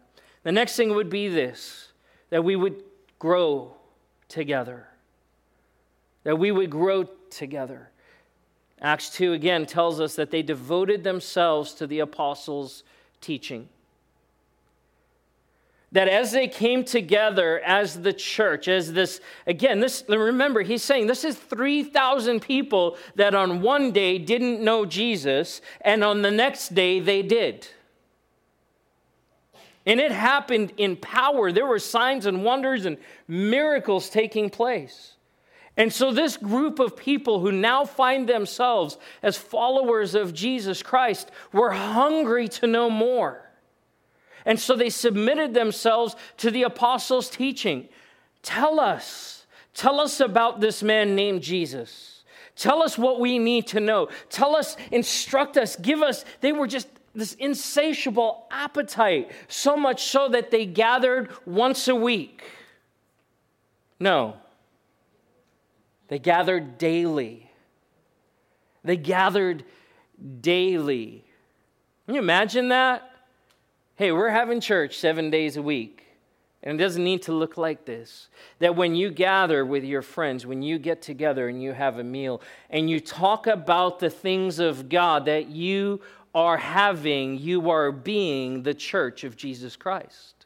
The 0.45 0.53
next 0.53 0.77
thing 0.77 0.95
would 0.95 1.11
be 1.11 1.29
this 1.29 1.93
that 2.31 2.45
we 2.45 2.57
would 2.57 2.83
grow 3.19 3.75
together. 4.29 4.87
That 6.25 6.39
we 6.39 6.51
would 6.51 6.71
grow 6.71 7.05
together. 7.31 7.91
Acts 8.81 9.11
2 9.11 9.33
again 9.33 9.67
tells 9.67 10.01
us 10.01 10.15
that 10.17 10.31
they 10.31 10.43
devoted 10.43 11.03
themselves 11.03 11.75
to 11.75 11.87
the 11.87 12.01
apostles' 12.01 12.85
teaching 13.21 13.69
that 15.93 16.09
as 16.09 16.33
they 16.33 16.49
came 16.49 16.85
together 16.85 17.61
as 17.61 18.03
the 18.03 18.13
church, 18.13 18.69
as 18.69 18.93
this, 18.93 19.21
again, 19.47 19.81
this, 19.81 20.05
remember, 20.09 20.61
he's 20.61 20.83
saying 20.83 21.07
this 21.07 21.25
is 21.25 21.37
3,000 21.37 22.41
people 22.41 22.99
that 23.15 23.35
on 23.35 23.63
one 23.63 23.91
day 23.93 24.19
didn't 24.19 24.61
know 24.63 24.85
Jesus, 24.85 25.63
and 25.81 26.05
on 26.05 26.23
the 26.23 26.31
next 26.31 26.75
day 26.75 27.01
they 27.01 27.23
did. 27.23 27.69
And 29.87 30.01
it 30.01 30.13
happened 30.13 30.75
in 30.77 30.97
power. 30.97 31.51
There 31.51 31.65
were 31.65 31.79
signs 31.79 32.27
and 32.27 32.45
wonders 32.45 32.85
and 32.85 32.99
miracles 33.27 34.11
taking 34.11 34.51
place. 34.51 35.15
And 35.79 35.93
so, 35.93 36.13
this 36.13 36.37
group 36.37 36.81
of 36.81 36.97
people 36.97 37.39
who 37.39 37.53
now 37.53 37.85
find 37.85 38.29
themselves 38.29 38.99
as 39.23 39.37
followers 39.37 40.17
of 40.17 40.35
Jesus 40.35 40.83
Christ 40.83 41.31
were 41.53 41.71
hungry 41.71 42.49
to 42.49 42.67
know 42.67 42.91
more. 42.91 43.49
And 44.45 44.59
so 44.59 44.75
they 44.75 44.91
submitted 44.91 45.55
themselves 45.55 46.17
to 46.39 46.51
the 46.51 46.65
apostles' 46.65 47.31
teaching. 47.31 47.89
Tell 48.43 48.81
us, 48.81 49.47
tell 49.73 50.01
us 50.01 50.19
about 50.19 50.61
this 50.61 50.83
man 50.83 51.15
named 51.15 51.43
Jesus. 51.43 52.25
Tell 52.57 52.83
us 52.83 52.99
what 52.99 53.21
we 53.21 53.39
need 53.39 53.69
to 53.69 53.79
know. 53.79 54.09
Tell 54.31 54.57
us, 54.57 54.77
instruct 54.91 55.57
us, 55.57 55.77
give 55.77 56.03
us. 56.03 56.25
They 56.41 56.51
were 56.51 56.67
just 56.67 56.89
this 57.15 57.35
insatiable 57.35 58.47
appetite, 58.51 59.31
so 59.47 59.77
much 59.77 60.05
so 60.05 60.29
that 60.31 60.51
they 60.51 60.67
gathered 60.67 61.31
once 61.47 61.87
a 61.87 61.95
week. 61.95 62.43
No, 64.01 64.37
they 66.09 66.19
gathered 66.19 66.79
daily. 66.79 67.51
They 68.85 68.97
gathered 68.97 69.65
daily. 70.41 71.25
Can 72.07 72.15
you 72.15 72.21
imagine 72.21 72.69
that? 72.69 73.09
hey, 73.99 74.13
we're 74.13 74.31
having 74.31 74.61
church 74.61 74.97
seven 74.97 75.29
days 75.29 75.57
a 75.57 75.63
week. 75.63 76.07
And 76.63 76.81
it 76.81 76.85
doesn't 76.85 77.03
need 77.03 77.23
to 77.23 77.33
look 77.33 77.57
like 77.57 77.85
this. 77.85 78.29
That 78.61 78.77
when 78.77 78.95
you 78.95 79.11
gather 79.11 79.67
with 79.67 79.83
your 79.83 80.03
friends, 80.03 80.47
when 80.47 80.63
you 80.63 80.79
get 80.79 81.03
together 81.03 81.49
and 81.49 81.61
you 81.61 81.73
have 81.73 81.99
a 81.99 82.05
meal, 82.05 82.41
and 82.71 82.89
you 82.89 83.01
talk 83.01 83.49
about 83.49 83.99
the 83.99 84.11
things 84.11 84.61
of 84.61 84.89
God 84.89 85.25
that 85.25 85.49
you 85.49 86.01
are 86.33 86.57
having, 86.57 87.39
you 87.39 87.71
are 87.71 87.91
being 87.91 88.63
the 88.63 88.75
church 88.75 89.25
of 89.25 89.37
Jesus 89.37 89.75
Christ. 89.75 90.38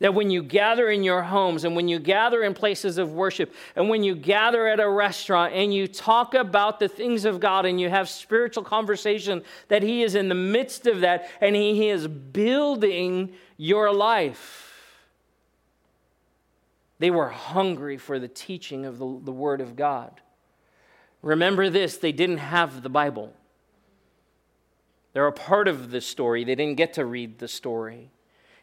That 0.00 0.14
when 0.14 0.30
you 0.30 0.44
gather 0.44 0.88
in 0.90 1.02
your 1.02 1.22
homes 1.22 1.64
and 1.64 1.74
when 1.74 1.88
you 1.88 1.98
gather 1.98 2.44
in 2.44 2.54
places 2.54 2.98
of 2.98 3.12
worship 3.12 3.52
and 3.74 3.88
when 3.88 4.04
you 4.04 4.14
gather 4.14 4.68
at 4.68 4.78
a 4.78 4.88
restaurant 4.88 5.54
and 5.54 5.74
you 5.74 5.88
talk 5.88 6.34
about 6.34 6.78
the 6.78 6.88
things 6.88 7.24
of 7.24 7.40
God 7.40 7.66
and 7.66 7.80
you 7.80 7.90
have 7.90 8.08
spiritual 8.08 8.62
conversation, 8.62 9.42
that 9.66 9.82
He 9.82 10.02
is 10.02 10.14
in 10.14 10.28
the 10.28 10.36
midst 10.36 10.86
of 10.86 11.00
that 11.00 11.28
and 11.40 11.56
He, 11.56 11.88
is 11.88 12.06
building 12.06 13.32
your 13.56 13.92
life. 13.92 14.68
They 17.00 17.10
were 17.10 17.28
hungry 17.28 17.96
for 17.96 18.18
the 18.18 18.28
teaching 18.28 18.84
of 18.84 18.98
the, 18.98 19.20
the 19.24 19.32
Word 19.32 19.60
of 19.60 19.74
God. 19.74 20.20
Remember 21.22 21.70
this 21.70 21.96
they 21.96 22.12
didn't 22.12 22.38
have 22.38 22.82
the 22.82 22.88
Bible. 22.88 23.32
They're 25.12 25.26
a 25.26 25.32
part 25.32 25.66
of 25.66 25.90
the 25.90 26.00
story, 26.00 26.44
they 26.44 26.54
didn't 26.54 26.76
get 26.76 26.94
to 26.94 27.04
read 27.04 27.40
the 27.40 27.48
story. 27.48 28.12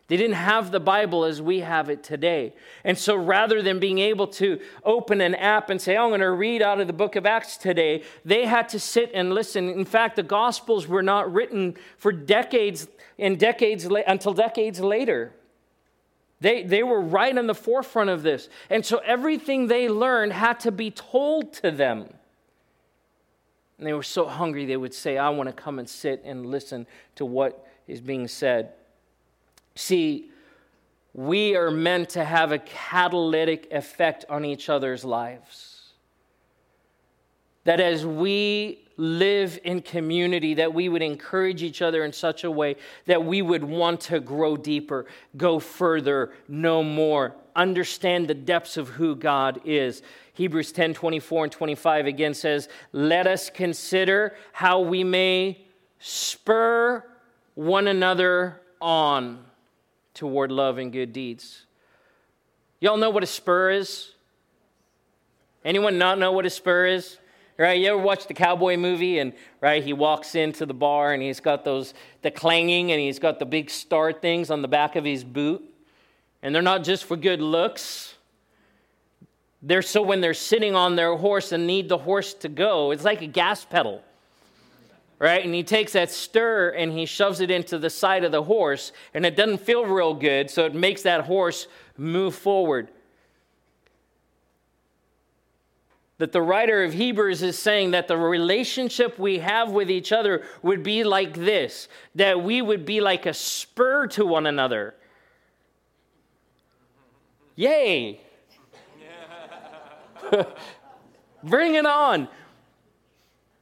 They 0.07 0.17
didn't 0.17 0.35
have 0.35 0.71
the 0.71 0.79
Bible 0.79 1.25
as 1.25 1.41
we 1.41 1.61
have 1.61 1.89
it 1.89 2.03
today. 2.03 2.53
And 2.83 2.97
so 2.97 3.15
rather 3.15 3.63
than 3.63 3.79
being 3.79 3.97
able 3.97 4.27
to 4.27 4.59
open 4.83 5.19
an 5.19 5.33
app 5.33 5.71
and 5.71 5.81
say, 5.81 5.97
oh, 5.97 6.03
I'm 6.03 6.09
going 6.09 6.21
to 6.21 6.31
read 6.31 6.61
out 6.61 6.79
of 6.79 6.85
the 6.85 6.93
book 6.93 7.15
of 7.15 7.25
Acts 7.25 7.57
today, 7.57 8.03
they 8.23 8.45
had 8.45 8.69
to 8.69 8.79
sit 8.79 9.09
and 9.15 9.33
listen. 9.33 9.67
In 9.67 9.85
fact, 9.85 10.15
the 10.15 10.23
Gospels 10.23 10.87
were 10.87 11.01
not 11.01 11.33
written 11.33 11.75
for 11.97 12.11
decades 12.11 12.87
and 13.17 13.39
decades 13.39 13.87
until 14.05 14.33
decades 14.33 14.79
later. 14.79 15.33
They, 16.39 16.61
they 16.61 16.83
were 16.83 17.01
right 17.01 17.35
on 17.35 17.47
the 17.47 17.55
forefront 17.55 18.11
of 18.11 18.21
this. 18.21 18.47
And 18.69 18.85
so 18.85 18.97
everything 18.99 19.67
they 19.67 19.89
learned 19.89 20.33
had 20.33 20.59
to 20.61 20.71
be 20.71 20.91
told 20.91 21.53
to 21.53 21.71
them. 21.71 22.13
And 23.79 23.87
they 23.87 23.93
were 23.93 24.03
so 24.03 24.27
hungry, 24.27 24.65
they 24.65 24.77
would 24.77 24.93
say, 24.93 25.17
I 25.17 25.29
want 25.29 25.47
to 25.47 25.53
come 25.53 25.79
and 25.79 25.89
sit 25.89 26.21
and 26.23 26.45
listen 26.45 26.85
to 27.15 27.25
what 27.25 27.67
is 27.87 28.01
being 28.01 28.27
said. 28.27 28.73
See, 29.75 30.31
we 31.13 31.55
are 31.55 31.71
meant 31.71 32.09
to 32.09 32.25
have 32.25 32.51
a 32.51 32.59
catalytic 32.59 33.71
effect 33.71 34.25
on 34.29 34.43
each 34.43 34.69
other's 34.69 35.05
lives. 35.05 35.93
That 37.63 37.79
as 37.79 38.05
we 38.05 38.85
live 38.97 39.59
in 39.63 39.81
community, 39.81 40.53
that 40.55 40.73
we 40.73 40.87
would 40.87 41.01
encourage 41.01 41.63
each 41.63 41.81
other 41.81 42.03
in 42.03 42.13
such 42.13 42.43
a 42.43 42.51
way 42.51 42.75
that 43.05 43.23
we 43.23 43.41
would 43.41 43.63
want 43.63 44.01
to 44.01 44.19
grow 44.19 44.55
deeper, 44.55 45.05
go 45.35 45.59
further, 45.59 46.31
know 46.47 46.83
more, 46.83 47.35
understand 47.55 48.27
the 48.27 48.33
depths 48.33 48.77
of 48.77 48.89
who 48.89 49.15
God 49.15 49.61
is. 49.65 50.01
Hebrews 50.33 50.71
10 50.71 50.93
24 50.93 51.45
and 51.45 51.51
25 51.51 52.05
again 52.05 52.33
says, 52.33 52.69
Let 52.91 53.25
us 53.25 53.49
consider 53.49 54.35
how 54.51 54.81
we 54.81 55.03
may 55.03 55.65
spur 55.99 57.03
one 57.55 57.87
another 57.87 58.61
on 58.81 59.43
toward 60.15 60.51
love 60.51 60.77
and 60.77 60.91
good 60.91 61.13
deeds. 61.13 61.65
Y'all 62.79 62.97
know 62.97 63.09
what 63.09 63.23
a 63.23 63.27
spur 63.27 63.71
is? 63.71 64.11
Anyone 65.63 65.97
not 65.97 66.19
know 66.19 66.31
what 66.31 66.45
a 66.45 66.49
spur 66.49 66.87
is? 66.87 67.17
Right? 67.57 67.79
You 67.79 67.87
ever 67.87 67.97
watch 67.97 68.27
the 68.27 68.33
cowboy 68.33 68.75
movie 68.75 69.19
and 69.19 69.33
right 69.61 69.81
he 69.81 69.93
walks 69.93 70.35
into 70.35 70.65
the 70.65 70.73
bar 70.73 71.13
and 71.13 71.23
he's 71.23 71.39
got 71.39 71.63
those 71.63 71.93
the 72.21 72.29
clanging 72.29 72.91
and 72.91 72.99
he's 72.99 73.17
got 73.17 73.39
the 73.39 73.45
big 73.45 73.69
star 73.69 74.11
things 74.11 74.49
on 74.49 74.61
the 74.61 74.67
back 74.67 74.95
of 74.95 75.05
his 75.05 75.23
boot. 75.23 75.63
And 76.41 76.53
they're 76.53 76.61
not 76.61 76.83
just 76.83 77.05
for 77.05 77.15
good 77.15 77.41
looks. 77.41 78.15
They're 79.61 79.81
so 79.81 80.01
when 80.01 80.21
they're 80.21 80.33
sitting 80.33 80.75
on 80.75 80.95
their 80.95 81.15
horse 81.15 81.51
and 81.51 81.65
need 81.65 81.89
the 81.89 81.97
horse 81.97 82.33
to 82.35 82.49
go, 82.49 82.91
it's 82.91 83.03
like 83.03 83.21
a 83.21 83.27
gas 83.27 83.63
pedal 83.63 84.03
right? 85.19 85.43
And 85.43 85.53
he 85.53 85.63
takes 85.63 85.93
that 85.93 86.11
stir 86.11 86.69
and 86.69 86.91
he 86.91 87.05
shoves 87.05 87.39
it 87.39 87.51
into 87.51 87.77
the 87.77 87.89
side 87.89 88.23
of 88.23 88.31
the 88.31 88.43
horse, 88.43 88.91
and 89.13 89.25
it 89.25 89.35
doesn't 89.35 89.59
feel 89.59 89.85
real 89.85 90.13
good, 90.13 90.49
so 90.49 90.65
it 90.65 90.75
makes 90.75 91.01
that 91.03 91.25
horse 91.25 91.67
move 91.97 92.35
forward. 92.35 92.89
That 96.17 96.31
the 96.31 96.41
writer 96.41 96.83
of 96.83 96.93
Hebrews 96.93 97.41
is 97.41 97.59
saying 97.59 97.91
that 97.91 98.07
the 98.07 98.17
relationship 98.17 99.19
we 99.19 99.39
have 99.39 99.71
with 99.71 99.91
each 99.91 100.13
other 100.13 100.43
would 100.61 100.81
be 100.81 101.03
like 101.03 101.33
this 101.33 101.89
that 102.15 102.41
we 102.41 102.61
would 102.61 102.85
be 102.85 103.01
like 103.01 103.25
a 103.25 103.33
spur 103.33 104.07
to 104.07 104.25
one 104.25 104.45
another. 104.45 104.95
Yay! 107.55 108.21
Bring 111.43 111.75
it 111.75 111.85
on. 111.85 112.27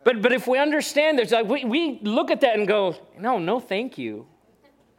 But, 0.03 0.21
but 0.21 0.31
if 0.33 0.47
we 0.47 0.57
understand 0.57 1.19
this, 1.19 1.31
like 1.31 1.47
we, 1.47 1.65
we 1.65 1.99
look 2.01 2.31
at 2.31 2.41
that 2.41 2.57
and 2.57 2.67
go, 2.67 2.95
no, 3.17 3.37
no, 3.39 3.59
thank 3.59 3.97
you. 3.97 4.27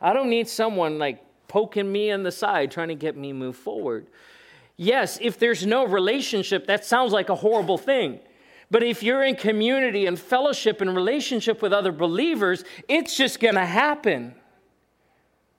I 0.00 0.12
don't 0.12 0.30
need 0.30 0.48
someone 0.48 0.98
like 0.98 1.22
poking 1.48 1.90
me 1.90 2.10
in 2.10 2.22
the 2.22 2.32
side 2.32 2.70
trying 2.70 2.88
to 2.88 2.94
get 2.94 3.16
me 3.16 3.32
move 3.32 3.56
forward. 3.56 4.06
Yes, 4.76 5.18
if 5.20 5.38
there's 5.38 5.64
no 5.66 5.86
relationship, 5.86 6.66
that 6.66 6.84
sounds 6.84 7.12
like 7.12 7.28
a 7.28 7.34
horrible 7.34 7.78
thing. 7.78 8.20
But 8.70 8.82
if 8.82 9.02
you're 9.02 9.22
in 9.22 9.36
community 9.36 10.06
and 10.06 10.18
fellowship 10.18 10.80
and 10.80 10.96
relationship 10.96 11.62
with 11.62 11.72
other 11.72 11.92
believers, 11.92 12.64
it's 12.88 13.16
just 13.16 13.38
going 13.38 13.54
to 13.54 13.64
happen. 13.64 14.34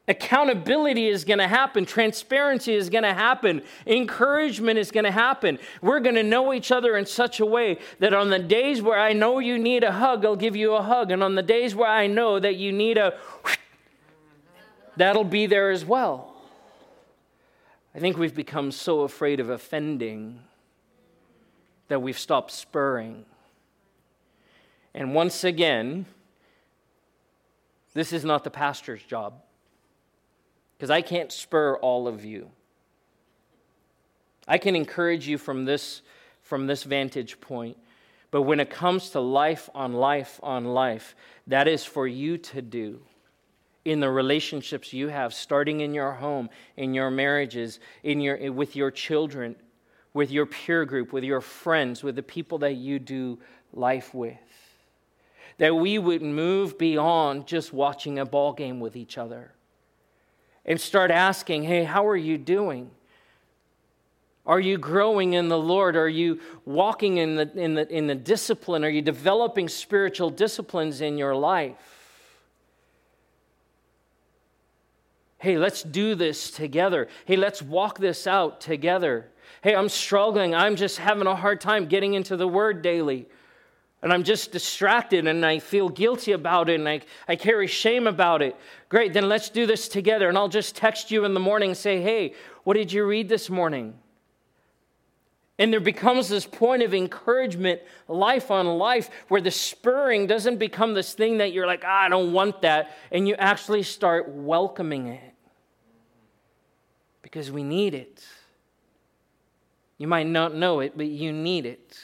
Accountability 0.08 1.08
is 1.08 1.24
going 1.24 1.40
to 1.40 1.48
happen. 1.48 1.84
Transparency 1.84 2.76
is 2.76 2.92
going 2.92 3.04
to 3.04 3.14
happen. 3.14 3.64
Encouragement 3.88 4.78
is 4.78 4.92
going 4.92 5.04
to 5.04 5.12
happen. 5.12 5.58
We're 5.82 6.00
going 6.00 6.16
to 6.16 6.24
know 6.24 6.54
each 6.54 6.72
other 6.72 6.96
in 6.96 7.08
such 7.08 7.40
a 7.40 7.46
way 7.46 7.80
that 8.00 8.14
on 8.14 8.30
the 8.30 8.38
days 8.38 8.84
where 8.84 9.00
I 9.00 9.14
know 9.14 9.40
you 9.40 9.58
need 9.58 9.84
a 9.84 9.92
hug, 9.92 10.24
I'll 10.24 10.36
give 10.36 10.56
you 10.56 10.74
a 10.74 10.84
hug. 10.84 11.10
And 11.10 11.24
on 11.24 11.34
the 11.34 11.42
days 11.42 11.74
where 11.74 11.90
I 11.90 12.06
know 12.06 12.40
that 12.40 12.56
you 12.56 12.72
need 12.72 13.00
a, 13.00 13.18
that'll 14.96 15.24
be 15.24 15.48
there 15.48 15.72
as 15.72 15.84
well. 15.84 16.36
I 17.96 18.00
think 18.00 18.18
we've 18.18 18.36
become 18.36 18.72
so 18.72 19.02
afraid 19.02 19.40
of 19.40 19.50
offending 19.50 20.42
that 21.88 22.02
we've 22.02 22.20
stopped 22.20 22.52
spurring. 22.52 23.26
And 24.94 25.16
once 25.16 25.44
again, 25.44 26.06
this 27.96 28.14
is 28.14 28.24
not 28.24 28.44
the 28.44 28.52
pastor's 28.52 29.02
job 29.02 29.42
because 30.78 30.90
I 30.90 31.02
can't 31.02 31.32
spur 31.32 31.76
all 31.78 32.08
of 32.08 32.26
you. 32.26 32.50
I 34.48 34.58
can 34.58 34.76
encourage 34.76 35.28
you 35.28 35.38
from 35.38 35.66
this, 35.66 36.02
from 36.42 36.68
this 36.68 36.84
vantage 36.84 37.40
point. 37.42 37.78
But 38.32 38.44
when 38.44 38.60
it 38.60 38.70
comes 38.70 39.12
to 39.12 39.20
life 39.20 39.70
on 39.74 39.94
life 39.94 40.40
on 40.44 40.66
life, 40.66 41.16
that 41.48 41.68
is 41.68 41.86
for 41.86 42.08
you 42.08 42.38
to 42.38 42.62
do 42.62 43.00
in 43.86 44.00
the 44.00 44.10
relationships 44.10 44.92
you 44.92 45.08
have, 45.08 45.34
starting 45.34 45.80
in 45.80 45.94
your 45.94 46.12
home, 46.12 46.50
in 46.76 46.94
your 46.94 47.12
marriages, 47.12 47.80
in 48.04 48.20
your, 48.20 48.52
with 48.52 48.76
your 48.76 48.92
children, 48.92 49.56
with 50.14 50.32
your 50.32 50.46
peer 50.46 50.86
group, 50.86 51.14
with 51.14 51.24
your 51.24 51.42
friends, 51.42 52.04
with 52.04 52.16
the 52.16 52.24
people 52.24 52.58
that 52.58 52.76
you 52.76 53.00
do 53.00 53.40
life 53.74 54.14
with. 54.14 54.38
That 55.60 55.76
we 55.76 55.98
would 55.98 56.22
move 56.22 56.78
beyond 56.78 57.48
just 57.48 57.72
watching 57.72 58.20
a 58.20 58.26
ball 58.26 58.52
game 58.54 58.80
with 58.80 58.96
each 58.96 59.18
other 59.18 59.55
and 60.66 60.80
start 60.80 61.12
asking, 61.12 61.64
hey, 61.64 61.84
how 61.84 62.08
are 62.08 62.16
you 62.16 62.38
doing? 62.38 62.90
Are 64.46 64.60
you 64.60 64.78
growing 64.78 65.34
in 65.34 65.50
the 65.50 65.58
Lord? 65.58 65.96
Are 65.96 66.10
you 66.10 66.40
walking 66.66 67.18
in 67.18 67.36
the, 67.36 67.52
in 67.56 67.74
the, 67.74 67.92
in 67.92 68.08
the 68.08 68.16
discipline? 68.16 68.84
Are 68.84 68.90
you 68.90 69.02
developing 69.02 69.68
spiritual 69.68 70.30
disciplines 70.30 71.02
in 71.02 71.18
your 71.18 71.36
life? 71.36 71.76
Hey, 75.40 75.58
let's 75.58 75.84
do 75.84 76.16
this 76.16 76.52
together. 76.52 77.08
Hey, 77.26 77.36
let's 77.36 77.62
walk 77.62 78.00
this 78.00 78.28
out 78.28 78.62
together. 78.62 79.28
Hey, 79.62 79.76
I'm 79.76 79.90
struggling. 79.90 80.56
I'm 80.56 80.76
just 80.76 80.98
having 80.98 81.28
a 81.28 81.36
hard 81.36 81.60
time 81.60 81.88
getting 81.88 82.14
into 82.14 82.38
the 82.38 82.48
Word 82.48 82.82
daily 82.82 83.28
and 84.02 84.14
I'm 84.14 84.24
just 84.24 84.52
distracted 84.52 85.26
and 85.26 85.46
I 85.46 85.60
feel 85.60 85.90
guilty 85.90 86.34
about 86.34 86.70
it 86.70 86.76
and 86.76 86.88
I, 86.88 87.02
I 87.28 87.36
carry 87.36 87.68
shame 87.68 88.08
about 88.08 88.42
it. 88.42 88.56
Great, 88.90 89.14
then 89.14 89.28
let's 89.28 89.50
do 89.50 89.66
this 89.66 89.88
together. 89.88 90.30
And 90.30 90.38
I'll 90.38 90.48
just 90.48 90.76
text 90.76 91.10
you 91.10 91.26
in 91.26 91.34
the 91.34 91.40
morning 91.40 91.72
and 91.72 91.78
say, 91.78 92.02
hey, 92.02 92.34
what 92.64 92.76
did 92.76 92.92
you 92.92 93.06
read 93.06 93.30
this 93.30 93.50
morning? 93.50 93.96
And 95.58 95.72
there 95.72 95.80
becomes 95.80 96.28
this 96.28 96.46
point 96.46 96.84
of 96.84 96.94
encouragement, 96.94 97.82
life 98.08 98.52
on 98.52 98.68
life, 98.68 99.10
where 99.30 99.40
the 99.40 99.52
spurring 99.52 100.28
doesn't 100.28 100.58
become 100.58 100.94
this 100.94 101.14
thing 101.14 101.38
that 101.38 101.54
you're 101.54 101.66
like, 101.66 101.84
ah, 101.86 102.04
I 102.04 102.10
don't 102.10 102.34
want 102.34 102.62
that. 102.62 102.92
And 103.12 103.28
you 103.28 103.36
actually 103.36 103.84
start 103.84 104.28
welcoming 104.28 105.08
it 105.08 105.34
because 107.22 107.52
we 107.52 107.64
need 107.64 107.96
it. 107.96 108.24
You 109.98 110.08
might 110.08 110.28
not 110.28 110.54
know 110.54 110.82
it, 110.82 110.98
but 110.98 111.08
you 111.08 111.32
need 111.32 111.66
it. 111.66 111.98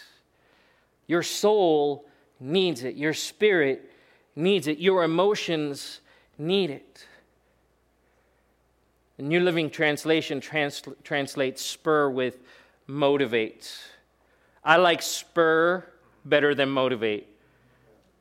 Your 1.12 1.24
soul 1.24 2.08
needs 2.40 2.86
it. 2.86 2.96
Your 2.96 3.14
spirit 3.14 3.92
needs 4.34 4.68
it. 4.68 4.78
Your 4.78 5.04
emotions 5.04 6.00
need 6.38 6.70
it. 6.70 7.06
The 9.18 9.24
New 9.24 9.42
Living 9.42 9.70
Translation 9.70 10.40
trans- 10.40 10.82
translates 11.04 11.62
spur 11.62 12.10
with 12.10 12.38
motivate. 12.88 13.78
I 14.64 14.78
like 14.78 15.02
spur 15.02 15.86
better 16.24 16.56
than 16.56 16.70
motivate. 16.70 17.28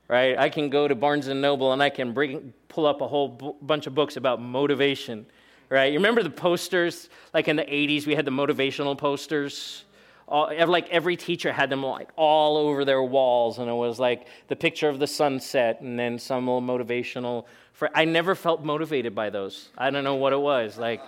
Right? 0.08 0.36
I 0.36 0.48
can 0.48 0.68
go 0.68 0.88
to 0.88 0.96
Barnes 0.96 1.28
and 1.28 1.40
Noble 1.40 1.72
and 1.72 1.80
I 1.80 1.90
can 1.90 2.12
bring, 2.12 2.52
pull 2.66 2.86
up 2.86 3.02
a 3.02 3.06
whole 3.06 3.28
b- 3.28 3.52
bunch 3.62 3.86
of 3.86 3.94
books 3.94 4.16
about 4.16 4.42
motivation. 4.42 5.26
Right? 5.68 5.92
You 5.92 6.00
remember 6.00 6.24
the 6.24 6.28
posters? 6.28 7.08
Like 7.32 7.46
in 7.46 7.54
the 7.54 7.62
80s, 7.62 8.04
we 8.04 8.16
had 8.16 8.24
the 8.24 8.32
motivational 8.32 8.98
posters 8.98 9.84
all, 10.30 10.52
like 10.68 10.88
every 10.90 11.16
teacher 11.16 11.52
had 11.52 11.70
them 11.70 11.82
like 11.82 12.10
all 12.16 12.56
over 12.56 12.84
their 12.84 13.02
walls, 13.02 13.58
and 13.58 13.68
it 13.68 13.74
was 13.74 13.98
like 13.98 14.28
the 14.48 14.56
picture 14.56 14.88
of 14.88 14.98
the 14.98 15.06
sunset, 15.06 15.80
and 15.80 15.98
then 15.98 16.18
some 16.18 16.46
little 16.46 16.62
motivational. 16.62 17.46
For 17.72 17.90
I 17.94 18.04
never 18.04 18.34
felt 18.34 18.62
motivated 18.62 19.14
by 19.14 19.30
those. 19.30 19.70
I 19.76 19.90
don't 19.90 20.04
know 20.04 20.14
what 20.14 20.32
it 20.32 20.40
was. 20.40 20.78
Like, 20.78 21.02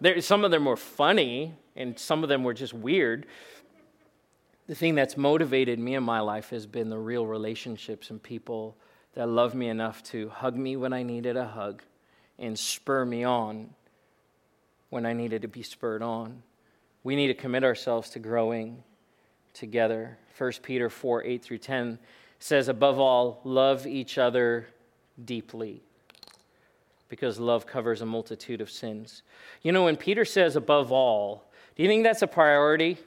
there, 0.00 0.20
some 0.20 0.44
of 0.44 0.52
them 0.52 0.66
were 0.66 0.76
funny, 0.76 1.54
and 1.74 1.98
some 1.98 2.22
of 2.22 2.28
them 2.28 2.44
were 2.44 2.54
just 2.54 2.72
weird. 2.72 3.26
The 4.68 4.74
thing 4.74 4.94
that's 4.94 5.16
motivated 5.16 5.78
me 5.78 5.94
in 5.94 6.04
my 6.04 6.20
life 6.20 6.50
has 6.50 6.66
been 6.66 6.90
the 6.90 6.98
real 6.98 7.26
relationships 7.26 8.10
and 8.10 8.22
people 8.22 8.76
that 9.14 9.28
love 9.28 9.54
me 9.54 9.68
enough 9.68 10.02
to 10.04 10.28
hug 10.28 10.54
me 10.54 10.76
when 10.76 10.92
I 10.92 11.02
needed 11.02 11.36
a 11.36 11.46
hug 11.46 11.82
and 12.38 12.56
spur 12.56 13.04
me 13.04 13.24
on 13.24 13.70
when 14.90 15.06
I 15.06 15.12
needed 15.12 15.42
to 15.42 15.48
be 15.48 15.62
spurred 15.62 16.02
on 16.02 16.42
we 17.08 17.16
need 17.16 17.28
to 17.28 17.34
commit 17.34 17.64
ourselves 17.64 18.10
to 18.10 18.18
growing 18.18 18.82
together. 19.54 20.18
1 20.36 20.52
Peter 20.62 20.90
4 20.90 21.24
8 21.24 21.42
through 21.42 21.56
10 21.56 21.98
says, 22.38 22.68
Above 22.68 23.00
all, 23.00 23.40
love 23.44 23.86
each 23.86 24.18
other 24.18 24.66
deeply, 25.24 25.80
because 27.08 27.40
love 27.40 27.66
covers 27.66 28.02
a 28.02 28.04
multitude 28.04 28.60
of 28.60 28.70
sins. 28.70 29.22
You 29.62 29.72
know, 29.72 29.84
when 29.84 29.96
Peter 29.96 30.26
says 30.26 30.54
above 30.54 30.92
all, 30.92 31.50
do 31.76 31.82
you 31.82 31.88
think 31.88 32.04
that's 32.04 32.20
a 32.20 32.26
priority? 32.26 32.98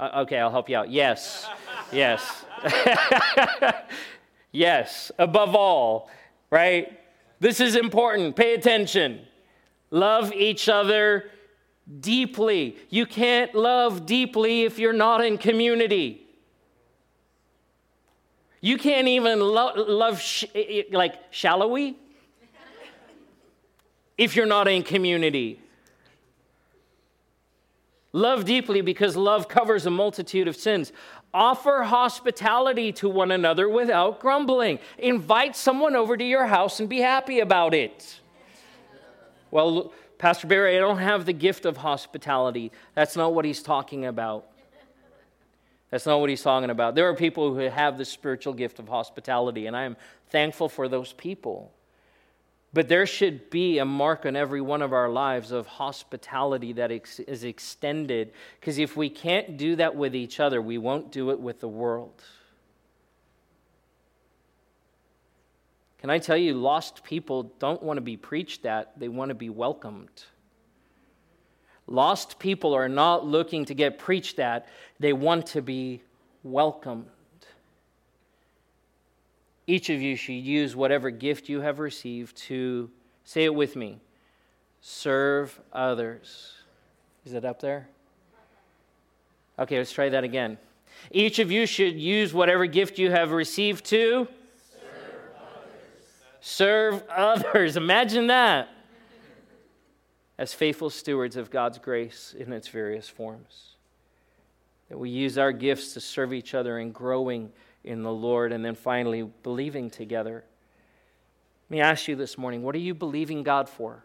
Uh, 0.00 0.22
okay, 0.22 0.38
I'll 0.38 0.50
help 0.50 0.68
you 0.68 0.76
out. 0.76 0.90
Yes, 0.90 1.46
yes. 1.92 2.44
yes, 4.50 5.12
above 5.20 5.54
all, 5.54 6.10
right? 6.50 6.98
This 7.38 7.60
is 7.60 7.76
important. 7.76 8.34
Pay 8.34 8.54
attention. 8.54 9.20
Love 9.90 10.32
each 10.32 10.68
other 10.68 11.30
deeply. 12.00 12.76
You 12.90 13.06
can't 13.06 13.54
love 13.54 14.06
deeply 14.06 14.64
if 14.64 14.78
you're 14.78 14.92
not 14.92 15.24
in 15.24 15.38
community. 15.38 16.26
You 18.60 18.76
can't 18.76 19.08
even 19.08 19.40
lo- 19.40 19.74
love 19.74 20.20
sh- 20.20 20.44
like 20.90 21.32
shallowy 21.32 21.96
if 24.16 24.34
you're 24.34 24.46
not 24.46 24.66
in 24.66 24.82
community. 24.82 25.60
Love 28.12 28.44
deeply 28.44 28.80
because 28.80 29.16
love 29.16 29.48
covers 29.48 29.86
a 29.86 29.90
multitude 29.90 30.48
of 30.48 30.56
sins. 30.56 30.92
Offer 31.32 31.82
hospitality 31.84 32.90
to 32.92 33.08
one 33.08 33.30
another 33.30 33.68
without 33.68 34.18
grumbling. 34.18 34.78
Invite 34.98 35.54
someone 35.54 35.94
over 35.94 36.16
to 36.16 36.24
your 36.24 36.46
house 36.46 36.80
and 36.80 36.88
be 36.88 36.98
happy 36.98 37.38
about 37.40 37.74
it. 37.74 38.20
Well, 39.50 39.92
Pastor 40.18 40.46
Barry, 40.46 40.76
I 40.76 40.80
don't 40.80 40.98
have 40.98 41.26
the 41.26 41.32
gift 41.32 41.64
of 41.64 41.76
hospitality. 41.76 42.72
That's 42.94 43.16
not 43.16 43.34
what 43.34 43.44
he's 43.44 43.62
talking 43.62 44.04
about. 44.06 44.46
That's 45.90 46.04
not 46.04 46.20
what 46.20 46.28
he's 46.28 46.42
talking 46.42 46.68
about. 46.68 46.94
There 46.94 47.08
are 47.08 47.14
people 47.14 47.54
who 47.54 47.60
have 47.60 47.96
the 47.96 48.04
spiritual 48.04 48.52
gift 48.52 48.78
of 48.78 48.88
hospitality, 48.88 49.66
and 49.66 49.76
I 49.76 49.84
am 49.84 49.96
thankful 50.28 50.68
for 50.68 50.86
those 50.86 51.14
people. 51.14 51.72
But 52.74 52.88
there 52.88 53.06
should 53.06 53.48
be 53.48 53.78
a 53.78 53.86
mark 53.86 54.26
on 54.26 54.36
every 54.36 54.60
one 54.60 54.82
of 54.82 54.92
our 54.92 55.08
lives 55.08 55.50
of 55.50 55.66
hospitality 55.66 56.74
that 56.74 56.90
is 56.90 57.44
extended, 57.44 58.32
because 58.60 58.78
if 58.78 58.98
we 58.98 59.08
can't 59.08 59.56
do 59.56 59.76
that 59.76 59.96
with 59.96 60.14
each 60.14 60.40
other, 60.40 60.60
we 60.60 60.76
won't 60.76 61.10
do 61.10 61.30
it 61.30 61.40
with 61.40 61.60
the 61.60 61.68
world. 61.68 62.22
Can 66.00 66.10
I 66.10 66.18
tell 66.18 66.36
you, 66.36 66.54
lost 66.54 67.02
people 67.02 67.52
don't 67.58 67.82
want 67.82 67.96
to 67.96 68.02
be 68.02 68.16
preached 68.16 68.64
at, 68.66 68.98
they 68.98 69.08
want 69.08 69.30
to 69.30 69.34
be 69.34 69.50
welcomed. 69.50 70.24
Lost 71.88 72.38
people 72.38 72.74
are 72.74 72.88
not 72.88 73.26
looking 73.26 73.64
to 73.64 73.74
get 73.74 73.98
preached 73.98 74.38
at, 74.38 74.68
they 75.00 75.12
want 75.12 75.46
to 75.46 75.62
be 75.62 76.02
welcomed. 76.44 77.06
Each 79.66 79.90
of 79.90 80.00
you 80.00 80.14
should 80.14 80.32
use 80.32 80.76
whatever 80.76 81.10
gift 81.10 81.48
you 81.48 81.60
have 81.60 81.78
received 81.78 82.36
to, 82.36 82.88
say 83.24 83.44
it 83.44 83.54
with 83.54 83.74
me, 83.74 83.98
serve 84.80 85.58
others. 85.72 86.52
Is 87.26 87.34
it 87.34 87.44
up 87.44 87.60
there? 87.60 87.88
Okay, 89.58 89.78
let's 89.78 89.92
try 89.92 90.08
that 90.08 90.24
again. 90.24 90.58
Each 91.10 91.38
of 91.38 91.50
you 91.50 91.66
should 91.66 91.98
use 91.98 92.32
whatever 92.32 92.66
gift 92.66 92.98
you 92.98 93.10
have 93.10 93.32
received 93.32 93.84
to 93.86 94.28
serve 96.48 97.02
others. 97.08 97.76
Imagine 97.76 98.28
that. 98.28 98.68
As 100.38 100.54
faithful 100.54 100.88
stewards 100.88 101.36
of 101.36 101.50
God's 101.50 101.78
grace 101.78 102.34
in 102.38 102.52
its 102.52 102.68
various 102.68 103.08
forms. 103.08 103.74
That 104.88 104.98
we 104.98 105.10
use 105.10 105.36
our 105.36 105.52
gifts 105.52 105.94
to 105.94 106.00
serve 106.00 106.32
each 106.32 106.54
other 106.54 106.78
and 106.78 106.94
growing 106.94 107.50
in 107.84 108.02
the 108.02 108.12
Lord, 108.12 108.52
and 108.52 108.64
then 108.64 108.74
finally 108.74 109.22
believing 109.42 109.90
together. 109.90 110.44
Let 111.68 111.70
me 111.70 111.80
ask 111.80 112.08
you 112.08 112.16
this 112.16 112.38
morning 112.38 112.62
what 112.62 112.74
are 112.74 112.78
you 112.78 112.94
believing 112.94 113.42
God 113.42 113.68
for? 113.68 114.04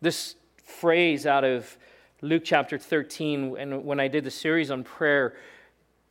This 0.00 0.34
phrase 0.64 1.26
out 1.26 1.44
of 1.44 1.76
Luke 2.20 2.42
chapter 2.44 2.78
13, 2.78 3.56
and 3.58 3.84
when 3.84 3.98
I 3.98 4.08
did 4.08 4.24
the 4.24 4.30
series 4.30 4.70
on 4.70 4.84
prayer, 4.84 5.34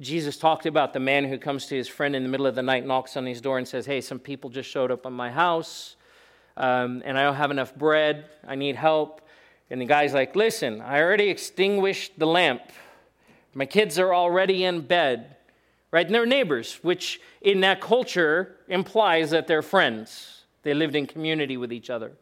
Jesus 0.02 0.38
talked 0.38 0.66
about 0.66 0.93
the 0.93 0.99
man 0.99 1.26
who 1.26 1.38
comes 1.38 1.68
to 1.68 1.76
his 1.76 1.88
friend 1.88 2.16
in 2.16 2.24
the 2.24 2.30
middle 2.30 2.47
of 2.47 2.56
the 2.56 2.64
night, 2.64 2.86
knocks 2.86 3.16
on 3.16 3.26
his 3.26 3.39
door, 3.39 3.58
and 3.58 3.68
says, 3.68 3.86
Hey, 3.86 4.02
some 4.02 4.20
people 4.20 4.49
just 4.49 4.70
showed 4.70 4.91
up 4.91 5.06
on 5.06 5.14
my 5.14 5.32
house, 5.32 5.95
um, 6.58 7.02
and 7.06 7.18
I 7.18 7.24
don't 7.24 7.36
have 7.36 7.52
enough 7.52 7.74
bread. 7.76 8.26
I 8.45 8.56
need 8.56 8.76
help. 8.76 9.22
And 9.70 9.80
the 9.80 9.86
guy's 9.86 10.14
like, 10.14 10.36
Listen, 10.36 10.82
I 10.82 10.99
already 10.99 11.30
extinguished 11.30 12.20
the 12.20 12.28
lamp. 12.28 12.64
My 13.54 13.66
kids 13.66 13.99
are 13.99 14.14
already 14.14 14.66
in 14.66 14.82
bed 14.82 15.38
right? 15.91 16.06
And 16.06 16.16
they're 16.16 16.26
neighbors, 16.26 16.80
which 16.82 17.22
in 17.41 17.62
that 17.62 17.82
culture 17.82 18.56
implies 18.68 19.30
that 19.32 19.47
they're 19.47 19.62
friends. 19.62 20.43
They 20.64 20.74
lived 20.74 20.95
in 20.95 21.06
community 21.06 21.58
with 21.58 21.72
each 21.72 21.89
other. 21.89 22.14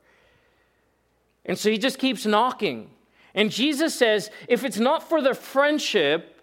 And 1.45 1.57
so 1.57 1.69
he 1.69 1.77
just 1.77 1.99
keeps 1.99 2.25
knocking. 2.25 2.89
And 3.34 3.51
Jesus 3.51 3.93
says, 3.95 4.32
if 4.47 4.63
it's 4.63 4.80
not 4.80 5.07
for 5.07 5.21
the 5.21 5.34
friendship, 5.34 6.38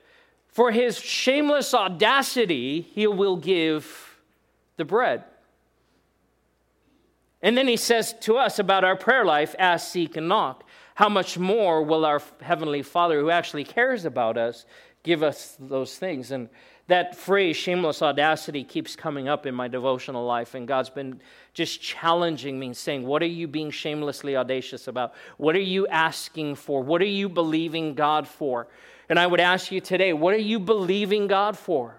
for 0.56 0.72
his 0.72 0.98
shameless 0.98 1.74
audacity, 1.74 2.80
he 2.80 3.06
will 3.06 3.36
give 3.36 4.18
the 4.78 4.86
bread. 4.86 5.22
And 7.42 7.58
then 7.58 7.68
he 7.68 7.76
says 7.76 8.14
to 8.20 8.38
us 8.38 8.58
about 8.58 8.82
our 8.82 8.96
prayer 8.96 9.26
life 9.26 9.54
ask, 9.58 9.92
seek, 9.92 10.16
and 10.16 10.28
knock. 10.28 10.64
How 10.94 11.10
much 11.10 11.36
more 11.36 11.82
will 11.82 12.06
our 12.06 12.22
Heavenly 12.40 12.80
Father, 12.80 13.20
who 13.20 13.28
actually 13.28 13.64
cares 13.64 14.06
about 14.06 14.38
us, 14.38 14.64
give 15.02 15.22
us 15.22 15.58
those 15.60 15.98
things? 15.98 16.30
And 16.30 16.48
that 16.86 17.14
phrase, 17.14 17.58
shameless 17.58 18.00
audacity, 18.00 18.64
keeps 18.64 18.96
coming 18.96 19.28
up 19.28 19.44
in 19.44 19.54
my 19.54 19.68
devotional 19.68 20.24
life, 20.24 20.54
and 20.54 20.66
God's 20.66 20.88
been 20.88 21.20
just 21.52 21.82
challenging 21.82 22.58
me, 22.58 22.72
saying, 22.72 23.04
What 23.04 23.22
are 23.22 23.26
you 23.26 23.46
being 23.46 23.70
shamelessly 23.70 24.36
audacious 24.36 24.88
about? 24.88 25.12
What 25.36 25.54
are 25.54 25.58
you 25.58 25.86
asking 25.88 26.54
for? 26.54 26.82
What 26.82 27.02
are 27.02 27.04
you 27.04 27.28
believing 27.28 27.94
God 27.94 28.26
for? 28.26 28.68
And 29.08 29.18
I 29.18 29.26
would 29.26 29.40
ask 29.40 29.70
you 29.70 29.80
today, 29.80 30.12
what 30.12 30.34
are 30.34 30.38
you 30.38 30.58
believing 30.58 31.26
God 31.26 31.56
for? 31.56 31.96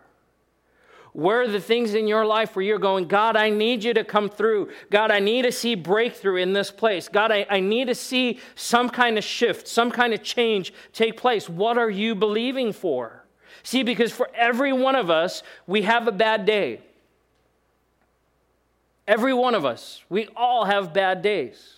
Where 1.13 1.41
are 1.41 1.47
the 1.47 1.59
things 1.59 1.95
in 1.95 2.07
your 2.07 2.25
life 2.25 2.55
where 2.55 2.63
you're 2.63 2.77
going, 2.77 3.07
God, 3.07 3.35
I 3.35 3.49
need 3.49 3.83
you 3.83 3.93
to 3.95 4.03
come 4.03 4.29
through. 4.29 4.69
God, 4.91 5.09
I 5.09 5.19
need 5.19 5.43
to 5.43 5.51
see 5.51 5.73
breakthrough 5.73 6.35
in 6.35 6.53
this 6.53 6.69
place. 6.69 7.09
God, 7.09 7.31
I, 7.31 7.47
I 7.49 7.59
need 7.59 7.87
to 7.87 7.95
see 7.95 8.39
some 8.53 8.87
kind 8.87 9.17
of 9.17 9.23
shift, 9.23 9.67
some 9.67 9.89
kind 9.89 10.13
of 10.13 10.21
change 10.21 10.73
take 10.93 11.17
place. 11.17 11.49
What 11.49 11.79
are 11.79 11.89
you 11.89 12.13
believing 12.13 12.71
for? 12.71 13.23
See, 13.63 13.81
because 13.81 14.11
for 14.11 14.29
every 14.35 14.71
one 14.71 14.95
of 14.95 15.09
us, 15.09 15.41
we 15.65 15.81
have 15.81 16.07
a 16.07 16.11
bad 16.11 16.45
day. 16.45 16.81
Every 19.07 19.33
one 19.33 19.55
of 19.55 19.65
us, 19.65 20.03
we 20.09 20.27
all 20.35 20.65
have 20.65 20.93
bad 20.93 21.21
days. 21.23 21.77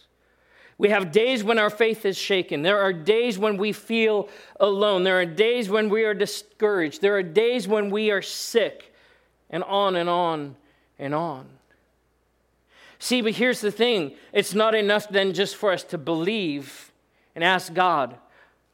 We 0.79 0.89
have 0.89 1.11
days 1.11 1.43
when 1.43 1.59
our 1.59 1.69
faith 1.69 2.05
is 2.05 2.17
shaken. 2.17 2.61
There 2.61 2.79
are 2.79 2.93
days 2.93 3.37
when 3.37 3.57
we 3.57 3.73
feel 3.73 4.29
alone. 4.61 5.03
There 5.03 5.19
are 5.19 5.25
days 5.25 5.69
when 5.69 5.89
we 5.89 6.05
are 6.05 6.13
discouraged. 6.13 7.01
There 7.01 7.17
are 7.17 7.21
days 7.21 7.67
when 7.67 7.89
we 7.91 8.11
are 8.11 8.21
sick, 8.21 8.93
and 9.49 9.61
on 9.65 9.97
and 9.97 10.09
on 10.09 10.55
and 10.97 11.13
on. 11.13 11.47
See, 12.97 13.21
but 13.21 13.33
here's 13.33 13.59
the 13.59 13.71
thing 13.71 14.13
it's 14.31 14.53
not 14.53 14.73
enough 14.73 15.09
then 15.09 15.33
just 15.33 15.57
for 15.57 15.71
us 15.71 15.83
to 15.83 15.97
believe 15.97 16.93
and 17.35 17.43
ask 17.43 17.73
God 17.73 18.17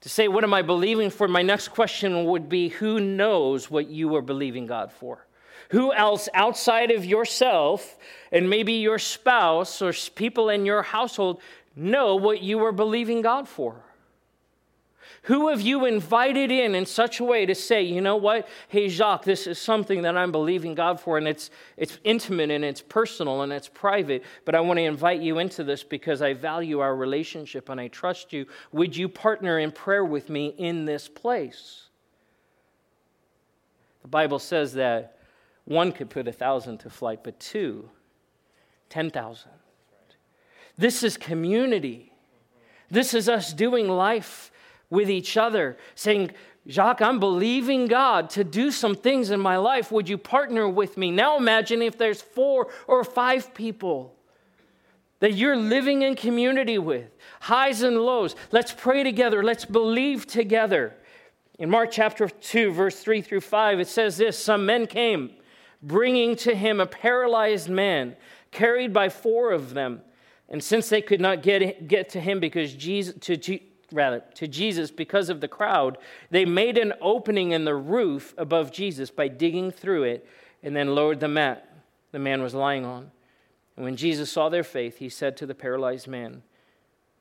to 0.01 0.09
say, 0.09 0.27
What 0.27 0.43
am 0.43 0.53
I 0.53 0.61
believing 0.61 1.09
for? 1.09 1.27
My 1.27 1.41
next 1.41 1.69
question 1.69 2.25
would 2.25 2.47
be 2.47 2.69
Who 2.69 2.99
knows 2.99 3.71
what 3.71 3.89
you 3.89 4.15
are 4.15 4.21
believing 4.21 4.67
God 4.67 4.91
for? 4.91 5.25
Who 5.71 5.91
else 5.91 6.29
outside 6.35 6.91
of 6.91 7.03
yourself 7.03 7.97
and 8.31 8.47
maybe 8.47 8.73
your 8.73 8.99
spouse 8.99 9.81
or 9.81 9.93
people 10.13 10.49
in 10.49 10.67
your 10.67 10.83
household 10.83 11.41
know 11.75 12.15
what 12.15 12.41
you 12.41 12.63
are 12.63 12.71
believing 12.71 13.21
God 13.21 13.47
for? 13.47 13.83
Who 15.23 15.49
have 15.49 15.61
you 15.61 15.85
invited 15.85 16.51
in 16.51 16.75
in 16.75 16.85
such 16.85 17.19
a 17.19 17.23
way 17.23 17.47
to 17.47 17.55
say, 17.55 17.81
you 17.81 17.99
know 17.99 18.15
what? 18.15 18.47
Hey, 18.67 18.89
Jacques, 18.89 19.23
this 19.23 19.47
is 19.47 19.57
something 19.57 20.03
that 20.03 20.15
I'm 20.15 20.31
believing 20.31 20.75
God 20.75 20.99
for, 20.99 21.17
and 21.17 21.27
it's, 21.27 21.49
it's 21.77 21.97
intimate 22.03 22.51
and 22.51 22.63
it's 22.63 22.81
personal 22.81 23.41
and 23.41 23.51
it's 23.51 23.67
private, 23.67 24.23
but 24.45 24.53
I 24.53 24.59
want 24.59 24.77
to 24.77 24.83
invite 24.83 25.21
you 25.21 25.39
into 25.39 25.63
this 25.63 25.83
because 25.83 26.21
I 26.21 26.33
value 26.33 26.79
our 26.79 26.95
relationship 26.95 27.69
and 27.69 27.81
I 27.81 27.87
trust 27.87 28.33
you. 28.33 28.45
Would 28.71 28.95
you 28.95 29.09
partner 29.09 29.57
in 29.57 29.71
prayer 29.71 30.05
with 30.05 30.29
me 30.29 30.53
in 30.59 30.85
this 30.85 31.07
place? 31.07 31.85
The 34.03 34.09
Bible 34.09 34.37
says 34.37 34.73
that 34.73 35.17
one 35.63 35.91
could 35.91 36.11
put 36.11 36.27
a 36.27 36.31
thousand 36.31 36.77
to 36.81 36.91
flight, 36.91 37.23
but 37.23 37.39
two, 37.39 37.89
10,000. 38.89 39.49
This 40.77 41.03
is 41.03 41.17
community. 41.17 42.11
This 42.89 43.13
is 43.13 43.29
us 43.29 43.53
doing 43.53 43.87
life 43.87 44.51
with 44.89 45.09
each 45.09 45.37
other, 45.37 45.77
saying, 45.95 46.31
Jacques, 46.67 47.01
I'm 47.01 47.19
believing 47.19 47.87
God 47.87 48.29
to 48.31 48.43
do 48.43 48.71
some 48.71 48.95
things 48.95 49.29
in 49.29 49.39
my 49.39 49.57
life. 49.57 49.91
Would 49.91 50.09
you 50.09 50.17
partner 50.17 50.67
with 50.67 50.97
me? 50.97 51.11
Now 51.11 51.37
imagine 51.37 51.81
if 51.81 51.97
there's 51.97 52.21
four 52.21 52.69
or 52.87 53.03
five 53.03 53.53
people 53.53 54.15
that 55.19 55.33
you're 55.33 55.55
living 55.55 56.01
in 56.01 56.15
community 56.15 56.77
with, 56.77 57.09
highs 57.41 57.81
and 57.81 57.97
lows. 57.97 58.35
Let's 58.51 58.73
pray 58.73 59.03
together. 59.03 59.43
Let's 59.43 59.65
believe 59.65 60.27
together. 60.27 60.93
In 61.57 61.69
Mark 61.69 61.89
chapter 61.91 62.27
2, 62.27 62.71
verse 62.71 62.99
3 62.99 63.21
through 63.21 63.41
5, 63.41 63.79
it 63.79 63.87
says 63.87 64.17
this 64.17 64.37
Some 64.37 64.65
men 64.65 64.87
came, 64.87 65.31
bringing 65.81 66.35
to 66.37 66.53
him 66.53 66.79
a 66.79 66.85
paralyzed 66.85 67.69
man, 67.69 68.15
carried 68.51 68.91
by 68.91 69.09
four 69.09 69.51
of 69.51 69.73
them. 69.73 70.01
And 70.49 70.63
since 70.63 70.89
they 70.89 71.01
could 71.01 71.21
not 71.21 71.41
get, 71.41 71.87
get 71.87 72.09
to 72.09 72.19
him 72.19 72.39
because 72.39 72.73
Jesus, 72.73 73.15
to, 73.21 73.59
rather, 73.91 74.23
to 74.35 74.47
Jesus 74.47 74.91
because 74.91 75.29
of 75.29 75.41
the 75.41 75.47
crowd, 75.47 75.97
they 76.29 76.45
made 76.45 76.77
an 76.77 76.93
opening 77.01 77.51
in 77.51 77.65
the 77.65 77.75
roof 77.75 78.33
above 78.37 78.71
Jesus 78.71 79.09
by 79.09 79.27
digging 79.27 79.71
through 79.71 80.03
it 80.03 80.27
and 80.61 80.75
then 80.75 80.93
lowered 80.93 81.19
the 81.19 81.27
mat 81.27 81.71
the 82.11 82.19
man 82.19 82.41
was 82.41 82.53
lying 82.53 82.85
on. 82.85 83.11
And 83.75 83.83
when 83.83 83.97
Jesus 83.97 84.31
saw 84.31 84.47
their 84.47 84.63
faith, 84.63 84.99
he 84.99 85.09
said 85.09 85.35
to 85.37 85.45
the 85.45 85.53
paralyzed 85.53 86.07
man, 86.07 86.43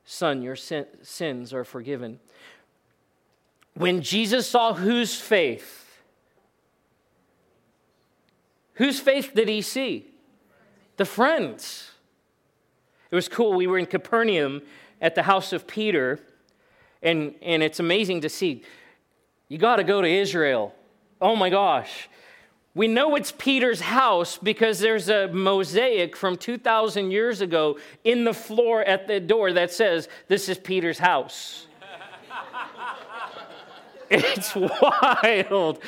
Son, 0.05 0.41
your 0.41 0.55
sin- 0.55 0.87
sins 1.03 1.53
are 1.53 1.65
forgiven. 1.65 2.21
When 3.75 4.03
Jesus 4.03 4.47
saw 4.47 4.75
whose 4.75 5.17
faith, 5.17 6.01
whose 8.75 9.01
faith 9.01 9.33
did 9.35 9.49
he 9.49 9.63
see? 9.63 10.13
The 10.97 11.05
friends. 11.05 11.91
It 13.15 13.17
was 13.17 13.29
cool. 13.29 13.53
We 13.53 13.69
were 13.69 13.79
in 13.79 13.87
Capernaum 13.87 14.61
at 15.01 15.15
the 15.15 15.23
house 15.23 15.53
of 15.53 15.69
Peter 15.69 16.19
and, 17.01 17.37
and 17.43 17.63
it's 17.63 17.79
amazing 17.79 18.23
to 18.23 18.29
see. 18.29 18.65
You 19.47 19.57
got 19.57 19.77
to 19.77 19.85
go 19.85 20.03
to 20.03 20.09
Israel. 20.09 20.75
Oh 21.21 21.37
my 21.37 21.49
gosh. 21.49 22.09
We 22.75 22.89
know 22.89 23.15
it's 23.15 23.31
Peter's 23.31 23.83
house 23.83 24.37
because 24.37 24.81
there's 24.81 25.09
a 25.09 25.29
mosaic 25.29 26.17
from 26.17 26.37
2,000 26.37 27.13
years 27.13 27.41
ago 27.41 27.79
in 28.03 28.25
the 28.25 28.35
floor 28.35 28.83
at 28.83 29.07
the 29.07 29.21
door 29.21 29.53
that 29.53 29.73
says, 29.73 30.09
This 30.27 30.49
is 30.49 30.59
Peter's 30.59 30.99
house. 30.99 31.69
it's 34.11 34.57
wild. 34.57 35.79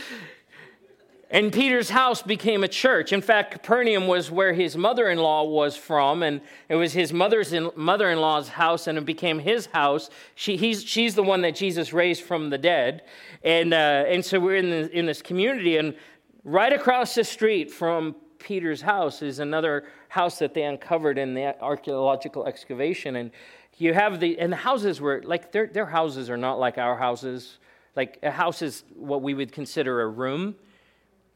And 1.36 1.52
Peter's 1.52 1.90
house 1.90 2.22
became 2.22 2.64
a 2.64 2.68
church. 2.68 3.12
In 3.12 3.20
fact, 3.20 3.50
Capernaum 3.50 4.06
was 4.06 4.30
where 4.30 4.54
his 4.54 4.74
mother 4.74 5.10
in 5.10 5.18
law 5.18 5.44
was 5.44 5.76
from, 5.76 6.22
and 6.22 6.40
it 6.70 6.76
was 6.76 6.94
his 6.94 7.12
mother's 7.12 7.52
mother 7.76 8.08
in 8.08 8.22
law's 8.22 8.48
house, 8.48 8.86
and 8.86 8.96
it 8.96 9.04
became 9.04 9.38
his 9.38 9.66
house. 9.66 10.08
She, 10.34 10.56
he's, 10.56 10.82
she's 10.82 11.14
the 11.14 11.22
one 11.22 11.42
that 11.42 11.54
Jesus 11.54 11.92
raised 11.92 12.22
from 12.22 12.48
the 12.48 12.56
dead. 12.56 13.02
And, 13.44 13.74
uh, 13.74 14.04
and 14.08 14.24
so 14.24 14.40
we're 14.40 14.56
in, 14.56 14.70
the, 14.70 14.98
in 14.98 15.04
this 15.04 15.20
community, 15.20 15.76
and 15.76 15.94
right 16.42 16.72
across 16.72 17.14
the 17.14 17.22
street 17.22 17.70
from 17.70 18.16
Peter's 18.38 18.80
house 18.80 19.20
is 19.20 19.38
another 19.38 19.84
house 20.08 20.38
that 20.38 20.54
they 20.54 20.62
uncovered 20.62 21.18
in 21.18 21.34
the 21.34 21.54
archaeological 21.60 22.46
excavation. 22.46 23.16
And 23.16 23.30
you 23.76 23.92
have 23.92 24.20
the, 24.20 24.38
and 24.38 24.50
the 24.50 24.56
houses 24.56 25.02
were 25.02 25.22
like, 25.22 25.52
their, 25.52 25.66
their 25.66 25.84
houses 25.84 26.30
are 26.30 26.38
not 26.38 26.58
like 26.58 26.78
our 26.78 26.96
houses. 26.96 27.58
Like 27.94 28.20
a 28.22 28.30
house 28.30 28.62
is 28.62 28.84
what 28.94 29.20
we 29.20 29.34
would 29.34 29.52
consider 29.52 30.00
a 30.00 30.08
room 30.08 30.54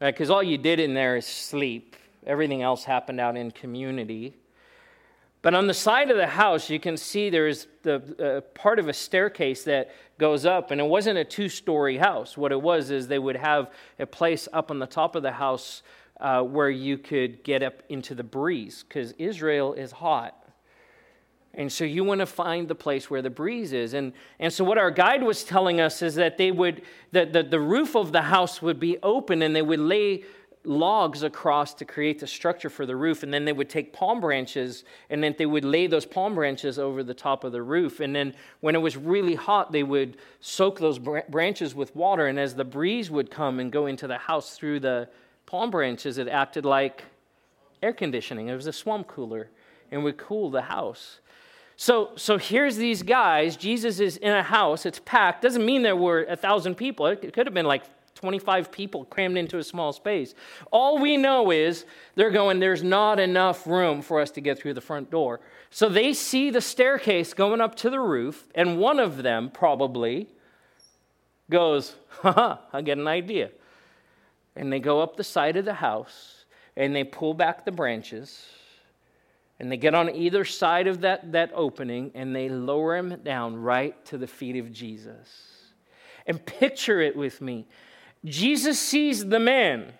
because 0.09 0.31
all 0.31 0.41
you 0.41 0.57
did 0.57 0.79
in 0.79 0.93
there 0.93 1.15
is 1.15 1.25
sleep. 1.25 1.95
Everything 2.25 2.61
else 2.61 2.83
happened 2.83 3.19
out 3.19 3.37
in 3.37 3.51
community. 3.51 4.35
But 5.43 5.55
on 5.55 5.67
the 5.67 5.73
side 5.73 6.11
of 6.11 6.17
the 6.17 6.27
house, 6.27 6.69
you 6.69 6.79
can 6.79 6.97
see 6.97 7.29
there's 7.29 7.67
the 7.83 7.95
uh, 8.19 8.41
part 8.59 8.77
of 8.79 8.87
a 8.87 8.93
staircase 8.93 9.63
that 9.63 9.91
goes 10.19 10.45
up, 10.45 10.69
and 10.69 10.79
it 10.79 10.83
wasn't 10.83 11.17
a 11.17 11.25
two 11.25 11.49
story 11.49 11.97
house. 11.97 12.37
What 12.37 12.51
it 12.51 12.61
was 12.61 12.91
is 12.91 13.07
they 13.07 13.19
would 13.19 13.37
have 13.37 13.71
a 13.97 14.05
place 14.05 14.47
up 14.53 14.69
on 14.69 14.79
the 14.79 14.85
top 14.85 15.15
of 15.15 15.23
the 15.23 15.31
house 15.31 15.81
uh, 16.19 16.43
where 16.43 16.69
you 16.69 16.99
could 16.99 17.43
get 17.43 17.63
up 17.63 17.81
into 17.89 18.13
the 18.13 18.23
breeze, 18.23 18.83
because 18.87 19.13
Israel 19.13 19.73
is 19.73 19.91
hot. 19.91 20.40
And 21.53 21.71
so 21.71 21.83
you 21.83 22.03
want 22.03 22.19
to 22.19 22.25
find 22.25 22.67
the 22.67 22.75
place 22.75 23.09
where 23.09 23.21
the 23.21 23.29
breeze 23.29 23.73
is. 23.73 23.93
And, 23.93 24.13
and 24.39 24.53
so 24.53 24.63
what 24.63 24.77
our 24.77 24.91
guide 24.91 25.21
was 25.21 25.43
telling 25.43 25.81
us 25.81 26.01
is 26.01 26.15
that 26.15 26.37
they 26.37 26.51
would, 26.51 26.81
that 27.11 27.33
the, 27.33 27.43
the 27.43 27.59
roof 27.59 27.95
of 27.95 28.13
the 28.13 28.21
house 28.21 28.61
would 28.61 28.79
be 28.79 28.97
open 29.03 29.41
and 29.41 29.53
they 29.53 29.61
would 29.61 29.79
lay 29.79 30.23
logs 30.63 31.23
across 31.23 31.73
to 31.73 31.85
create 31.85 32.19
the 32.19 32.27
structure 32.27 32.69
for 32.69 32.85
the 32.85 32.95
roof. 32.95 33.23
And 33.23 33.33
then 33.33 33.43
they 33.43 33.51
would 33.51 33.69
take 33.69 33.91
palm 33.91 34.21
branches 34.21 34.85
and 35.09 35.21
then 35.21 35.35
they 35.37 35.45
would 35.45 35.65
lay 35.65 35.87
those 35.87 36.05
palm 36.05 36.35
branches 36.35 36.79
over 36.79 37.03
the 37.03 37.13
top 37.13 37.43
of 37.43 37.51
the 37.51 37.61
roof. 37.61 37.99
And 37.99 38.15
then 38.15 38.33
when 38.61 38.75
it 38.75 38.79
was 38.79 38.95
really 38.95 39.35
hot 39.35 39.73
they 39.73 39.83
would 39.83 40.17
soak 40.39 40.79
those 40.79 40.99
branches 40.99 41.75
with 41.75 41.93
water. 41.95 42.27
And 42.27 42.39
as 42.39 42.55
the 42.55 42.63
breeze 42.63 43.11
would 43.11 43.29
come 43.29 43.59
and 43.59 43.71
go 43.71 43.87
into 43.87 44.07
the 44.07 44.19
house 44.19 44.55
through 44.55 44.81
the 44.81 45.09
palm 45.45 45.71
branches 45.71 46.17
it 46.17 46.29
acted 46.29 46.63
like 46.63 47.03
air 47.83 47.91
conditioning. 47.91 48.47
It 48.47 48.55
was 48.55 48.67
a 48.67 48.73
swamp 48.73 49.07
cooler 49.07 49.49
and 49.91 50.03
would 50.03 50.17
cool 50.17 50.49
the 50.49 50.61
house 50.61 51.19
so, 51.81 52.11
so 52.15 52.37
here's 52.37 52.77
these 52.77 53.01
guys. 53.01 53.57
Jesus 53.57 53.99
is 53.99 54.17
in 54.17 54.31
a 54.31 54.43
house. 54.43 54.85
It's 54.85 54.99
packed. 54.99 55.41
Doesn't 55.41 55.65
mean 55.65 55.81
there 55.81 55.95
were 55.95 56.25
a 56.25 56.35
thousand 56.35 56.75
people. 56.75 57.07
It 57.07 57.33
could 57.33 57.47
have 57.47 57.55
been 57.55 57.65
like 57.65 57.85
25 58.13 58.71
people 58.71 59.05
crammed 59.05 59.35
into 59.35 59.57
a 59.57 59.63
small 59.63 59.91
space. 59.91 60.35
All 60.71 60.99
we 60.99 61.17
know 61.17 61.49
is 61.49 61.85
they're 62.13 62.29
going, 62.29 62.59
there's 62.59 62.83
not 62.83 63.19
enough 63.19 63.65
room 63.65 64.03
for 64.03 64.21
us 64.21 64.29
to 64.29 64.41
get 64.41 64.59
through 64.59 64.75
the 64.75 64.81
front 64.81 65.09
door. 65.09 65.39
So 65.71 65.89
they 65.89 66.13
see 66.13 66.51
the 66.51 66.61
staircase 66.61 67.33
going 67.33 67.61
up 67.61 67.73
to 67.77 67.89
the 67.89 67.99
roof, 67.99 68.47
and 68.53 68.77
one 68.77 68.99
of 68.99 69.23
them 69.23 69.49
probably 69.49 70.27
goes, 71.49 71.95
haha, 72.09 72.57
I 72.71 72.83
get 72.83 72.99
an 72.99 73.07
idea. 73.07 73.49
And 74.55 74.71
they 74.71 74.79
go 74.79 75.01
up 75.01 75.17
the 75.17 75.23
side 75.23 75.57
of 75.57 75.65
the 75.65 75.73
house 75.73 76.45
and 76.77 76.95
they 76.95 77.05
pull 77.05 77.33
back 77.33 77.65
the 77.65 77.71
branches 77.71 78.45
and 79.61 79.71
they 79.71 79.77
get 79.77 79.93
on 79.93 80.09
either 80.09 80.43
side 80.43 80.87
of 80.87 81.01
that, 81.01 81.33
that 81.33 81.51
opening 81.53 82.09
and 82.15 82.35
they 82.35 82.49
lower 82.49 82.97
him 82.97 83.21
down 83.23 83.55
right 83.55 84.03
to 84.05 84.17
the 84.17 84.25
feet 84.25 84.55
of 84.55 84.73
Jesus. 84.73 85.29
And 86.25 86.43
picture 86.43 86.99
it 86.99 87.15
with 87.15 87.41
me 87.41 87.67
Jesus 88.25 88.79
sees 88.79 89.25
the 89.25 89.39
man. 89.39 89.93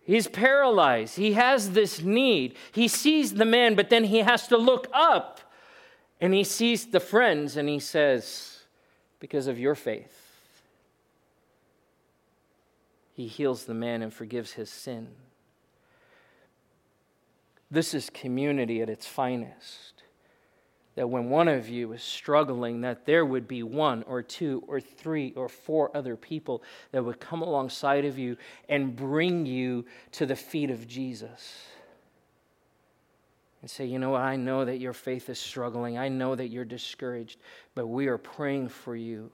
He's 0.00 0.26
paralyzed. 0.26 1.16
He 1.16 1.34
has 1.34 1.72
this 1.72 2.00
need. 2.00 2.56
He 2.72 2.88
sees 2.88 3.34
the 3.34 3.44
man, 3.44 3.74
but 3.74 3.90
then 3.90 4.04
he 4.04 4.20
has 4.20 4.48
to 4.48 4.56
look 4.56 4.86
up 4.94 5.40
and 6.18 6.32
he 6.32 6.44
sees 6.44 6.86
the 6.86 7.00
friends 7.00 7.58
and 7.58 7.68
he 7.68 7.78
says, 7.78 8.60
Because 9.20 9.48
of 9.48 9.58
your 9.58 9.74
faith, 9.74 10.40
he 13.12 13.26
heals 13.26 13.64
the 13.64 13.74
man 13.74 14.00
and 14.00 14.14
forgives 14.14 14.52
his 14.52 14.70
sin. 14.70 15.08
This 17.70 17.94
is 17.94 18.10
community 18.10 18.80
at 18.80 18.88
its 18.88 19.06
finest. 19.06 20.02
That 20.94 21.08
when 21.08 21.30
one 21.30 21.46
of 21.46 21.68
you 21.68 21.92
is 21.92 22.02
struggling, 22.02 22.80
that 22.80 23.06
there 23.06 23.24
would 23.24 23.46
be 23.46 23.62
one 23.62 24.02
or 24.04 24.22
two 24.22 24.64
or 24.66 24.80
three 24.80 25.32
or 25.36 25.48
four 25.48 25.96
other 25.96 26.16
people 26.16 26.62
that 26.90 27.04
would 27.04 27.20
come 27.20 27.42
alongside 27.42 28.04
of 28.04 28.18
you 28.18 28.36
and 28.68 28.96
bring 28.96 29.46
you 29.46 29.84
to 30.12 30.26
the 30.26 30.34
feet 30.34 30.70
of 30.70 30.88
Jesus. 30.88 31.66
And 33.60 33.70
say, 33.70 33.86
you 33.86 33.98
know 33.98 34.10
what, 34.10 34.22
I 34.22 34.36
know 34.36 34.64
that 34.64 34.78
your 34.78 34.92
faith 34.92 35.28
is 35.28 35.38
struggling. 35.38 35.98
I 35.98 36.08
know 36.08 36.34
that 36.34 36.48
you're 36.48 36.64
discouraged, 36.64 37.38
but 37.74 37.86
we 37.86 38.06
are 38.06 38.18
praying 38.18 38.68
for 38.68 38.96
you. 38.96 39.30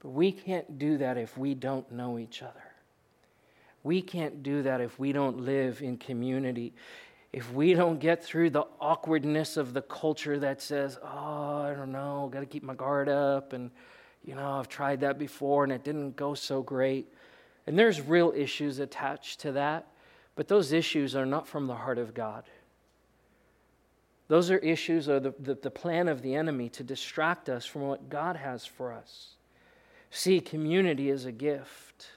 But 0.00 0.10
we 0.10 0.32
can't 0.32 0.78
do 0.78 0.98
that 0.98 1.16
if 1.16 1.38
we 1.38 1.54
don't 1.54 1.90
know 1.92 2.18
each 2.18 2.42
other. 2.42 2.71
We 3.82 4.02
can't 4.02 4.42
do 4.42 4.62
that 4.62 4.80
if 4.80 4.98
we 4.98 5.12
don't 5.12 5.40
live 5.40 5.82
in 5.82 5.96
community. 5.96 6.74
If 7.32 7.52
we 7.52 7.74
don't 7.74 7.98
get 7.98 8.22
through 8.22 8.50
the 8.50 8.66
awkwardness 8.80 9.56
of 9.56 9.72
the 9.72 9.82
culture 9.82 10.38
that 10.38 10.60
says, 10.60 10.98
oh, 11.02 11.62
I 11.62 11.74
don't 11.74 11.92
know, 11.92 12.28
got 12.32 12.40
to 12.40 12.46
keep 12.46 12.62
my 12.62 12.74
guard 12.74 13.08
up, 13.08 13.54
and, 13.54 13.70
you 14.24 14.34
know, 14.34 14.58
I've 14.58 14.68
tried 14.68 15.00
that 15.00 15.18
before 15.18 15.64
and 15.64 15.72
it 15.72 15.82
didn't 15.82 16.14
go 16.14 16.34
so 16.34 16.62
great. 16.62 17.12
And 17.66 17.78
there's 17.78 18.00
real 18.00 18.32
issues 18.36 18.78
attached 18.78 19.40
to 19.40 19.52
that, 19.52 19.86
but 20.34 20.48
those 20.48 20.72
issues 20.72 21.16
are 21.16 21.26
not 21.26 21.48
from 21.48 21.66
the 21.66 21.74
heart 21.74 21.98
of 21.98 22.12
God. 22.12 22.44
Those 24.28 24.50
are 24.50 24.58
issues 24.58 25.08
or 25.08 25.20
the, 25.20 25.34
the, 25.38 25.54
the 25.54 25.70
plan 25.70 26.08
of 26.08 26.22
the 26.22 26.34
enemy 26.34 26.68
to 26.70 26.82
distract 26.82 27.48
us 27.48 27.64
from 27.64 27.82
what 27.82 28.08
God 28.08 28.36
has 28.36 28.64
for 28.64 28.92
us. 28.92 29.34
See, 30.10 30.40
community 30.40 31.10
is 31.10 31.24
a 31.24 31.32
gift. 31.32 32.08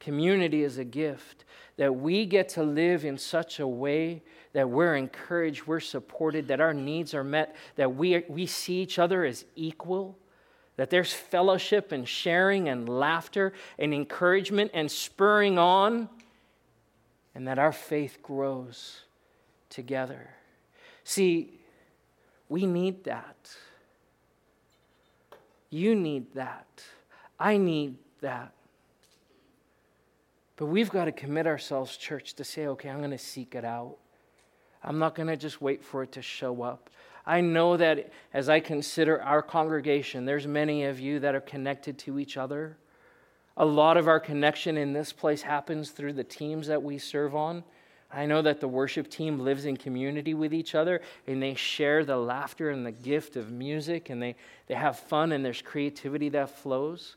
Community 0.00 0.62
is 0.62 0.78
a 0.78 0.84
gift 0.84 1.44
that 1.76 1.94
we 1.94 2.26
get 2.26 2.48
to 2.50 2.62
live 2.62 3.04
in 3.04 3.18
such 3.18 3.60
a 3.60 3.66
way 3.66 4.22
that 4.52 4.68
we're 4.68 4.96
encouraged, 4.96 5.66
we're 5.66 5.80
supported, 5.80 6.48
that 6.48 6.60
our 6.60 6.74
needs 6.74 7.14
are 7.14 7.24
met, 7.24 7.54
that 7.76 7.94
we, 7.94 8.24
we 8.28 8.46
see 8.46 8.80
each 8.80 8.98
other 8.98 9.24
as 9.24 9.44
equal, 9.54 10.18
that 10.76 10.90
there's 10.90 11.12
fellowship 11.12 11.92
and 11.92 12.08
sharing 12.08 12.68
and 12.68 12.88
laughter 12.88 13.52
and 13.78 13.92
encouragement 13.92 14.70
and 14.74 14.90
spurring 14.90 15.58
on, 15.58 16.08
and 17.34 17.46
that 17.46 17.58
our 17.58 17.72
faith 17.72 18.18
grows 18.22 19.02
together. 19.68 20.30
See, 21.04 21.60
we 22.48 22.66
need 22.66 23.04
that. 23.04 23.56
You 25.70 25.94
need 25.94 26.34
that. 26.34 26.82
I 27.38 27.56
need 27.58 27.96
that. 28.20 28.52
But 30.58 30.66
we've 30.66 30.90
got 30.90 31.04
to 31.04 31.12
commit 31.12 31.46
ourselves, 31.46 31.96
church, 31.96 32.34
to 32.34 32.44
say, 32.44 32.66
okay, 32.66 32.90
I'm 32.90 32.98
going 32.98 33.12
to 33.12 33.18
seek 33.18 33.54
it 33.54 33.64
out. 33.64 33.96
I'm 34.82 34.98
not 34.98 35.14
going 35.14 35.28
to 35.28 35.36
just 35.36 35.62
wait 35.62 35.84
for 35.84 36.02
it 36.02 36.12
to 36.12 36.22
show 36.22 36.62
up. 36.62 36.90
I 37.24 37.40
know 37.40 37.76
that 37.76 38.10
as 38.34 38.48
I 38.48 38.58
consider 38.58 39.22
our 39.22 39.40
congregation, 39.40 40.24
there's 40.24 40.48
many 40.48 40.84
of 40.84 40.98
you 40.98 41.20
that 41.20 41.36
are 41.36 41.40
connected 41.40 41.96
to 42.00 42.18
each 42.18 42.36
other. 42.36 42.76
A 43.56 43.64
lot 43.64 43.96
of 43.96 44.08
our 44.08 44.18
connection 44.18 44.76
in 44.76 44.92
this 44.92 45.12
place 45.12 45.42
happens 45.42 45.90
through 45.90 46.14
the 46.14 46.24
teams 46.24 46.66
that 46.66 46.82
we 46.82 46.98
serve 46.98 47.36
on. 47.36 47.62
I 48.10 48.26
know 48.26 48.42
that 48.42 48.60
the 48.60 48.68
worship 48.68 49.08
team 49.10 49.38
lives 49.38 49.64
in 49.64 49.76
community 49.76 50.34
with 50.34 50.54
each 50.54 50.74
other 50.74 51.02
and 51.26 51.40
they 51.40 51.54
share 51.54 52.04
the 52.04 52.16
laughter 52.16 52.70
and 52.70 52.84
the 52.84 52.92
gift 52.92 53.36
of 53.36 53.52
music 53.52 54.10
and 54.10 54.20
they, 54.20 54.34
they 54.66 54.74
have 54.74 54.98
fun 54.98 55.30
and 55.32 55.44
there's 55.44 55.62
creativity 55.62 56.30
that 56.30 56.50
flows. 56.50 57.16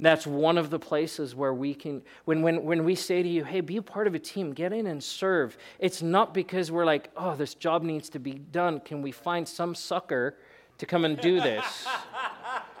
That's 0.00 0.26
one 0.26 0.58
of 0.58 0.70
the 0.70 0.78
places 0.78 1.36
where 1.36 1.54
we 1.54 1.72
can, 1.72 2.02
when, 2.24 2.42
when, 2.42 2.64
when 2.64 2.84
we 2.84 2.96
say 2.96 3.22
to 3.22 3.28
you, 3.28 3.44
hey, 3.44 3.60
be 3.60 3.76
a 3.76 3.82
part 3.82 4.08
of 4.08 4.14
a 4.14 4.18
team, 4.18 4.52
get 4.52 4.72
in 4.72 4.88
and 4.88 5.02
serve, 5.02 5.56
it's 5.78 6.02
not 6.02 6.34
because 6.34 6.72
we're 6.72 6.84
like, 6.84 7.10
oh, 7.16 7.36
this 7.36 7.54
job 7.54 7.82
needs 7.82 8.08
to 8.10 8.18
be 8.18 8.32
done. 8.32 8.80
Can 8.80 9.02
we 9.02 9.12
find 9.12 9.46
some 9.46 9.74
sucker 9.74 10.36
to 10.78 10.86
come 10.86 11.04
and 11.04 11.20
do 11.20 11.40
this? 11.40 11.86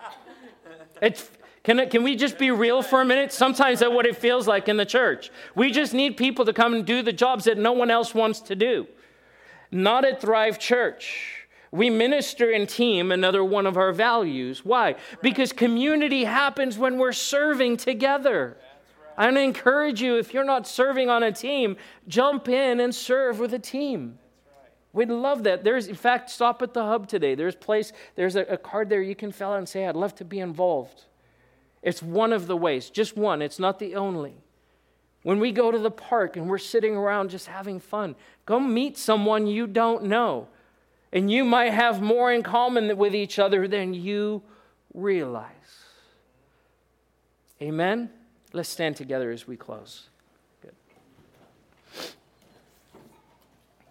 it's, 1.02 1.30
can, 1.62 1.78
it, 1.78 1.90
can 1.90 2.02
we 2.02 2.16
just 2.16 2.36
be 2.36 2.50
real 2.50 2.82
for 2.82 3.00
a 3.00 3.04
minute? 3.04 3.32
Sometimes 3.32 3.78
that's 3.78 3.92
what 3.92 4.06
it 4.06 4.16
feels 4.16 4.48
like 4.48 4.68
in 4.68 4.76
the 4.76 4.84
church. 4.84 5.30
We 5.54 5.70
just 5.70 5.94
need 5.94 6.16
people 6.16 6.44
to 6.44 6.52
come 6.52 6.74
and 6.74 6.84
do 6.84 7.00
the 7.00 7.12
jobs 7.12 7.44
that 7.44 7.58
no 7.58 7.72
one 7.72 7.92
else 7.92 8.12
wants 8.12 8.40
to 8.40 8.56
do. 8.56 8.88
Not 9.70 10.04
at 10.04 10.20
Thrive 10.20 10.58
Church. 10.58 11.43
We 11.74 11.90
minister 11.90 12.52
in 12.52 12.68
team, 12.68 13.10
another 13.10 13.42
one 13.42 13.66
of 13.66 13.76
our 13.76 13.90
values. 13.90 14.64
Why? 14.64 14.94
Because 15.20 15.52
community 15.52 16.22
happens 16.22 16.78
when 16.78 16.98
we're 16.98 17.10
serving 17.10 17.78
together. 17.78 18.56
I 19.18 19.24
want 19.24 19.38
to 19.38 19.40
encourage 19.40 20.00
you 20.00 20.16
if 20.16 20.32
you're 20.32 20.44
not 20.44 20.68
serving 20.68 21.10
on 21.10 21.24
a 21.24 21.32
team, 21.32 21.76
jump 22.06 22.48
in 22.48 22.78
and 22.78 22.94
serve 22.94 23.40
with 23.40 23.52
a 23.52 23.58
team. 23.58 24.20
We'd 24.92 25.08
love 25.08 25.42
that. 25.42 25.64
There's, 25.64 25.88
in 25.88 25.96
fact, 25.96 26.30
stop 26.30 26.62
at 26.62 26.74
the 26.74 26.84
hub 26.84 27.08
today. 27.08 27.34
There's 27.34 27.56
place. 27.56 27.92
There's 28.14 28.36
a, 28.36 28.42
a 28.42 28.56
card 28.56 28.88
there 28.88 29.02
you 29.02 29.16
can 29.16 29.32
fill 29.32 29.50
out 29.50 29.58
and 29.58 29.68
say, 29.68 29.84
"I'd 29.84 29.96
love 29.96 30.14
to 30.16 30.24
be 30.24 30.38
involved." 30.38 31.06
It's 31.82 32.00
one 32.00 32.32
of 32.32 32.46
the 32.46 32.56
ways, 32.56 32.88
just 32.88 33.16
one. 33.16 33.42
It's 33.42 33.58
not 33.58 33.80
the 33.80 33.96
only. 33.96 34.36
When 35.24 35.40
we 35.40 35.50
go 35.50 35.72
to 35.72 35.78
the 35.80 35.90
park 35.90 36.36
and 36.36 36.48
we're 36.48 36.58
sitting 36.58 36.94
around 36.94 37.30
just 37.30 37.48
having 37.48 37.80
fun, 37.80 38.14
go 38.46 38.60
meet 38.60 38.96
someone 38.96 39.48
you 39.48 39.66
don't 39.66 40.04
know 40.04 40.46
and 41.14 41.30
you 41.30 41.44
might 41.44 41.72
have 41.72 42.02
more 42.02 42.32
in 42.32 42.42
common 42.42 42.96
with 42.98 43.14
each 43.14 43.38
other 43.38 43.68
than 43.68 43.94
you 43.94 44.42
realize. 44.92 45.48
Amen? 47.62 48.10
Let's 48.52 48.68
stand 48.68 48.96
together 48.96 49.30
as 49.30 49.46
we 49.46 49.56
close. 49.56 50.08
Good. 50.60 50.74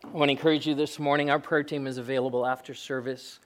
I 0.04 0.10
want 0.10 0.28
to 0.28 0.34
encourage 0.34 0.68
you 0.68 0.76
this 0.76 1.00
morning. 1.00 1.30
Our 1.30 1.40
prayer 1.40 1.64
team 1.64 1.88
is 1.88 1.98
available 1.98 2.46
after 2.46 2.74
service. 2.74 3.40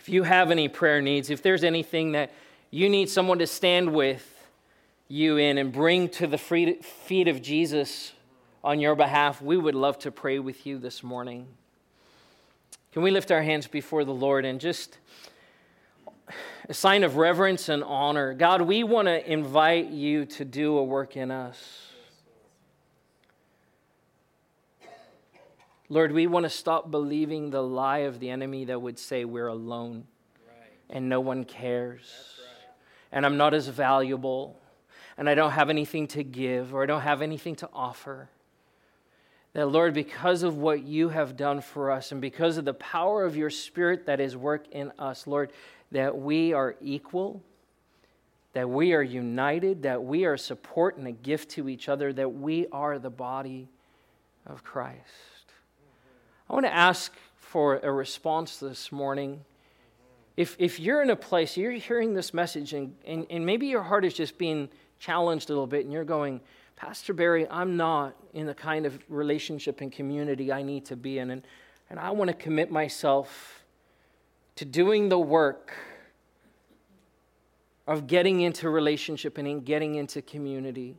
If 0.00 0.08
you 0.08 0.24
have 0.24 0.50
any 0.50 0.68
prayer 0.68 1.00
needs, 1.00 1.30
if 1.30 1.40
there's 1.40 1.62
anything 1.62 2.12
that 2.12 2.32
you 2.72 2.88
need 2.88 3.08
someone 3.08 3.38
to 3.38 3.46
stand 3.46 3.94
with 3.94 4.34
you 5.06 5.36
in 5.36 5.56
and 5.56 5.72
bring 5.72 6.08
to 6.08 6.26
the 6.26 6.36
feet 6.36 7.28
of 7.28 7.40
Jesus 7.42 8.12
on 8.64 8.80
your 8.80 8.96
behalf, 8.96 9.40
we 9.40 9.56
would 9.56 9.76
love 9.76 10.00
to 10.00 10.10
pray 10.10 10.40
with 10.40 10.66
you 10.66 10.78
this 10.78 11.04
morning. 11.04 11.46
Can 12.92 13.02
we 13.02 13.10
lift 13.10 13.30
our 13.30 13.42
hands 13.42 13.66
before 13.66 14.04
the 14.04 14.14
Lord 14.14 14.44
and 14.44 14.60
just 14.60 14.98
a 16.68 16.74
sign 16.74 17.04
of 17.04 17.16
reverence 17.16 17.68
and 17.68 17.84
honor? 17.84 18.32
God, 18.34 18.62
we 18.62 18.82
want 18.82 19.08
to 19.08 19.30
invite 19.30 19.90
you 19.90 20.24
to 20.26 20.44
do 20.44 20.78
a 20.78 20.84
work 20.84 21.16
in 21.16 21.30
us. 21.30 21.88
Lord, 25.90 26.12
we 26.12 26.26
want 26.26 26.44
to 26.44 26.50
stop 26.50 26.90
believing 26.90 27.50
the 27.50 27.62
lie 27.62 27.98
of 27.98 28.20
the 28.20 28.28
enemy 28.28 28.66
that 28.66 28.80
would 28.80 28.98
say 28.98 29.24
we're 29.24 29.46
alone 29.46 30.04
right. 30.46 30.70
and 30.90 31.08
no 31.08 31.20
one 31.20 31.44
cares 31.44 32.36
right. 32.38 32.74
and 33.12 33.24
I'm 33.24 33.38
not 33.38 33.54
as 33.54 33.68
valuable 33.68 34.60
and 35.16 35.30
I 35.30 35.34
don't 35.34 35.52
have 35.52 35.70
anything 35.70 36.06
to 36.08 36.22
give 36.22 36.74
or 36.74 36.82
I 36.82 36.86
don't 36.86 37.00
have 37.00 37.22
anything 37.22 37.56
to 37.56 37.70
offer. 37.72 38.28
That, 39.58 39.66
Lord, 39.66 39.92
because 39.92 40.44
of 40.44 40.56
what 40.56 40.84
you 40.84 41.08
have 41.08 41.36
done 41.36 41.60
for 41.62 41.90
us 41.90 42.12
and 42.12 42.20
because 42.20 42.58
of 42.58 42.64
the 42.64 42.74
power 42.74 43.24
of 43.24 43.36
your 43.36 43.50
Spirit 43.50 44.06
that 44.06 44.20
is 44.20 44.36
work 44.36 44.68
in 44.70 44.92
us, 45.00 45.26
Lord, 45.26 45.50
that 45.90 46.16
we 46.16 46.52
are 46.52 46.76
equal, 46.80 47.42
that 48.52 48.70
we 48.70 48.92
are 48.92 49.02
united, 49.02 49.82
that 49.82 50.04
we 50.04 50.26
are 50.26 50.36
support 50.36 50.96
and 50.96 51.08
a 51.08 51.10
gift 51.10 51.50
to 51.50 51.68
each 51.68 51.88
other, 51.88 52.12
that 52.12 52.34
we 52.34 52.68
are 52.70 53.00
the 53.00 53.10
body 53.10 53.66
of 54.46 54.62
Christ. 54.62 55.00
I 56.48 56.52
want 56.52 56.64
to 56.64 56.72
ask 56.72 57.12
for 57.38 57.78
a 57.78 57.90
response 57.90 58.58
this 58.58 58.92
morning. 58.92 59.40
If, 60.36 60.54
if 60.60 60.78
you're 60.78 61.02
in 61.02 61.10
a 61.10 61.16
place, 61.16 61.56
you're 61.56 61.72
hearing 61.72 62.14
this 62.14 62.32
message, 62.32 62.74
and, 62.74 62.94
and, 63.04 63.26
and 63.28 63.44
maybe 63.44 63.66
your 63.66 63.82
heart 63.82 64.04
is 64.04 64.14
just 64.14 64.38
being 64.38 64.68
challenged 65.00 65.50
a 65.50 65.52
little 65.52 65.66
bit, 65.66 65.84
and 65.84 65.92
you're 65.92 66.04
going, 66.04 66.40
Pastor 66.78 67.12
Barry, 67.12 67.44
I'm 67.50 67.76
not 67.76 68.14
in 68.34 68.46
the 68.46 68.54
kind 68.54 68.86
of 68.86 68.96
relationship 69.08 69.80
and 69.80 69.90
community 69.90 70.52
I 70.52 70.62
need 70.62 70.84
to 70.86 70.96
be 70.96 71.18
in, 71.18 71.32
and, 71.32 71.42
and 71.90 71.98
I 71.98 72.12
want 72.12 72.28
to 72.28 72.36
commit 72.36 72.70
myself 72.70 73.64
to 74.54 74.64
doing 74.64 75.08
the 75.08 75.18
work 75.18 75.72
of 77.88 78.06
getting 78.06 78.42
into 78.42 78.70
relationship 78.70 79.38
and 79.38 79.48
in 79.48 79.62
getting 79.62 79.96
into 79.96 80.22
community. 80.22 80.94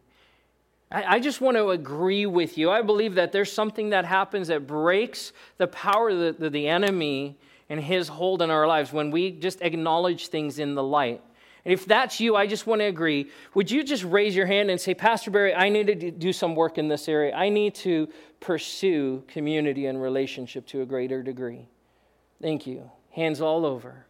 I, 0.92 1.16
I 1.16 1.20
just 1.22 1.40
want 1.40 1.56
to 1.56 1.70
agree 1.70 2.26
with 2.26 2.58
you. 2.58 2.70
I 2.70 2.82
believe 2.82 3.16
that 3.16 3.32
there's 3.32 3.52
something 3.52 3.92
that 3.92 4.04
happens 4.04 4.50
that 4.50 4.68
breaks 4.68 5.32
the 5.60 5.68
power 5.68 6.10
of 6.10 6.40
the, 6.40 6.50
the 6.50 6.68
enemy 6.68 7.38
and 7.70 7.80
his 7.80 8.10
hold 8.10 8.42
in 8.42 8.52
our 8.52 8.68
lives 8.68 8.92
when 8.92 9.12
we 9.12 9.32
just 9.32 9.62
acknowledge 9.62 10.28
things 10.28 10.60
in 10.60 10.76
the 10.76 10.84
light. 10.84 11.22
If 11.70 11.86
that's 11.86 12.20
you, 12.20 12.36
I 12.36 12.48
just 12.48 12.66
want 12.66 12.82
to 12.82 12.86
agree. 12.86 13.30
Would 13.54 13.70
you 13.70 13.84
just 13.84 14.04
raise 14.04 14.36
your 14.36 14.46
hand 14.46 14.70
and 14.70 14.80
say, 14.80 14.94
Pastor 14.94 15.32
Barry, 15.32 15.54
I 15.54 15.70
need 15.70 15.88
to 15.88 16.12
do 16.12 16.34
some 16.34 16.56
work 16.56 16.78
in 16.78 16.88
this 16.88 17.08
area. 17.08 17.36
I 17.36 17.50
need 17.50 17.76
to 17.76 18.08
pursue 18.40 19.24
community 19.28 19.86
and 19.86 20.02
relationship 20.02 20.66
to 20.68 20.82
a 20.82 20.86
greater 20.86 21.22
degree. 21.22 21.68
Thank 22.42 22.66
you. 22.66 22.90
Hands 23.12 23.40
all 23.42 23.66
over. 23.66 24.06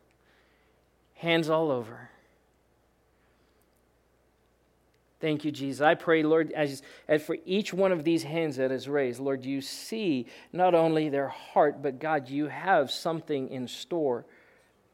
Hands 1.16 1.49
all 1.49 1.72
over. 1.72 2.10
Thank 5.20 5.43
you, 5.43 5.51
Jesus. 5.51 5.82
I 5.82 5.95
pray, 5.95 6.24
Lord, 6.24 6.53
as, 6.53 6.82
as 7.07 7.22
for 7.22 7.36
each 7.45 7.74
one 7.74 7.91
of 7.91 8.05
these 8.05 8.24
hands 8.24 8.55
that 8.55 8.72
is 8.72 8.88
raised, 8.88 9.20
Lord, 9.20 9.43
you 9.43 9.60
see 9.60 10.28
not 10.53 10.74
only 10.74 11.10
their 11.10 11.28
heart, 11.28 11.82
but 11.82 11.99
God, 11.99 12.30
you 12.30 12.47
have 12.47 12.89
something 12.89 13.49
in 13.49 13.68
store. 13.68 14.26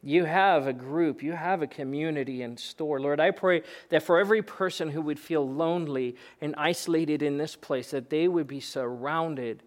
You 0.06 0.26
have 0.26 0.68
a 0.68 0.74
group, 0.74 1.24
you 1.24 1.34
have 1.34 1.64
a 1.64 1.68
community 1.68 2.43
in 2.43 2.58
store. 2.58 2.99
Lord, 2.99 3.20
I 3.20 3.32
pray 3.32 3.64
that 3.89 4.03
for 4.03 4.20
every 4.20 4.43
person 4.43 4.91
who 4.91 5.01
would 5.01 5.20
feel 5.20 5.49
lonely 5.49 6.16
and 6.39 6.53
isolated 6.60 7.24
in 7.24 7.39
this 7.39 7.56
place, 7.56 7.89
that 7.89 8.12
they 8.12 8.28
would 8.28 8.45
be 8.45 8.60
surrounded 8.60 9.64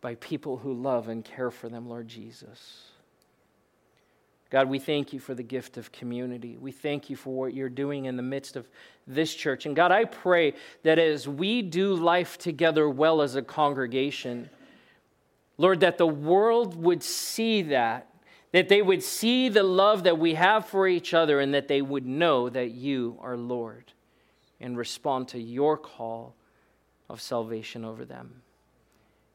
by 0.00 0.14
people 0.14 0.56
who 0.56 0.72
love 0.72 1.08
and 1.08 1.22
care 1.22 1.50
for 1.50 1.68
them, 1.68 1.86
Lord 1.86 2.08
Jesus. 2.08 2.88
God, 4.48 4.70
we 4.70 4.78
thank 4.78 5.12
you 5.12 5.20
for 5.20 5.34
the 5.34 5.42
gift 5.42 5.76
of 5.76 5.92
community. 5.92 6.56
We 6.58 6.72
thank 6.72 7.10
you 7.10 7.16
for 7.16 7.34
what 7.34 7.54
you're 7.54 7.68
doing 7.68 8.06
in 8.06 8.16
the 8.16 8.22
midst 8.22 8.56
of 8.56 8.66
this 9.06 9.34
church. 9.34 9.66
And 9.66 9.76
God, 9.76 9.92
I 9.92 10.06
pray 10.06 10.54
that 10.82 10.98
as 10.98 11.28
we 11.28 11.60
do 11.60 11.94
life 11.94 12.38
together 12.38 12.88
well 12.88 13.20
as 13.20 13.36
a 13.36 13.42
congregation, 13.42 14.48
Lord, 15.58 15.80
that 15.80 15.98
the 15.98 16.06
world 16.06 16.74
would 16.74 17.02
see 17.02 17.62
that, 17.62 18.08
that 18.52 18.68
they 18.68 18.82
would 18.82 19.02
see 19.02 19.48
the 19.48 19.62
love 19.62 20.04
that 20.04 20.18
we 20.18 20.34
have 20.34 20.66
for 20.66 20.86
each 20.86 21.12
other, 21.12 21.40
and 21.40 21.52
that 21.54 21.68
they 21.68 21.82
would 21.82 22.06
know 22.06 22.48
that 22.48 22.70
you 22.70 23.18
are 23.20 23.36
Lord 23.36 23.92
and 24.60 24.76
respond 24.76 25.28
to 25.28 25.40
your 25.40 25.76
call 25.76 26.34
of 27.08 27.20
salvation 27.20 27.84
over 27.84 28.04
them. 28.04 28.42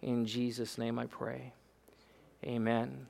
In 0.01 0.25
Jesus' 0.25 0.77
name 0.77 0.97
I 0.97 1.05
pray. 1.05 1.53
Amen. 2.45 3.07